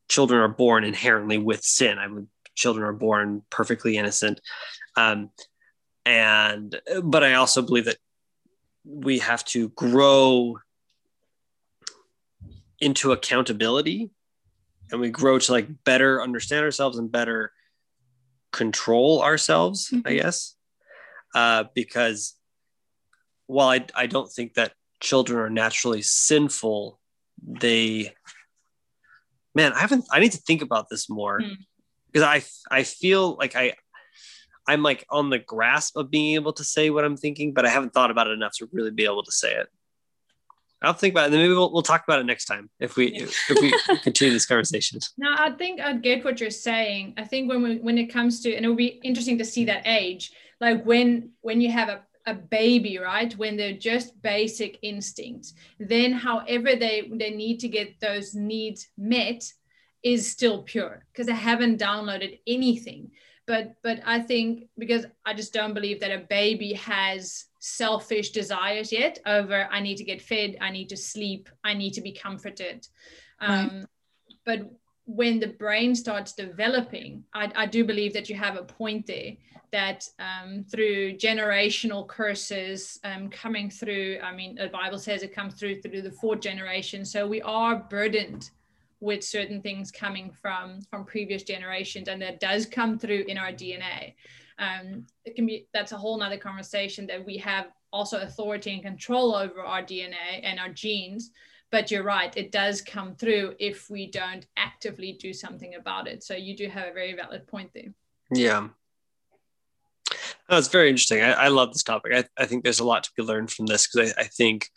children 0.09 0.41
are 0.41 0.47
born 0.47 0.83
inherently 0.83 1.37
with 1.37 1.63
sin. 1.63 1.97
I 1.97 2.07
mean, 2.07 2.27
children 2.55 2.85
are 2.85 2.93
born 2.93 3.43
perfectly 3.49 3.97
innocent. 3.97 4.41
Um, 4.95 5.31
and, 6.05 6.79
but 7.03 7.23
I 7.23 7.35
also 7.35 7.61
believe 7.61 7.85
that 7.85 7.97
we 8.83 9.19
have 9.19 9.45
to 9.45 9.69
grow 9.69 10.57
into 12.79 13.11
accountability 13.11 14.09
and 14.91 14.99
we 14.99 15.09
grow 15.09 15.39
to 15.39 15.51
like 15.51 15.67
better 15.85 16.21
understand 16.21 16.65
ourselves 16.65 16.97
and 16.97 17.11
better 17.11 17.53
control 18.51 19.21
ourselves, 19.21 19.89
mm-hmm. 19.89 20.07
I 20.07 20.13
guess. 20.15 20.55
Uh, 21.33 21.63
because 21.73 22.35
while 23.47 23.69
I, 23.69 23.85
I 23.95 24.07
don't 24.07 24.29
think 24.29 24.55
that 24.55 24.73
children 24.99 25.39
are 25.39 25.49
naturally 25.49 26.01
sinful, 26.01 26.99
they 27.41 28.13
man, 29.55 29.73
I 29.73 29.79
haven't. 29.79 30.05
I 30.11 30.19
need 30.19 30.31
to 30.33 30.39
think 30.39 30.61
about 30.61 30.87
this 30.89 31.09
more 31.09 31.41
because 32.11 32.27
mm. 32.27 32.67
I 32.71 32.77
I 32.79 32.83
feel 32.83 33.35
like 33.35 33.55
I 33.55 33.73
I'm 34.67 34.83
like 34.83 35.05
on 35.09 35.29
the 35.29 35.39
grasp 35.39 35.97
of 35.97 36.11
being 36.11 36.35
able 36.35 36.53
to 36.53 36.63
say 36.63 36.89
what 36.89 37.03
I'm 37.03 37.17
thinking, 37.17 37.53
but 37.53 37.65
I 37.65 37.69
haven't 37.69 37.93
thought 37.93 38.11
about 38.11 38.27
it 38.27 38.31
enough 38.31 38.53
to 38.57 38.69
really 38.71 38.91
be 38.91 39.05
able 39.05 39.23
to 39.23 39.31
say 39.31 39.53
it. 39.53 39.67
I'll 40.83 40.93
think 40.93 41.13
about 41.13 41.23
it. 41.23 41.25
And 41.25 41.33
then 41.33 41.41
maybe 41.41 41.53
we'll, 41.53 41.71
we'll 41.71 41.83
talk 41.83 42.03
about 42.07 42.19
it 42.19 42.25
next 42.25 42.45
time 42.45 42.69
if 42.79 42.95
we 42.95 43.13
yeah. 43.13 43.25
if 43.49 43.61
we 43.61 43.97
continue 44.03 44.33
this 44.33 44.45
conversation. 44.45 44.99
No, 45.17 45.33
I 45.37 45.51
think 45.51 45.79
I 45.79 45.93
get 45.93 46.25
what 46.25 46.39
you're 46.41 46.49
saying. 46.49 47.13
I 47.17 47.23
think 47.23 47.49
when 47.49 47.61
we, 47.61 47.77
when 47.77 47.97
it 47.97 48.07
comes 48.07 48.41
to 48.41 48.55
and 48.55 48.65
it 48.65 48.67
will 48.67 48.75
be 48.75 48.99
interesting 49.03 49.37
to 49.37 49.45
see 49.45 49.65
that 49.65 49.83
age, 49.85 50.31
like 50.59 50.83
when 50.83 51.31
when 51.41 51.61
you 51.61 51.71
have 51.71 51.89
a 51.89 52.01
a 52.25 52.33
baby 52.33 52.97
right 52.97 53.37
when 53.37 53.57
they're 53.57 53.73
just 53.73 54.21
basic 54.21 54.77
instincts 54.81 55.53
then 55.79 56.11
however 56.11 56.75
they 56.75 57.09
they 57.13 57.31
need 57.31 57.59
to 57.59 57.67
get 57.67 57.99
those 57.99 58.35
needs 58.35 58.87
met 58.97 59.43
is 60.03 60.29
still 60.29 60.63
pure 60.63 61.05
because 61.11 61.27
they 61.27 61.33
haven't 61.33 61.79
downloaded 61.79 62.39
anything. 62.47 63.11
But 63.47 63.73
but 63.83 63.99
i 64.05 64.19
think 64.19 64.67
because 64.77 65.05
i 65.25 65.33
just 65.33 65.51
don't 65.51 65.73
believe 65.73 65.99
that 65.99 66.11
a 66.11 66.25
baby 66.29 66.73
has 66.73 67.45
selfish 67.59 68.29
desires 68.29 68.91
yet 68.91 69.19
over 69.25 69.67
i 69.71 69.79
need 69.81 69.97
to 69.97 70.03
get 70.03 70.21
fed 70.21 70.57
i 70.61 70.69
need 70.69 70.89
to 70.89 70.95
sleep 70.95 71.49
i 71.63 71.73
need 71.73 71.93
to 71.93 72.01
be 72.01 72.13
comforted. 72.13 72.87
Um, 73.39 73.69
right. 73.69 73.85
but 74.45 74.71
when 75.05 75.39
the 75.39 75.47
brain 75.47 75.95
starts 75.95 76.33
developing 76.33 77.23
I, 77.33 77.51
I 77.55 77.65
do 77.65 77.83
believe 77.83 78.13
that 78.13 78.29
you 78.29 78.35
have 78.35 78.57
a 78.57 78.63
point 78.63 79.07
there 79.07 79.33
that 79.71 80.07
um, 80.19 80.63
through 80.63 81.13
generational 81.13 82.07
curses 82.07 82.99
um, 83.03 83.29
coming 83.29 83.69
through 83.69 84.17
i 84.23 84.33
mean 84.33 84.55
the 84.55 84.67
bible 84.67 84.99
says 84.99 85.23
it 85.23 85.33
comes 85.33 85.53
through 85.55 85.81
through 85.81 86.01
the 86.01 86.11
fourth 86.11 86.41
generation. 86.41 87.05
So 87.05 87.27
we 87.27 87.41
are 87.41 87.75
burdened 87.89 88.49
with 88.99 89.23
certain 89.23 89.61
things 89.61 89.91
coming 89.91 90.31
from 90.31 90.81
from 90.89 91.05
previous 91.05 91.43
generations 91.43 92.07
and 92.07 92.21
that 92.21 92.39
does 92.39 92.65
come 92.65 92.99
through 92.99 93.23
in 93.27 93.37
our 93.37 93.51
dna 93.51 94.13
um, 94.59 95.07
it 95.25 95.35
can 95.35 95.45
be 95.45 95.67
that's 95.73 95.91
a 95.91 95.97
whole 95.97 96.17
nother 96.17 96.37
conversation 96.37 97.07
that 97.07 97.25
we 97.25 97.37
have 97.37 97.67
also 97.91 98.21
authority 98.21 98.73
and 98.73 98.83
control 98.83 99.35
over 99.35 99.61
our 99.61 99.81
dna 99.81 100.39
and 100.43 100.59
our 100.59 100.69
genes. 100.69 101.31
But 101.71 101.89
you're 101.89 102.03
right 102.03 102.35
it 102.37 102.51
does 102.51 102.81
come 102.81 103.15
through 103.15 103.55
if 103.59 103.89
we 103.89 104.05
don't 104.07 104.45
actively 104.57 105.13
do 105.13 105.33
something 105.33 105.75
about 105.75 106.07
it. 106.07 106.23
So 106.23 106.35
you 106.35 106.55
do 106.55 106.67
have 106.67 106.89
a 106.89 106.93
very 106.93 107.13
valid 107.13 107.47
point 107.47 107.71
there. 107.73 107.93
Yeah 108.31 108.67
that's 110.51 110.67
very 110.67 110.89
interesting. 110.89 111.21
I, 111.21 111.31
I, 111.31 111.47
love 111.47 111.71
this 111.71 111.83
topic. 111.83 112.11
I, 112.13 112.25
I 112.37 112.45
think 112.45 112.63
there's 112.63 112.81
a 112.81 112.85
lot 112.85 113.03
to 113.05 113.11
be 113.15 113.23
learned 113.23 113.51
from 113.51 113.67
this 113.67 113.87
because 113.87 114.13
I, 114.17 114.21
I, 114.21 114.23
think 114.25 114.67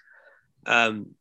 um, 0.66 1.14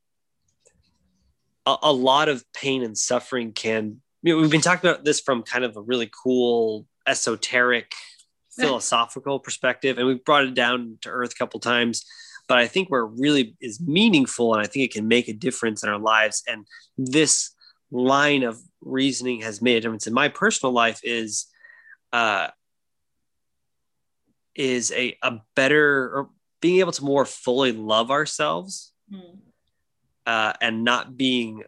a, 1.66 1.76
a 1.84 1.92
lot 1.92 2.30
of 2.30 2.46
pain 2.54 2.84
and 2.84 2.98
suffering 2.98 3.52
can 3.52 4.02
you 4.22 4.34
know, 4.34 4.42
we've 4.42 4.52
been 4.52 4.62
talking 4.62 4.90
about 4.90 5.04
this 5.04 5.20
from 5.20 5.44
kind 5.44 5.66
of 5.66 5.76
a 5.76 5.82
really 5.82 6.10
cool 6.24 6.88
esoteric 7.06 7.92
philosophical 8.52 9.40
perspective 9.40 9.98
and 9.98 10.08
we've 10.08 10.24
brought 10.24 10.46
it 10.46 10.54
down 10.54 10.98
to 11.02 11.10
earth 11.10 11.32
a 11.32 11.36
couple 11.36 11.60
times 11.60 12.06
but 12.48 12.60
i 12.60 12.68
think 12.68 12.88
where 12.88 13.02
it 13.02 13.12
really 13.18 13.56
is 13.60 13.82
meaningful 13.82 14.54
and 14.54 14.62
i 14.62 14.68
think 14.68 14.86
it 14.86 14.94
can 14.94 15.08
make 15.08 15.28
a 15.28 15.34
difference 15.34 15.82
in 15.82 15.90
our 15.90 15.98
lives 15.98 16.44
and 16.48 16.68
this 16.96 17.50
line 17.92 18.44
of 18.44 18.60
reasoning 18.82 19.42
has 19.42 19.60
made 19.60 19.78
a 19.78 19.82
difference 19.82 20.06
in 20.06 20.14
my 20.14 20.30
personal 20.30 20.72
life 20.72 21.00
is 21.04 21.48
uh 22.12 22.48
is 24.56 24.92
a, 24.92 25.18
a 25.22 25.40
better 25.56 26.16
or 26.16 26.30
being 26.62 26.80
able 26.80 26.92
to 26.92 27.04
more 27.04 27.26
fully 27.26 27.72
love 27.72 28.12
ourselves 28.12 28.94
mm 29.12 29.38
uh, 30.26 30.54
and 30.62 30.84
not 30.84 31.18
being 31.18 31.64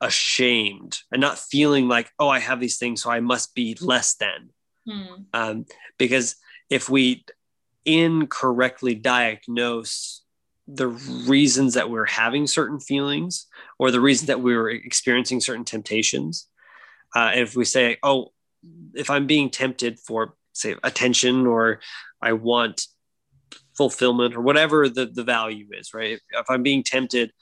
ashamed 0.00 1.00
and 1.10 1.20
not 1.20 1.38
feeling 1.38 1.88
like, 1.88 2.10
oh, 2.18 2.28
I 2.28 2.38
have 2.38 2.60
these 2.60 2.78
things, 2.78 3.02
so 3.02 3.10
I 3.10 3.20
must 3.20 3.54
be 3.54 3.76
less 3.80 4.14
than. 4.14 4.50
Hmm. 4.86 5.14
Um, 5.32 5.66
because 5.98 6.36
if 6.70 6.88
we 6.88 7.24
incorrectly 7.84 8.94
diagnose 8.94 10.22
the 10.68 10.88
reasons 10.88 11.74
that 11.74 11.88
we're 11.88 12.06
having 12.06 12.46
certain 12.46 12.80
feelings 12.80 13.46
or 13.78 13.90
the 13.90 14.00
reason 14.00 14.26
that 14.26 14.40
we 14.40 14.56
were 14.56 14.70
experiencing 14.70 15.40
certain 15.40 15.64
temptations, 15.64 16.48
uh, 17.14 17.32
if 17.34 17.56
we 17.56 17.64
say, 17.64 17.96
oh, 18.02 18.32
if 18.94 19.10
I'm 19.10 19.26
being 19.26 19.48
tempted 19.48 19.98
for, 20.00 20.34
say, 20.56 20.76
attention 20.82 21.46
or 21.46 21.80
I 22.20 22.32
want 22.32 22.86
fulfillment 23.76 24.34
or 24.34 24.40
whatever 24.40 24.88
the, 24.88 25.06
the 25.06 25.24
value 25.24 25.66
is, 25.72 25.92
right? 25.92 26.12
If, 26.12 26.20
if 26.32 26.46
I'm 26.48 26.62
being 26.62 26.82
tempted 26.82 27.32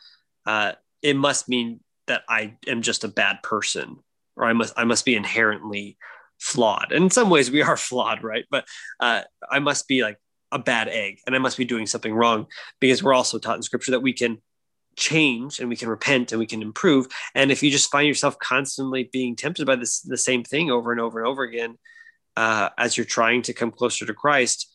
uh, 0.46 0.72
it 1.02 1.16
must 1.16 1.48
mean 1.48 1.80
that 2.06 2.22
I 2.28 2.56
am 2.66 2.82
just 2.82 3.04
a 3.04 3.08
bad 3.08 3.42
person, 3.42 3.96
or 4.36 4.44
I 4.44 4.52
must 4.52 4.74
I 4.76 4.84
must 4.84 5.04
be 5.04 5.14
inherently 5.14 5.96
flawed. 6.38 6.92
And 6.92 7.04
in 7.04 7.10
some 7.10 7.30
ways, 7.30 7.50
we 7.50 7.62
are 7.62 7.76
flawed, 7.88 8.22
right? 8.22 8.44
But 8.50 8.66
uh, 9.00 9.22
I 9.50 9.58
must 9.58 9.88
be 9.88 10.02
like 10.02 10.18
a 10.52 10.58
bad 10.58 10.88
egg, 10.88 11.18
and 11.26 11.34
I 11.34 11.38
must 11.38 11.56
be 11.56 11.64
doing 11.64 11.86
something 11.86 12.14
wrong 12.14 12.46
because 12.80 13.02
we're 13.02 13.14
also 13.14 13.38
taught 13.38 13.56
in 13.56 13.62
Scripture 13.62 13.92
that 13.92 14.00
we 14.00 14.12
can 14.12 14.38
change 14.96 15.58
and 15.58 15.68
we 15.68 15.76
can 15.76 15.88
repent 15.88 16.30
and 16.30 16.38
we 16.38 16.46
can 16.46 16.62
improve. 16.62 17.08
And 17.34 17.50
if 17.50 17.62
you 17.62 17.70
just 17.70 17.90
find 17.90 18.06
yourself 18.06 18.38
constantly 18.38 19.08
being 19.12 19.34
tempted 19.34 19.66
by 19.66 19.76
this 19.76 20.00
the 20.00 20.16
same 20.16 20.44
thing 20.44 20.70
over 20.70 20.92
and 20.92 21.00
over 21.00 21.18
and 21.18 21.28
over 21.28 21.42
again, 21.42 21.78
uh, 22.36 22.70
as 22.76 22.96
you're 22.96 23.04
trying 23.04 23.42
to 23.42 23.52
come 23.52 23.70
closer 23.70 24.06
to 24.06 24.14
Christ, 24.14 24.72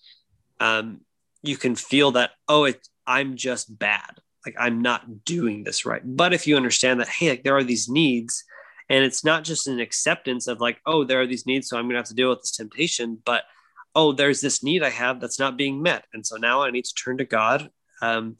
um, 0.59 1.01
you 1.43 1.57
can 1.57 1.75
feel 1.75 2.11
that 2.11 2.31
oh, 2.47 2.65
it 2.65 2.87
I'm 3.07 3.35
just 3.35 3.77
bad. 3.77 4.19
Like 4.45 4.55
i'm 4.57 4.81
not 4.81 5.25
doing 5.25 5.63
this 5.63 5.85
right. 5.85 6.01
But 6.03 6.33
if 6.33 6.47
you 6.47 6.55
understand 6.55 6.99
that 6.99 7.09
hey 7.09 7.29
like 7.29 7.43
there 7.43 7.57
are 7.57 7.63
these 7.63 7.89
needs 7.89 8.43
and 8.89 9.03
it's 9.03 9.23
not 9.23 9.43
just 9.43 9.67
an 9.67 9.79
acceptance 9.79 10.47
of 10.47 10.61
like 10.61 10.79
oh 10.85 11.03
there 11.03 11.19
are 11.21 11.27
these 11.27 11.45
needs 11.45 11.67
so 11.67 11.77
i'm 11.77 11.87
gonna 11.87 11.99
have 11.99 12.07
to 12.07 12.13
deal 12.13 12.29
with 12.29 12.39
this 12.39 12.55
temptation 12.55 13.21
but 13.25 13.43
oh 13.95 14.13
there's 14.13 14.41
this 14.41 14.63
need 14.63 14.81
i 14.81 14.89
have 14.89 15.19
that's 15.19 15.39
not 15.39 15.57
being 15.57 15.81
met. 15.81 16.05
And 16.13 16.25
so 16.25 16.37
now 16.37 16.63
i 16.63 16.71
need 16.71 16.85
to 16.85 16.93
turn 16.93 17.17
to 17.17 17.25
god 17.25 17.69
um, 18.01 18.37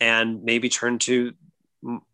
and 0.00 0.44
maybe 0.44 0.68
turn 0.68 0.98
to 1.00 1.32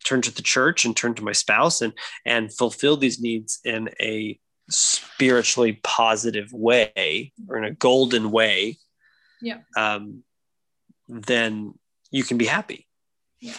turn 0.04 0.22
to 0.22 0.32
the 0.32 0.42
church 0.42 0.84
and 0.84 0.96
turn 0.96 1.14
to 1.14 1.24
my 1.24 1.32
spouse 1.32 1.82
and 1.82 1.92
and 2.24 2.54
fulfill 2.54 2.96
these 2.96 3.20
needs 3.20 3.58
in 3.64 3.90
a 4.00 4.38
spiritually 4.68 5.80
positive 5.82 6.52
way 6.52 7.32
or 7.48 7.56
in 7.58 7.64
a 7.64 7.72
golden 7.72 8.30
way 8.30 8.76
yeah 9.40 9.58
um, 9.76 10.22
then 11.08 11.74
you 12.10 12.24
can 12.24 12.36
be 12.36 12.46
happy 12.46 12.86
yeah. 13.40 13.54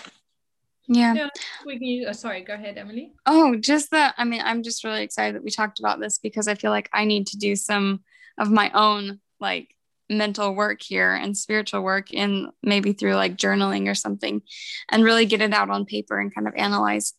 Yeah. 0.87 1.27
we 1.65 1.79
can. 1.79 2.09
Uh, 2.09 2.13
sorry, 2.13 2.41
go 2.41 2.53
ahead, 2.53 2.77
Emily. 2.77 3.11
Oh, 3.25 3.55
just 3.55 3.91
that. 3.91 4.15
I 4.17 4.23
mean, 4.23 4.41
I'm 4.43 4.63
just 4.63 4.83
really 4.83 5.03
excited 5.03 5.35
that 5.35 5.43
we 5.43 5.51
talked 5.51 5.79
about 5.79 5.99
this 5.99 6.17
because 6.17 6.47
I 6.47 6.55
feel 6.55 6.71
like 6.71 6.89
I 6.93 7.05
need 7.05 7.27
to 7.27 7.37
do 7.37 7.55
some 7.55 8.03
of 8.37 8.49
my 8.49 8.71
own 8.73 9.19
like 9.39 9.69
mental 10.09 10.55
work 10.55 10.81
here 10.81 11.13
and 11.13 11.35
spiritual 11.35 11.81
work 11.81 12.11
in 12.13 12.49
maybe 12.63 12.93
through 12.93 13.15
like 13.15 13.35
journaling 13.35 13.89
or 13.89 13.95
something 13.95 14.41
and 14.89 15.03
really 15.03 15.25
get 15.25 15.41
it 15.41 15.53
out 15.53 15.69
on 15.69 15.85
paper 15.85 16.17
and 16.17 16.33
kind 16.33 16.47
of 16.47 16.55
analyze 16.55 17.13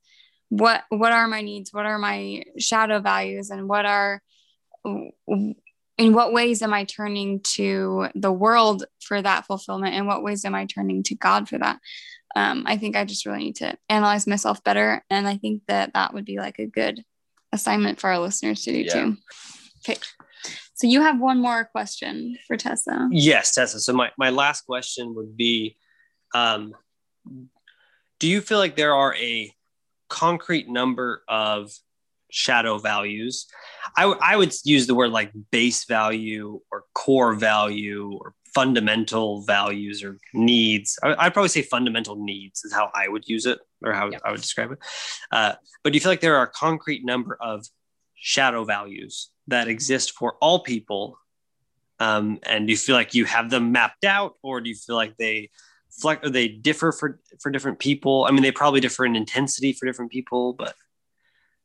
what 0.51 0.85
what 0.89 1.13
are 1.13 1.29
my 1.29 1.43
needs 1.43 1.73
what 1.73 1.87
are 1.87 1.99
my 1.99 2.43
shadow 2.59 3.01
values 3.01 3.51
and 3.51 3.69
what 3.69 3.85
are 3.85 4.23
in 4.85 6.13
what 6.15 6.33
ways 6.33 6.63
am 6.63 6.73
i 6.73 6.85
turning 6.85 7.41
to 7.41 8.09
the 8.15 8.33
world 8.33 8.85
for 9.01 9.21
that 9.21 9.47
fulfillment 9.47 9.95
and 9.95 10.07
what 10.07 10.23
ways 10.23 10.45
am 10.45 10.55
i 10.55 10.65
turning 10.65 11.03
to 11.03 11.15
god 11.15 11.49
for 11.49 11.59
that 11.59 11.79
um, 12.37 12.65
I 12.67 12.77
think 12.77 12.97
I 12.97 13.05
just 13.05 13.27
really 13.27 13.39
need 13.39 13.57
to 13.57 13.77
analyze 13.89 14.27
myself 14.27 14.63
better. 14.63 15.05
And 15.11 15.27
I 15.27 15.37
think 15.37 15.63
that 15.67 15.95
that 15.95 16.15
would 16.15 16.25
be 16.25 16.39
like 16.39 16.59
a 16.59 16.67
good 16.67 17.05
assignment 17.53 18.01
for 18.01 18.11
our 18.11 18.19
listeners 18.19 18.63
to 18.63 18.73
do 18.73 18.81
yeah. 18.81 18.93
too. 18.93 19.17
Okay. 19.85 19.99
So 20.75 20.87
you 20.87 21.03
have 21.03 21.19
one 21.19 21.41
more 21.41 21.65
question 21.65 22.37
for 22.47 22.57
Tessa. 22.57 23.09
Yes, 23.11 23.55
Tessa. 23.55 23.81
So 23.81 23.93
my, 23.93 24.11
my 24.17 24.31
last 24.31 24.63
question 24.63 25.15
would 25.17 25.37
be 25.37 25.77
um, 26.35 26.75
Do 28.21 28.29
you 28.29 28.41
feel 28.41 28.59
like 28.59 28.77
there 28.77 28.95
are 28.95 29.17
a 29.17 29.53
concrete 30.09 30.69
number 30.69 31.23
of 31.29 31.71
shadow 32.31 32.79
values? 32.79 33.47
I, 33.97 34.03
w- 34.03 34.21
I 34.23 34.37
would 34.37 34.55
use 34.65 34.87
the 34.87 34.95
word 34.95 35.11
like 35.11 35.33
base 35.51 35.85
value 35.85 36.61
or 36.71 36.85
core 36.95 37.35
value 37.35 38.13
or 38.21 38.35
fundamental 38.55 39.43
values 39.43 40.03
or 40.03 40.19
needs. 40.35 40.99
I, 41.03 41.09
would 41.09 41.33
probably 41.33 41.49
say 41.49 41.63
fundamental 41.63 42.17
needs 42.17 42.65
is 42.65 42.73
how 42.73 42.91
I 42.95 43.09
would 43.09 43.29
use 43.29 43.47
it 43.47 43.59
or 43.85 43.93
how 43.93 44.11
yep. 44.11 44.21
I 44.25 44.31
would 44.31 44.41
describe 44.41 44.73
it. 44.73 44.79
Uh, 45.31 45.55
but 45.83 45.93
do 45.93 45.97
you 45.97 46.01
feel 46.01 46.13
like 46.13 46.21
there 46.21 46.37
are 46.37 46.45
a 46.45 46.51
concrete 46.51 47.05
number 47.05 47.37
of 47.41 47.67
shadow 48.15 48.65
values 48.65 49.31
that 49.47 49.69
exist 49.69 50.13
for 50.13 50.35
all 50.41 50.61
people? 50.61 51.19
Um, 52.01 52.39
and 52.45 52.67
do 52.67 52.73
you 52.73 52.77
feel 52.77 52.95
like 52.95 53.15
you 53.15 53.25
have 53.25 53.51
them 53.51 53.73
mapped 53.73 54.05
out, 54.05 54.35
or 54.43 54.61
do 54.61 54.69
you 54.69 54.77
feel 54.77 54.97
like 54.97 55.17
they 55.17 55.51
flex, 56.01 56.27
or 56.27 56.31
they 56.31 56.49
differ 56.49 56.93
for 56.93 57.21
for 57.41 57.51
different 57.51 57.79
people? 57.79 58.27
I 58.29 58.33
mean, 58.33 58.43
they 58.43 58.53
probably 58.53 58.81
differ 58.81 59.05
in 59.05 59.17
intensity 59.17 59.73
for 59.73 59.87
different 59.87 60.11
people, 60.11 60.53
but 60.53 60.75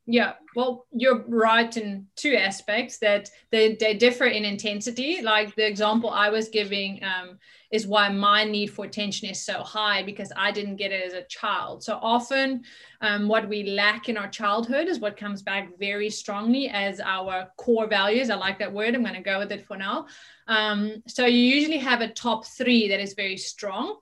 yeah, 0.06 0.34
well, 0.54 0.86
you're 0.92 1.24
right 1.30 1.76
in 1.78 2.08
two 2.18 2.36
aspects 2.36 2.98
that 2.98 3.30
they, 3.52 3.76
they 3.76 3.94
differ 3.94 4.26
in 4.26 4.44
intensity. 4.44 5.22
Like 5.22 5.56
the 5.56 5.66
example 5.66 6.10
I 6.10 6.28
was 6.30 6.50
giving 6.50 7.02
um, 7.04 7.40
is 7.72 7.88
why 7.88 8.10
my 8.10 8.44
need 8.44 8.68
for 8.68 8.84
attention 8.84 9.30
is 9.30 9.46
so 9.46 9.64
high 9.64 10.04
because 10.04 10.30
I 10.36 10.52
didn't 10.52 10.76
get 10.76 10.92
it 10.92 11.06
as 11.06 11.14
a 11.14 11.24
child. 11.24 11.84
So 11.84 12.00
often, 12.02 12.64
um, 13.00 13.30
what 13.30 13.48
we 13.48 13.72
lack 13.72 14.10
in 14.10 14.18
our 14.18 14.28
childhood 14.28 14.88
is 14.88 15.00
what 15.00 15.16
comes 15.16 15.42
back 15.42 15.70
very 15.80 16.10
strongly 16.10 16.68
as 16.68 17.00
our 17.00 17.48
core 17.56 17.88
values. 17.88 18.30
I 18.30 18.36
like 18.36 18.60
that 18.60 18.74
word. 18.74 18.96
I'm 18.96 19.04
going 19.04 19.16
to 19.16 19.22
go 19.22 19.40
with 19.40 19.54
it 19.54 19.66
for 19.66 19.78
now. 19.78 20.08
Um, 20.50 21.02
so 21.08 21.26
you 21.26 21.40
usually 21.40 21.78
have 21.78 22.02
a 22.02 22.10
top 22.10 22.46
three 22.46 22.90
that 22.90 23.00
is 23.00 23.14
very 23.14 23.38
strong 23.38 24.00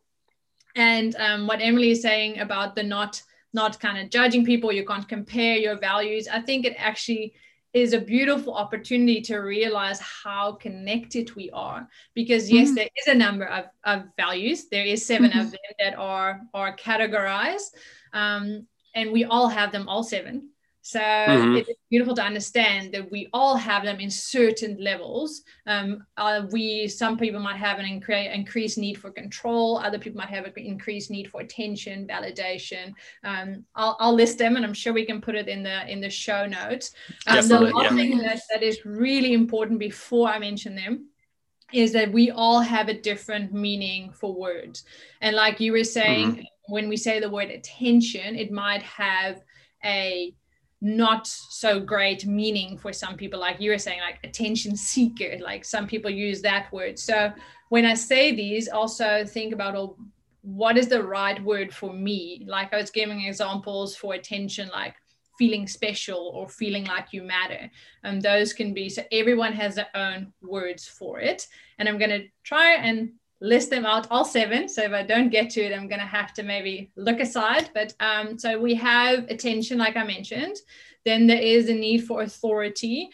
And 0.75 1.15
um, 1.17 1.47
what 1.47 1.61
Emily 1.61 1.91
is 1.91 2.01
saying 2.01 2.39
about 2.39 2.75
the 2.75 2.83
not 2.83 3.21
not 3.53 3.79
kind 3.79 3.97
of 3.97 4.09
judging 4.09 4.45
people, 4.45 4.71
you 4.71 4.85
can't 4.85 5.07
compare 5.07 5.57
your 5.57 5.77
values. 5.77 6.27
I 6.27 6.39
think 6.39 6.65
it 6.65 6.73
actually 6.77 7.33
is 7.73 7.93
a 7.93 7.99
beautiful 7.99 8.53
opportunity 8.53 9.21
to 9.21 9.37
realize 9.37 9.99
how 9.99 10.53
connected 10.53 11.33
we 11.35 11.49
are 11.51 11.87
because 12.13 12.51
yes 12.51 12.67
mm-hmm. 12.67 12.75
there 12.75 12.89
is 12.97 13.07
a 13.07 13.15
number 13.15 13.45
of, 13.45 13.65
of 13.85 14.03
values 14.17 14.67
there 14.69 14.83
is 14.83 15.05
7 15.05 15.29
mm-hmm. 15.29 15.39
of 15.39 15.51
them 15.51 15.59
that 15.79 15.95
are 15.97 16.41
are 16.53 16.75
categorized 16.75 17.71
um, 18.13 18.67
and 18.93 19.11
we 19.11 19.23
all 19.23 19.47
have 19.47 19.71
them 19.71 19.87
all 19.87 20.03
seven 20.03 20.49
so 20.83 20.99
mm-hmm. 20.99 21.55
it's 21.57 21.69
beautiful 21.91 22.15
to 22.15 22.23
understand 22.23 22.91
that 22.93 23.11
we 23.11 23.29
all 23.33 23.55
have 23.55 23.83
them 23.83 23.99
in 23.99 24.09
certain 24.09 24.77
levels. 24.79 25.43
Um, 25.67 26.05
uh, 26.17 26.47
we 26.51 26.87
some 26.87 27.17
people 27.17 27.39
might 27.39 27.57
have 27.57 27.77
an 27.77 27.85
incre- 27.85 28.33
increased 28.33 28.79
need 28.79 28.97
for 28.97 29.11
control. 29.11 29.77
Other 29.77 29.99
people 29.99 30.17
might 30.17 30.29
have 30.29 30.45
an 30.45 30.53
increased 30.57 31.11
need 31.11 31.29
for 31.29 31.41
attention, 31.41 32.07
validation. 32.07 32.93
Um, 33.23 33.63
I'll, 33.75 33.95
I'll, 33.99 34.15
list 34.15 34.39
them, 34.39 34.55
and 34.55 34.65
I'm 34.65 34.73
sure 34.73 34.91
we 34.91 35.05
can 35.05 35.21
put 35.21 35.35
it 35.35 35.47
in 35.47 35.61
the 35.61 35.87
in 35.87 36.01
the 36.01 36.09
show 36.09 36.47
notes. 36.47 36.91
Um, 37.27 37.47
the 37.47 37.59
last 37.59 37.91
yeah. 37.91 37.95
thing 37.95 38.17
that, 38.17 38.41
that 38.51 38.63
is 38.63 38.83
really 38.83 39.33
important 39.33 39.79
before 39.79 40.29
I 40.29 40.39
mention 40.39 40.75
them 40.75 41.09
is 41.71 41.93
that 41.93 42.11
we 42.11 42.31
all 42.31 42.59
have 42.59 42.89
a 42.89 42.99
different 42.99 43.53
meaning 43.53 44.11
for 44.11 44.33
words. 44.33 44.83
And 45.21 45.35
like 45.35 45.59
you 45.59 45.71
were 45.71 45.83
saying, 45.83 46.31
mm-hmm. 46.31 46.73
when 46.73 46.89
we 46.89 46.97
say 46.97 47.19
the 47.19 47.29
word 47.29 47.49
attention, 47.49 48.35
it 48.35 48.51
might 48.51 48.81
have 48.83 49.41
a 49.85 50.33
not 50.81 51.27
so 51.27 51.79
great 51.79 52.25
meaning 52.25 52.75
for 52.75 52.91
some 52.91 53.15
people 53.15 53.39
like 53.39 53.61
you 53.61 53.69
were 53.69 53.77
saying 53.77 53.99
like 53.99 54.19
attention 54.23 54.75
seeker 54.75 55.37
like 55.39 55.63
some 55.63 55.87
people 55.87 56.09
use 56.09 56.41
that 56.41 56.71
word. 56.73 56.97
So 56.97 57.31
when 57.69 57.85
i 57.85 57.93
say 57.93 58.35
these 58.35 58.67
also 58.67 59.23
think 59.23 59.53
about 59.53 59.75
oh, 59.75 59.95
what 60.41 60.77
is 60.77 60.87
the 60.87 61.03
right 61.03 61.41
word 61.43 61.73
for 61.73 61.93
me? 61.93 62.43
Like 62.47 62.73
i 62.73 62.77
was 62.77 62.89
giving 62.89 63.21
examples 63.21 63.95
for 63.95 64.15
attention 64.15 64.69
like 64.69 64.95
feeling 65.37 65.67
special 65.67 66.31
or 66.35 66.49
feeling 66.49 66.85
like 66.85 67.07
you 67.11 67.23
matter. 67.23 67.69
And 68.03 68.21
those 68.21 68.51
can 68.51 68.73
be 68.73 68.89
so 68.89 69.03
everyone 69.11 69.53
has 69.53 69.75
their 69.75 69.89
own 69.95 70.33
words 70.41 70.87
for 70.87 71.19
it. 71.19 71.47
And 71.77 71.87
i'm 71.87 71.99
going 71.99 72.09
to 72.09 72.27
try 72.43 72.73
and 72.73 73.11
list 73.41 73.69
them 73.69 73.85
out 73.85 74.07
all 74.11 74.23
seven. 74.23 74.69
So 74.69 74.83
if 74.83 74.91
i 74.91 75.03
don't 75.03 75.29
get 75.29 75.49
to 75.51 75.61
it 75.61 75.73
i'm 75.73 75.87
going 75.87 75.99
to 75.99 76.05
have 76.05 76.33
to 76.35 76.43
maybe 76.43 76.91
look 76.95 77.19
aside. 77.19 77.69
But 77.73 77.93
um, 77.99 78.37
so 78.37 78.59
we 78.59 78.75
have 78.75 79.25
attention 79.29 79.77
like 79.77 79.97
i 79.97 80.03
mentioned. 80.03 80.57
Then 81.03 81.27
there 81.27 81.41
is 81.41 81.67
a 81.67 81.73
need 81.73 82.05
for 82.05 82.21
authority 82.21 83.09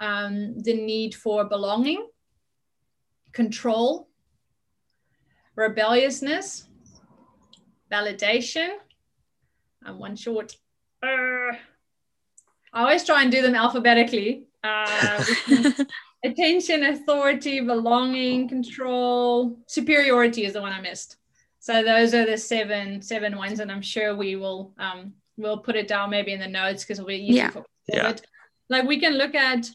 um, 0.00 0.58
the 0.60 0.74
need 0.74 1.14
for 1.14 1.44
belonging 1.44 2.06
control 3.32 4.08
rebelliousness 5.56 6.68
validation. 7.90 8.68
And 9.82 9.98
one 9.98 10.16
short. 10.16 10.56
Uh, 11.02 11.52
i 12.72 12.80
always 12.80 13.04
try 13.04 13.22
and 13.22 13.30
do 13.30 13.42
them 13.42 13.54
alphabetically. 13.54 14.46
Uh, 14.62 15.24
attention, 16.24 16.84
authority, 16.84 17.60
belonging, 17.60 18.48
control, 18.48 19.58
superiority 19.66 20.44
is 20.44 20.54
the 20.54 20.60
one 20.60 20.72
I 20.72 20.80
missed. 20.80 21.16
So 21.60 21.82
those 21.82 22.12
are 22.14 22.26
the 22.26 22.36
seven 22.36 23.00
seven 23.00 23.36
ones, 23.36 23.60
and 23.60 23.70
I'm 23.70 23.82
sure 23.82 24.16
we 24.16 24.36
will 24.36 24.74
um 24.78 25.12
we'll 25.36 25.58
put 25.58 25.76
it 25.76 25.88
down 25.88 26.10
maybe 26.10 26.32
in 26.32 26.40
the 26.40 26.48
notes 26.48 26.84
because 26.84 26.98
it'll 26.98 27.08
be 27.08 27.16
easy 27.16 27.36
yeah. 27.36 27.50
for 27.50 27.64
yeah. 27.86 28.16
Like 28.68 28.86
we 28.86 28.98
can 28.98 29.14
look 29.14 29.34
at 29.34 29.68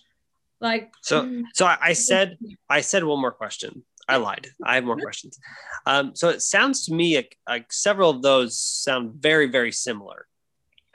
like 0.60 0.92
so 1.02 1.44
so 1.54 1.66
I 1.66 1.94
said 1.94 2.38
I 2.70 2.82
said 2.82 3.04
one 3.04 3.22
more 3.22 3.32
question. 3.32 3.84
I 4.08 4.18
lied. 4.18 4.48
I 4.64 4.76
have 4.76 4.86
more 4.86 4.98
questions. 4.98 5.40
Um, 5.86 6.16
so 6.16 6.30
it 6.30 6.42
sounds 6.42 6.86
to 6.86 6.94
me 6.94 7.16
like, 7.16 7.38
like 7.48 7.72
several 7.72 8.10
of 8.10 8.24
those 8.24 8.60
sound 8.60 9.14
very, 9.14 9.46
very 9.46 9.72
similar. 9.72 10.26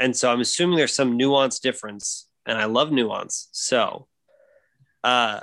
And 0.01 0.17
so 0.17 0.33
I'm 0.33 0.41
assuming 0.41 0.77
there's 0.77 0.97
some 0.97 1.17
nuance 1.17 1.61
difference, 1.61 2.27
and 2.45 2.59
I 2.59 2.65
love 2.65 2.91
nuance. 2.91 3.49
So 3.53 4.09
uh, 5.05 5.41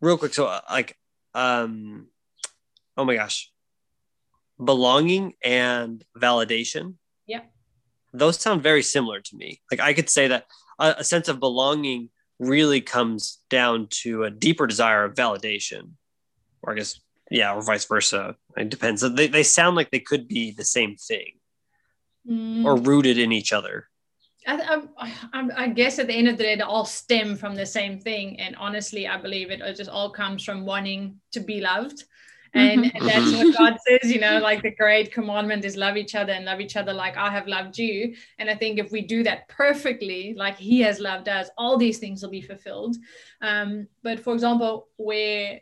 real 0.00 0.16
quick, 0.16 0.32
so 0.32 0.46
uh, 0.46 0.60
like, 0.70 0.96
um, 1.34 2.06
oh 2.96 3.04
my 3.04 3.16
gosh, 3.16 3.52
belonging 4.62 5.34
and 5.44 6.04
validation. 6.16 6.94
Yeah. 7.26 7.42
Those 8.12 8.40
sound 8.40 8.62
very 8.62 8.82
similar 8.82 9.20
to 9.20 9.36
me. 9.36 9.60
Like 9.70 9.80
I 9.80 9.92
could 9.92 10.08
say 10.08 10.28
that 10.28 10.46
a, 10.78 10.94
a 10.98 11.04
sense 11.04 11.28
of 11.28 11.40
belonging 11.40 12.10
really 12.38 12.80
comes 12.80 13.40
down 13.50 13.88
to 13.90 14.24
a 14.24 14.30
deeper 14.30 14.66
desire 14.66 15.04
of 15.04 15.14
validation, 15.14 15.90
or 16.62 16.72
I 16.72 16.76
guess 16.76 17.00
yeah, 17.30 17.54
or 17.54 17.62
vice 17.62 17.84
versa. 17.84 18.36
It 18.56 18.70
depends. 18.70 19.02
They, 19.02 19.26
they 19.26 19.42
sound 19.42 19.76
like 19.76 19.90
they 19.90 20.00
could 20.00 20.28
be 20.28 20.52
the 20.52 20.64
same 20.64 20.96
thing 20.96 21.32
mm. 22.28 22.64
or 22.64 22.76
rooted 22.76 23.18
in 23.18 23.32
each 23.32 23.52
other. 23.52 23.88
I, 24.46 24.82
I, 25.32 25.48
I, 25.56 25.68
guess 25.68 25.98
at 25.98 26.06
the 26.06 26.14
end 26.14 26.28
of 26.28 26.36
the 26.36 26.44
day, 26.44 26.56
they 26.56 26.62
all 26.62 26.84
stem 26.84 27.36
from 27.36 27.56
the 27.56 27.66
same 27.66 27.98
thing. 27.98 28.38
And 28.38 28.54
honestly, 28.56 29.06
I 29.06 29.16
believe 29.16 29.50
it, 29.50 29.60
it 29.60 29.76
just 29.76 29.90
all 29.90 30.10
comes 30.10 30.44
from 30.44 30.64
wanting 30.64 31.20
to 31.32 31.40
be 31.40 31.60
loved. 31.60 32.04
And, 32.54 32.84
mm-hmm. 32.84 32.96
and, 32.96 33.06
that's 33.06 33.32
what 33.32 33.56
God 33.56 33.76
says, 33.86 34.10
you 34.10 34.20
know, 34.20 34.38
like 34.38 34.62
the 34.62 34.70
great 34.70 35.12
commandment 35.12 35.64
is 35.64 35.76
love 35.76 35.96
each 35.96 36.14
other 36.14 36.32
and 36.32 36.44
love 36.44 36.60
each 36.60 36.76
other 36.76 36.92
like 36.92 37.16
I 37.16 37.30
have 37.30 37.46
loved 37.46 37.76
you. 37.76 38.14
And 38.38 38.48
I 38.48 38.54
think 38.54 38.78
if 38.78 38.92
we 38.92 39.02
do 39.02 39.22
that 39.24 39.48
perfectly, 39.48 40.34
like 40.36 40.56
He 40.56 40.80
has 40.80 41.00
loved 41.00 41.28
us, 41.28 41.48
all 41.58 41.76
these 41.76 41.98
things 41.98 42.22
will 42.22 42.30
be 42.30 42.40
fulfilled. 42.40 42.96
Um, 43.42 43.88
but 44.02 44.20
for 44.20 44.32
example, 44.32 44.88
where 44.96 45.60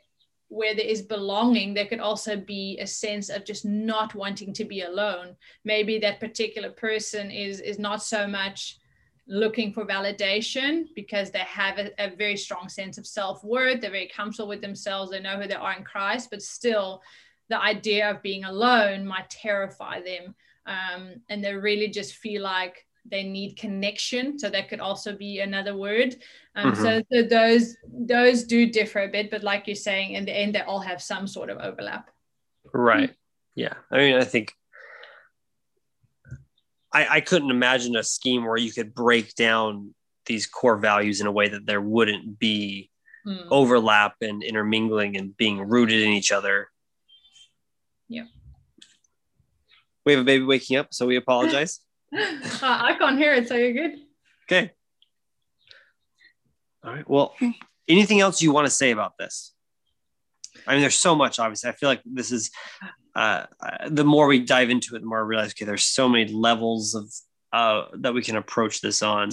where 0.54 0.74
there 0.74 0.86
is 0.86 1.02
belonging, 1.02 1.74
there 1.74 1.86
could 1.86 2.00
also 2.00 2.36
be 2.36 2.78
a 2.80 2.86
sense 2.86 3.28
of 3.28 3.44
just 3.44 3.64
not 3.64 4.14
wanting 4.14 4.52
to 4.54 4.64
be 4.64 4.82
alone. 4.82 5.34
Maybe 5.64 5.98
that 5.98 6.20
particular 6.20 6.70
person 6.70 7.30
is 7.30 7.60
is 7.60 7.78
not 7.78 8.02
so 8.02 8.26
much 8.26 8.78
looking 9.26 9.72
for 9.72 9.86
validation 9.86 10.86
because 10.94 11.30
they 11.30 11.38
have 11.38 11.78
a, 11.78 11.90
a 11.98 12.14
very 12.14 12.36
strong 12.36 12.68
sense 12.68 12.98
of 12.98 13.06
self-worth, 13.06 13.80
they're 13.80 13.90
very 13.90 14.10
comfortable 14.14 14.48
with 14.48 14.60
themselves, 14.60 15.10
they 15.10 15.20
know 15.20 15.40
who 15.40 15.48
they 15.48 15.54
are 15.54 15.76
in 15.76 15.82
Christ, 15.82 16.28
but 16.30 16.42
still 16.42 17.02
the 17.48 17.60
idea 17.60 18.10
of 18.10 18.22
being 18.22 18.44
alone 18.44 19.06
might 19.06 19.30
terrify 19.30 20.00
them. 20.00 20.34
Um, 20.66 21.20
and 21.28 21.42
they 21.42 21.54
really 21.54 21.88
just 21.88 22.16
feel 22.16 22.42
like 22.42 22.86
they 23.04 23.22
need 23.22 23.56
connection. 23.56 24.38
So 24.38 24.48
that 24.50 24.68
could 24.68 24.80
also 24.80 25.14
be 25.14 25.40
another 25.40 25.76
word. 25.76 26.16
Um, 26.56 26.72
mm-hmm. 26.72 26.82
so, 26.82 27.02
so 27.12 27.22
those 27.22 27.76
those 27.86 28.44
do 28.44 28.70
differ 28.70 29.02
a 29.02 29.08
bit 29.08 29.30
but 29.30 29.42
like 29.42 29.66
you're 29.66 29.76
saying 29.76 30.12
in 30.12 30.24
the 30.24 30.32
end 30.32 30.54
they 30.54 30.60
all 30.60 30.80
have 30.80 31.02
some 31.02 31.26
sort 31.26 31.50
of 31.50 31.58
overlap. 31.58 32.10
Right. 32.72 33.14
Yeah. 33.54 33.74
I 33.90 33.98
mean 33.98 34.16
i 34.16 34.24
think 34.24 34.52
I, 36.92 37.16
I 37.16 37.20
couldn't 37.20 37.50
imagine 37.50 37.96
a 37.96 38.04
scheme 38.04 38.44
where 38.44 38.56
you 38.56 38.72
could 38.72 38.94
break 38.94 39.34
down 39.34 39.94
these 40.26 40.46
core 40.46 40.76
values 40.76 41.20
in 41.20 41.26
a 41.26 41.32
way 41.32 41.48
that 41.48 41.66
there 41.66 41.80
wouldn't 41.80 42.38
be 42.38 42.90
mm. 43.26 43.46
overlap 43.50 44.14
and 44.20 44.42
intermingling 44.42 45.16
and 45.16 45.36
being 45.36 45.60
rooted 45.60 46.00
in 46.00 46.10
each 46.10 46.30
other. 46.30 46.68
Yeah. 48.08 48.26
We 50.06 50.12
have 50.12 50.22
a 50.22 50.24
baby 50.24 50.44
waking 50.44 50.76
up 50.76 50.88
so 50.92 51.06
we 51.06 51.16
apologize 51.16 51.80
uh, 52.14 52.58
I 52.62 52.96
can't 52.98 53.18
hear 53.18 53.34
it, 53.34 53.48
so 53.48 53.54
you're 53.54 53.72
good. 53.72 53.98
Okay. 54.46 54.70
All 56.84 56.92
right. 56.92 57.08
Well, 57.08 57.34
anything 57.88 58.20
else 58.20 58.42
you 58.42 58.52
want 58.52 58.66
to 58.66 58.70
say 58.70 58.90
about 58.90 59.16
this? 59.18 59.52
I 60.66 60.72
mean, 60.72 60.80
there's 60.80 60.98
so 60.98 61.14
much. 61.14 61.38
Obviously, 61.38 61.70
I 61.70 61.72
feel 61.72 61.88
like 61.88 62.02
this 62.04 62.30
is 62.30 62.50
uh, 63.14 63.46
uh, 63.60 63.88
the 63.88 64.04
more 64.04 64.26
we 64.26 64.40
dive 64.40 64.70
into 64.70 64.96
it, 64.96 65.00
the 65.00 65.06
more 65.06 65.18
I 65.18 65.22
realize 65.22 65.50
okay, 65.50 65.64
there's 65.64 65.84
so 65.84 66.08
many 66.08 66.32
levels 66.32 66.94
of 66.94 67.12
uh, 67.52 67.88
that 68.00 68.14
we 68.14 68.22
can 68.22 68.36
approach 68.36 68.80
this 68.80 69.02
on. 69.02 69.30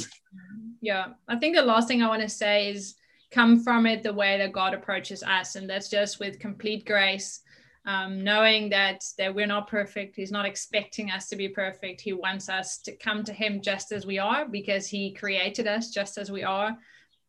Yeah, 0.82 1.08
I 1.28 1.38
think 1.38 1.56
the 1.56 1.62
last 1.62 1.88
thing 1.88 2.02
I 2.02 2.08
want 2.08 2.22
to 2.22 2.30
say 2.30 2.70
is 2.70 2.96
come 3.32 3.64
from 3.64 3.86
it 3.86 4.04
the 4.04 4.14
way 4.14 4.38
that 4.38 4.52
God 4.52 4.74
approaches 4.74 5.24
us, 5.24 5.56
and 5.56 5.70
that's 5.70 5.90
just 5.90 6.20
with 6.20 6.40
complete 6.40 6.86
grace 6.86 7.42
um, 7.86 8.24
knowing 8.24 8.70
that 8.70 9.04
that 9.18 9.34
we're 9.34 9.48
not 9.48 9.68
perfect 9.68 10.16
he's 10.16 10.32
not 10.32 10.46
expecting 10.46 11.10
us 11.10 11.28
to 11.30 11.36
be 11.36 11.50
perfect. 11.50 12.02
He 12.02 12.14
wants 12.14 12.50
us 12.50 12.78
to 12.80 12.96
come 12.96 13.24
to 13.24 13.34
him 13.34 13.62
just 13.62 13.92
as 13.92 14.06
we 14.06 14.20
are 14.20 14.48
because 14.48 14.88
he 14.88 15.14
created 15.14 15.68
us 15.68 15.90
just 15.90 16.18
as 16.18 16.32
we 16.32 16.44
are. 16.44 16.78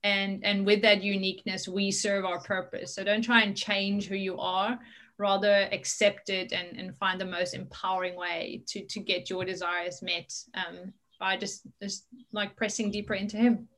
And 0.04 0.44
and 0.44 0.66
with 0.66 0.82
that 0.82 1.02
uniqueness 1.02 1.68
we 1.68 1.90
serve 1.90 2.24
our 2.24 2.40
purpose. 2.40 2.94
So 2.94 3.04
don't 3.04 3.22
try 3.22 3.42
and 3.42 3.56
change 3.56 4.06
who 4.06 4.16
you 4.16 4.38
are. 4.38 4.78
Rather 5.18 5.68
accept 5.70 6.30
it 6.30 6.52
and, 6.52 6.76
and 6.78 6.96
find 6.96 7.20
the 7.20 7.24
most 7.24 7.54
empowering 7.54 8.16
way 8.16 8.62
to 8.68 8.84
to 8.86 9.00
get 9.00 9.30
your 9.30 9.44
desires 9.44 10.02
met 10.02 10.32
um, 10.54 10.92
by 11.18 11.36
just 11.36 11.62
just 11.80 12.06
like 12.32 12.56
pressing 12.56 12.90
deeper 12.90 13.14
into 13.14 13.36
him. 13.36 13.68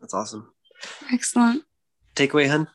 That's 0.00 0.12
awesome. 0.12 0.52
Excellent. 1.10 1.62
Takeaway 2.14 2.48
hun 2.48 2.68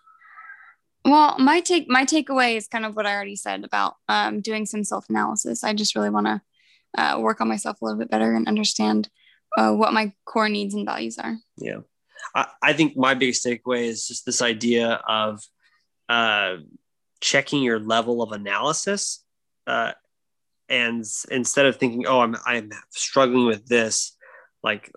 well, 1.03 1.37
my 1.39 1.61
take 1.61 1.89
my 1.89 2.05
takeaway 2.05 2.55
is 2.55 2.67
kind 2.67 2.85
of 2.85 2.95
what 2.95 3.05
I 3.05 3.15
already 3.15 3.35
said 3.35 3.63
about 3.63 3.95
um, 4.07 4.41
doing 4.41 4.65
some 4.65 4.83
self 4.83 5.09
analysis. 5.09 5.63
I 5.63 5.73
just 5.73 5.95
really 5.95 6.09
want 6.09 6.27
to 6.27 6.41
uh, 6.97 7.19
work 7.19 7.41
on 7.41 7.47
myself 7.47 7.81
a 7.81 7.85
little 7.85 7.99
bit 7.99 8.11
better 8.11 8.35
and 8.35 8.47
understand 8.47 9.09
uh, 9.57 9.71
what 9.71 9.93
my 9.93 10.13
core 10.25 10.49
needs 10.49 10.73
and 10.73 10.85
values 10.85 11.17
are. 11.17 11.37
Yeah, 11.57 11.79
I, 12.35 12.47
I 12.61 12.73
think 12.73 12.95
my 12.95 13.13
biggest 13.13 13.45
takeaway 13.45 13.85
is 13.85 14.07
just 14.07 14.25
this 14.25 14.41
idea 14.41 15.01
of 15.07 15.41
uh, 16.09 16.57
checking 17.19 17.63
your 17.63 17.79
level 17.79 18.21
of 18.21 18.31
analysis 18.31 19.23
uh, 19.67 19.93
and 20.69 21.05
instead 21.29 21.65
of 21.65 21.75
thinking, 21.75 22.05
oh, 22.07 22.21
I'm 22.21 22.35
I'm 22.45 22.71
struggling 22.91 23.45
with 23.45 23.67
this, 23.67 24.15
like 24.63 24.91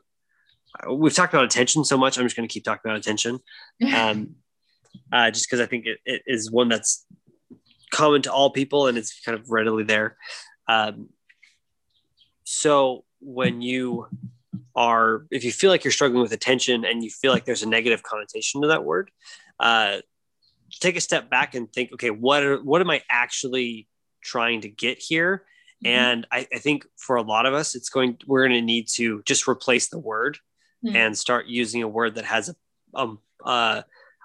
we've 0.89 1.15
talked 1.15 1.35
about 1.35 1.45
attention 1.45 1.85
so 1.85 1.99
much, 1.99 2.17
I'm 2.17 2.25
just 2.25 2.37
going 2.37 2.49
to 2.49 2.53
keep 2.53 2.65
talking 2.65 2.89
about 2.89 2.99
attention, 2.99 3.41
um, 3.95 4.37
uh, 5.13 5.31
just 5.31 5.49
because 5.49 5.61
I 5.61 5.67
think 5.67 5.87
it, 5.87 5.99
it 6.05 6.23
is 6.27 6.51
one 6.51 6.69
that's 6.69 7.07
common 7.93 8.23
to 8.23 8.33
all 8.33 8.51
people 8.51 8.87
and 8.87 8.99
it's 8.99 9.21
kind 9.21 9.39
of 9.39 9.51
readily 9.51 9.85
there. 9.85 10.17
Um, 10.69 11.11
so 12.45 13.05
when 13.21 13.63
you 13.63 14.09
are, 14.77 15.27
if 15.31 15.45
you 15.45 15.53
feel 15.53 15.71
like 15.71 15.85
you're 15.85 15.93
struggling 15.93 16.23
with 16.23 16.33
attention 16.33 16.85
and 16.85 17.03
you 17.03 17.11
feel 17.11 17.33
like 17.33 17.45
there's 17.45 17.63
a 17.63 17.69
negative 17.69 18.03
connotation 18.03 18.63
to 18.63 18.69
that 18.69 18.85
word, 18.85 19.11
uh, 19.61 19.99
take 20.81 20.97
a 20.97 21.01
step 21.01 21.31
back 21.31 21.55
and 21.55 21.73
think, 21.73 21.93
okay, 21.93 22.11
what 22.11 22.43
are, 22.43 22.63
what 22.63 22.81
am 22.81 22.91
I 22.91 23.03
actually 23.09 23.89
trying 24.23 24.63
to 24.63 24.69
get 24.69 24.99
here? 24.99 25.45
Mm-hmm. 25.85 25.95
And 25.95 26.27
I, 26.33 26.47
I, 26.53 26.59
think 26.59 26.87
for 26.97 27.17
a 27.17 27.23
lot 27.23 27.47
of 27.47 27.55
us, 27.55 27.75
it's 27.75 27.89
going, 27.89 28.19
we're 28.27 28.47
going 28.47 28.61
to 28.61 28.67
need 28.67 28.89
to 28.95 29.23
just 29.25 29.47
replace 29.47 29.89
the 29.89 29.99
word 29.99 30.39
mm-hmm. 30.85 30.97
and 30.97 31.17
start 31.17 31.47
using 31.47 31.83
a 31.83 31.89
word 31.89 32.17
that 32.17 32.25
has 32.25 32.49
a, 32.49 32.57
um, 32.95 33.21
uh, 33.45 33.83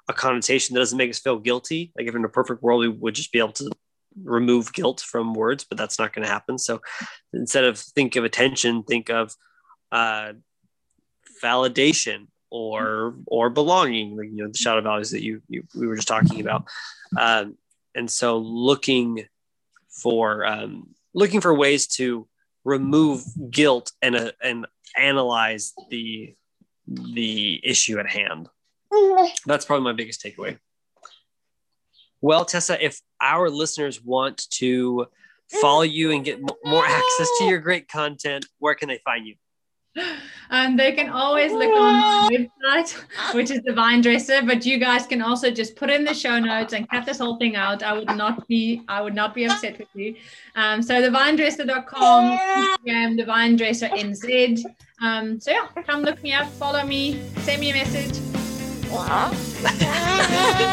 a 0.10 0.14
connotation 0.14 0.74
that 0.74 0.82
doesn't 0.82 0.98
make 0.98 1.12
us 1.12 1.20
feel 1.20 1.40
guilty. 1.40 1.94
Like 1.96 2.08
if 2.08 2.16
in 2.16 2.26
a 2.26 2.30
perfect 2.30 2.62
world, 2.62 2.82
we 2.82 2.90
would 2.90 3.16
just 3.16 3.32
be 3.32 3.40
able 3.40 3.54
to 3.54 3.70
remove 4.24 4.74
guilt 4.74 5.00
from 5.00 5.34
words, 5.34 5.64
but 5.64 5.78
that's 5.78 6.00
not 6.00 6.14
going 6.14 6.26
to 6.26 6.32
happen. 6.32 6.58
So 6.58 6.82
instead 7.32 7.64
of 7.64 7.78
think 7.78 8.16
of 8.16 8.26
attention, 8.26 8.84
think 8.84 9.10
of 9.10 9.36
uh, 9.92 10.34
validation 11.42 12.28
or 12.50 13.16
or 13.28 13.50
belonging. 13.50 14.18
Like, 14.18 14.30
you 14.30 14.44
know, 14.44 14.48
the 14.48 14.58
shadow 14.58 14.82
values 14.82 15.12
that 15.12 15.24
you, 15.24 15.42
you 15.48 15.64
we 15.76 15.88
were 15.88 15.96
just 15.96 16.08
talking 16.08 16.42
about. 16.42 16.66
Um, 17.18 17.56
and 17.96 18.10
so 18.10 18.38
looking 18.38 19.26
for 19.90 20.46
um, 20.46 20.90
looking 21.14 21.42
for 21.42 21.54
ways 21.54 21.88
to 21.88 22.28
remove 22.66 23.24
guilt 23.52 23.92
and 24.02 24.16
uh, 24.16 24.32
and 24.42 24.66
analyze 24.98 25.74
the 25.90 26.36
the 26.88 27.62
issue 27.64 28.00
at 28.00 28.10
hand. 28.10 28.50
That's 29.46 29.66
probably 29.66 29.84
my 29.84 29.94
biggest 29.94 30.24
takeaway. 30.24 30.58
Well, 32.22 32.46
Tessa, 32.46 32.84
if 32.84 33.00
our 33.22 33.50
listeners 33.50 34.04
want 34.04 34.50
to 34.52 35.08
follow 35.62 35.84
you 35.84 36.12
and 36.12 36.24
get 36.24 36.42
more 36.42 36.86
access 36.86 37.30
to 37.40 37.46
your 37.46 37.60
great 37.60 37.88
content, 37.88 38.46
where 38.60 38.76
can 38.76 38.90
they 38.90 39.00
find 39.06 39.26
you? 39.26 39.36
Um, 40.52 40.78
they 40.78 40.94
can 40.94 41.10
always 41.10 41.52
look 41.52 41.72
on 41.76 42.28
the 42.32 42.50
website, 42.66 42.96
which 43.34 43.52
is 43.52 43.62
the 43.64 43.74
Vine 43.74 44.02
Dresser. 44.02 44.42
But 44.42 44.66
you 44.66 44.78
guys 44.80 45.06
can 45.06 45.22
also 45.22 45.52
just 45.52 45.76
put 45.76 45.90
in 45.90 46.04
the 46.04 46.14
show 46.14 46.40
notes 46.40 46.74
and 46.74 46.90
cut 46.90 47.06
this 47.06 47.20
whole 47.20 47.38
thing 47.38 47.56
out. 47.56 47.84
I 47.84 47.94
would 47.94 48.08
not 48.08 48.48
be, 48.48 48.84
I 48.88 49.02
would 49.02 49.16
not 49.16 49.36
be 49.36 49.46
upset 49.46 49.78
with 49.78 49.90
you. 49.94 50.16
Um, 50.56 50.82
so 50.82 50.96
thevinedresser.com, 51.02 52.38
Instagram, 52.38 53.18
the 53.18 53.26
Vine 53.26 53.56
Dresser 53.56 53.90
NZ. 53.90 54.64
Um, 55.02 55.40
so 55.40 55.52
yeah, 55.52 55.68
come 55.84 56.02
look 56.02 56.22
me 56.24 56.34
up, 56.34 56.48
follow 56.48 56.84
me, 56.86 57.22
send 57.40 57.62
me 57.62 57.72
a 57.72 57.74
message. 57.74 58.29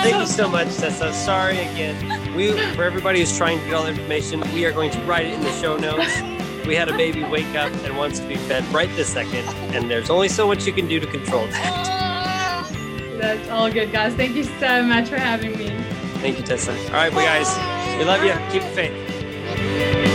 Thank 0.02 0.16
you 0.20 0.26
so 0.26 0.48
much, 0.48 0.74
Tessa. 0.76 1.12
Sorry 1.12 1.58
again. 1.58 2.34
We, 2.34 2.52
for 2.74 2.84
everybody 2.84 3.20
who's 3.20 3.36
trying 3.36 3.58
to 3.58 3.64
get 3.66 3.74
all 3.74 3.84
the 3.84 3.90
information, 3.90 4.40
we 4.54 4.64
are 4.64 4.72
going 4.72 4.90
to 4.92 5.00
write 5.02 5.26
it 5.26 5.34
in 5.34 5.40
the 5.42 5.52
show 5.60 5.76
notes. 5.76 6.22
We 6.66 6.74
had 6.74 6.88
a 6.88 6.96
baby 6.96 7.22
wake 7.24 7.54
up 7.54 7.72
and 7.84 7.96
wants 7.96 8.18
to 8.18 8.26
be 8.26 8.36
fed 8.36 8.64
right 8.74 8.88
this 8.96 9.12
second, 9.12 9.46
and 9.74 9.90
there's 9.90 10.10
only 10.10 10.28
so 10.28 10.46
much 10.46 10.66
you 10.66 10.72
can 10.72 10.88
do 10.88 10.98
to 10.98 11.06
control 11.06 11.46
that. 11.46 12.68
That's 13.20 13.48
all 13.50 13.70
good, 13.70 13.92
guys. 13.92 14.14
Thank 14.14 14.34
you 14.34 14.44
so 14.44 14.82
much 14.82 15.08
for 15.08 15.16
having 15.16 15.56
me. 15.56 15.68
Thank 16.20 16.38
you, 16.38 16.44
Tessa. 16.44 16.72
All 16.86 16.92
right, 16.92 17.12
we 17.12 17.22
guys, 17.22 17.48
we 17.98 18.04
love 18.04 18.24
you. 18.24 18.32
Keep 18.50 18.62
the 18.62 18.74
faith. 18.74 20.05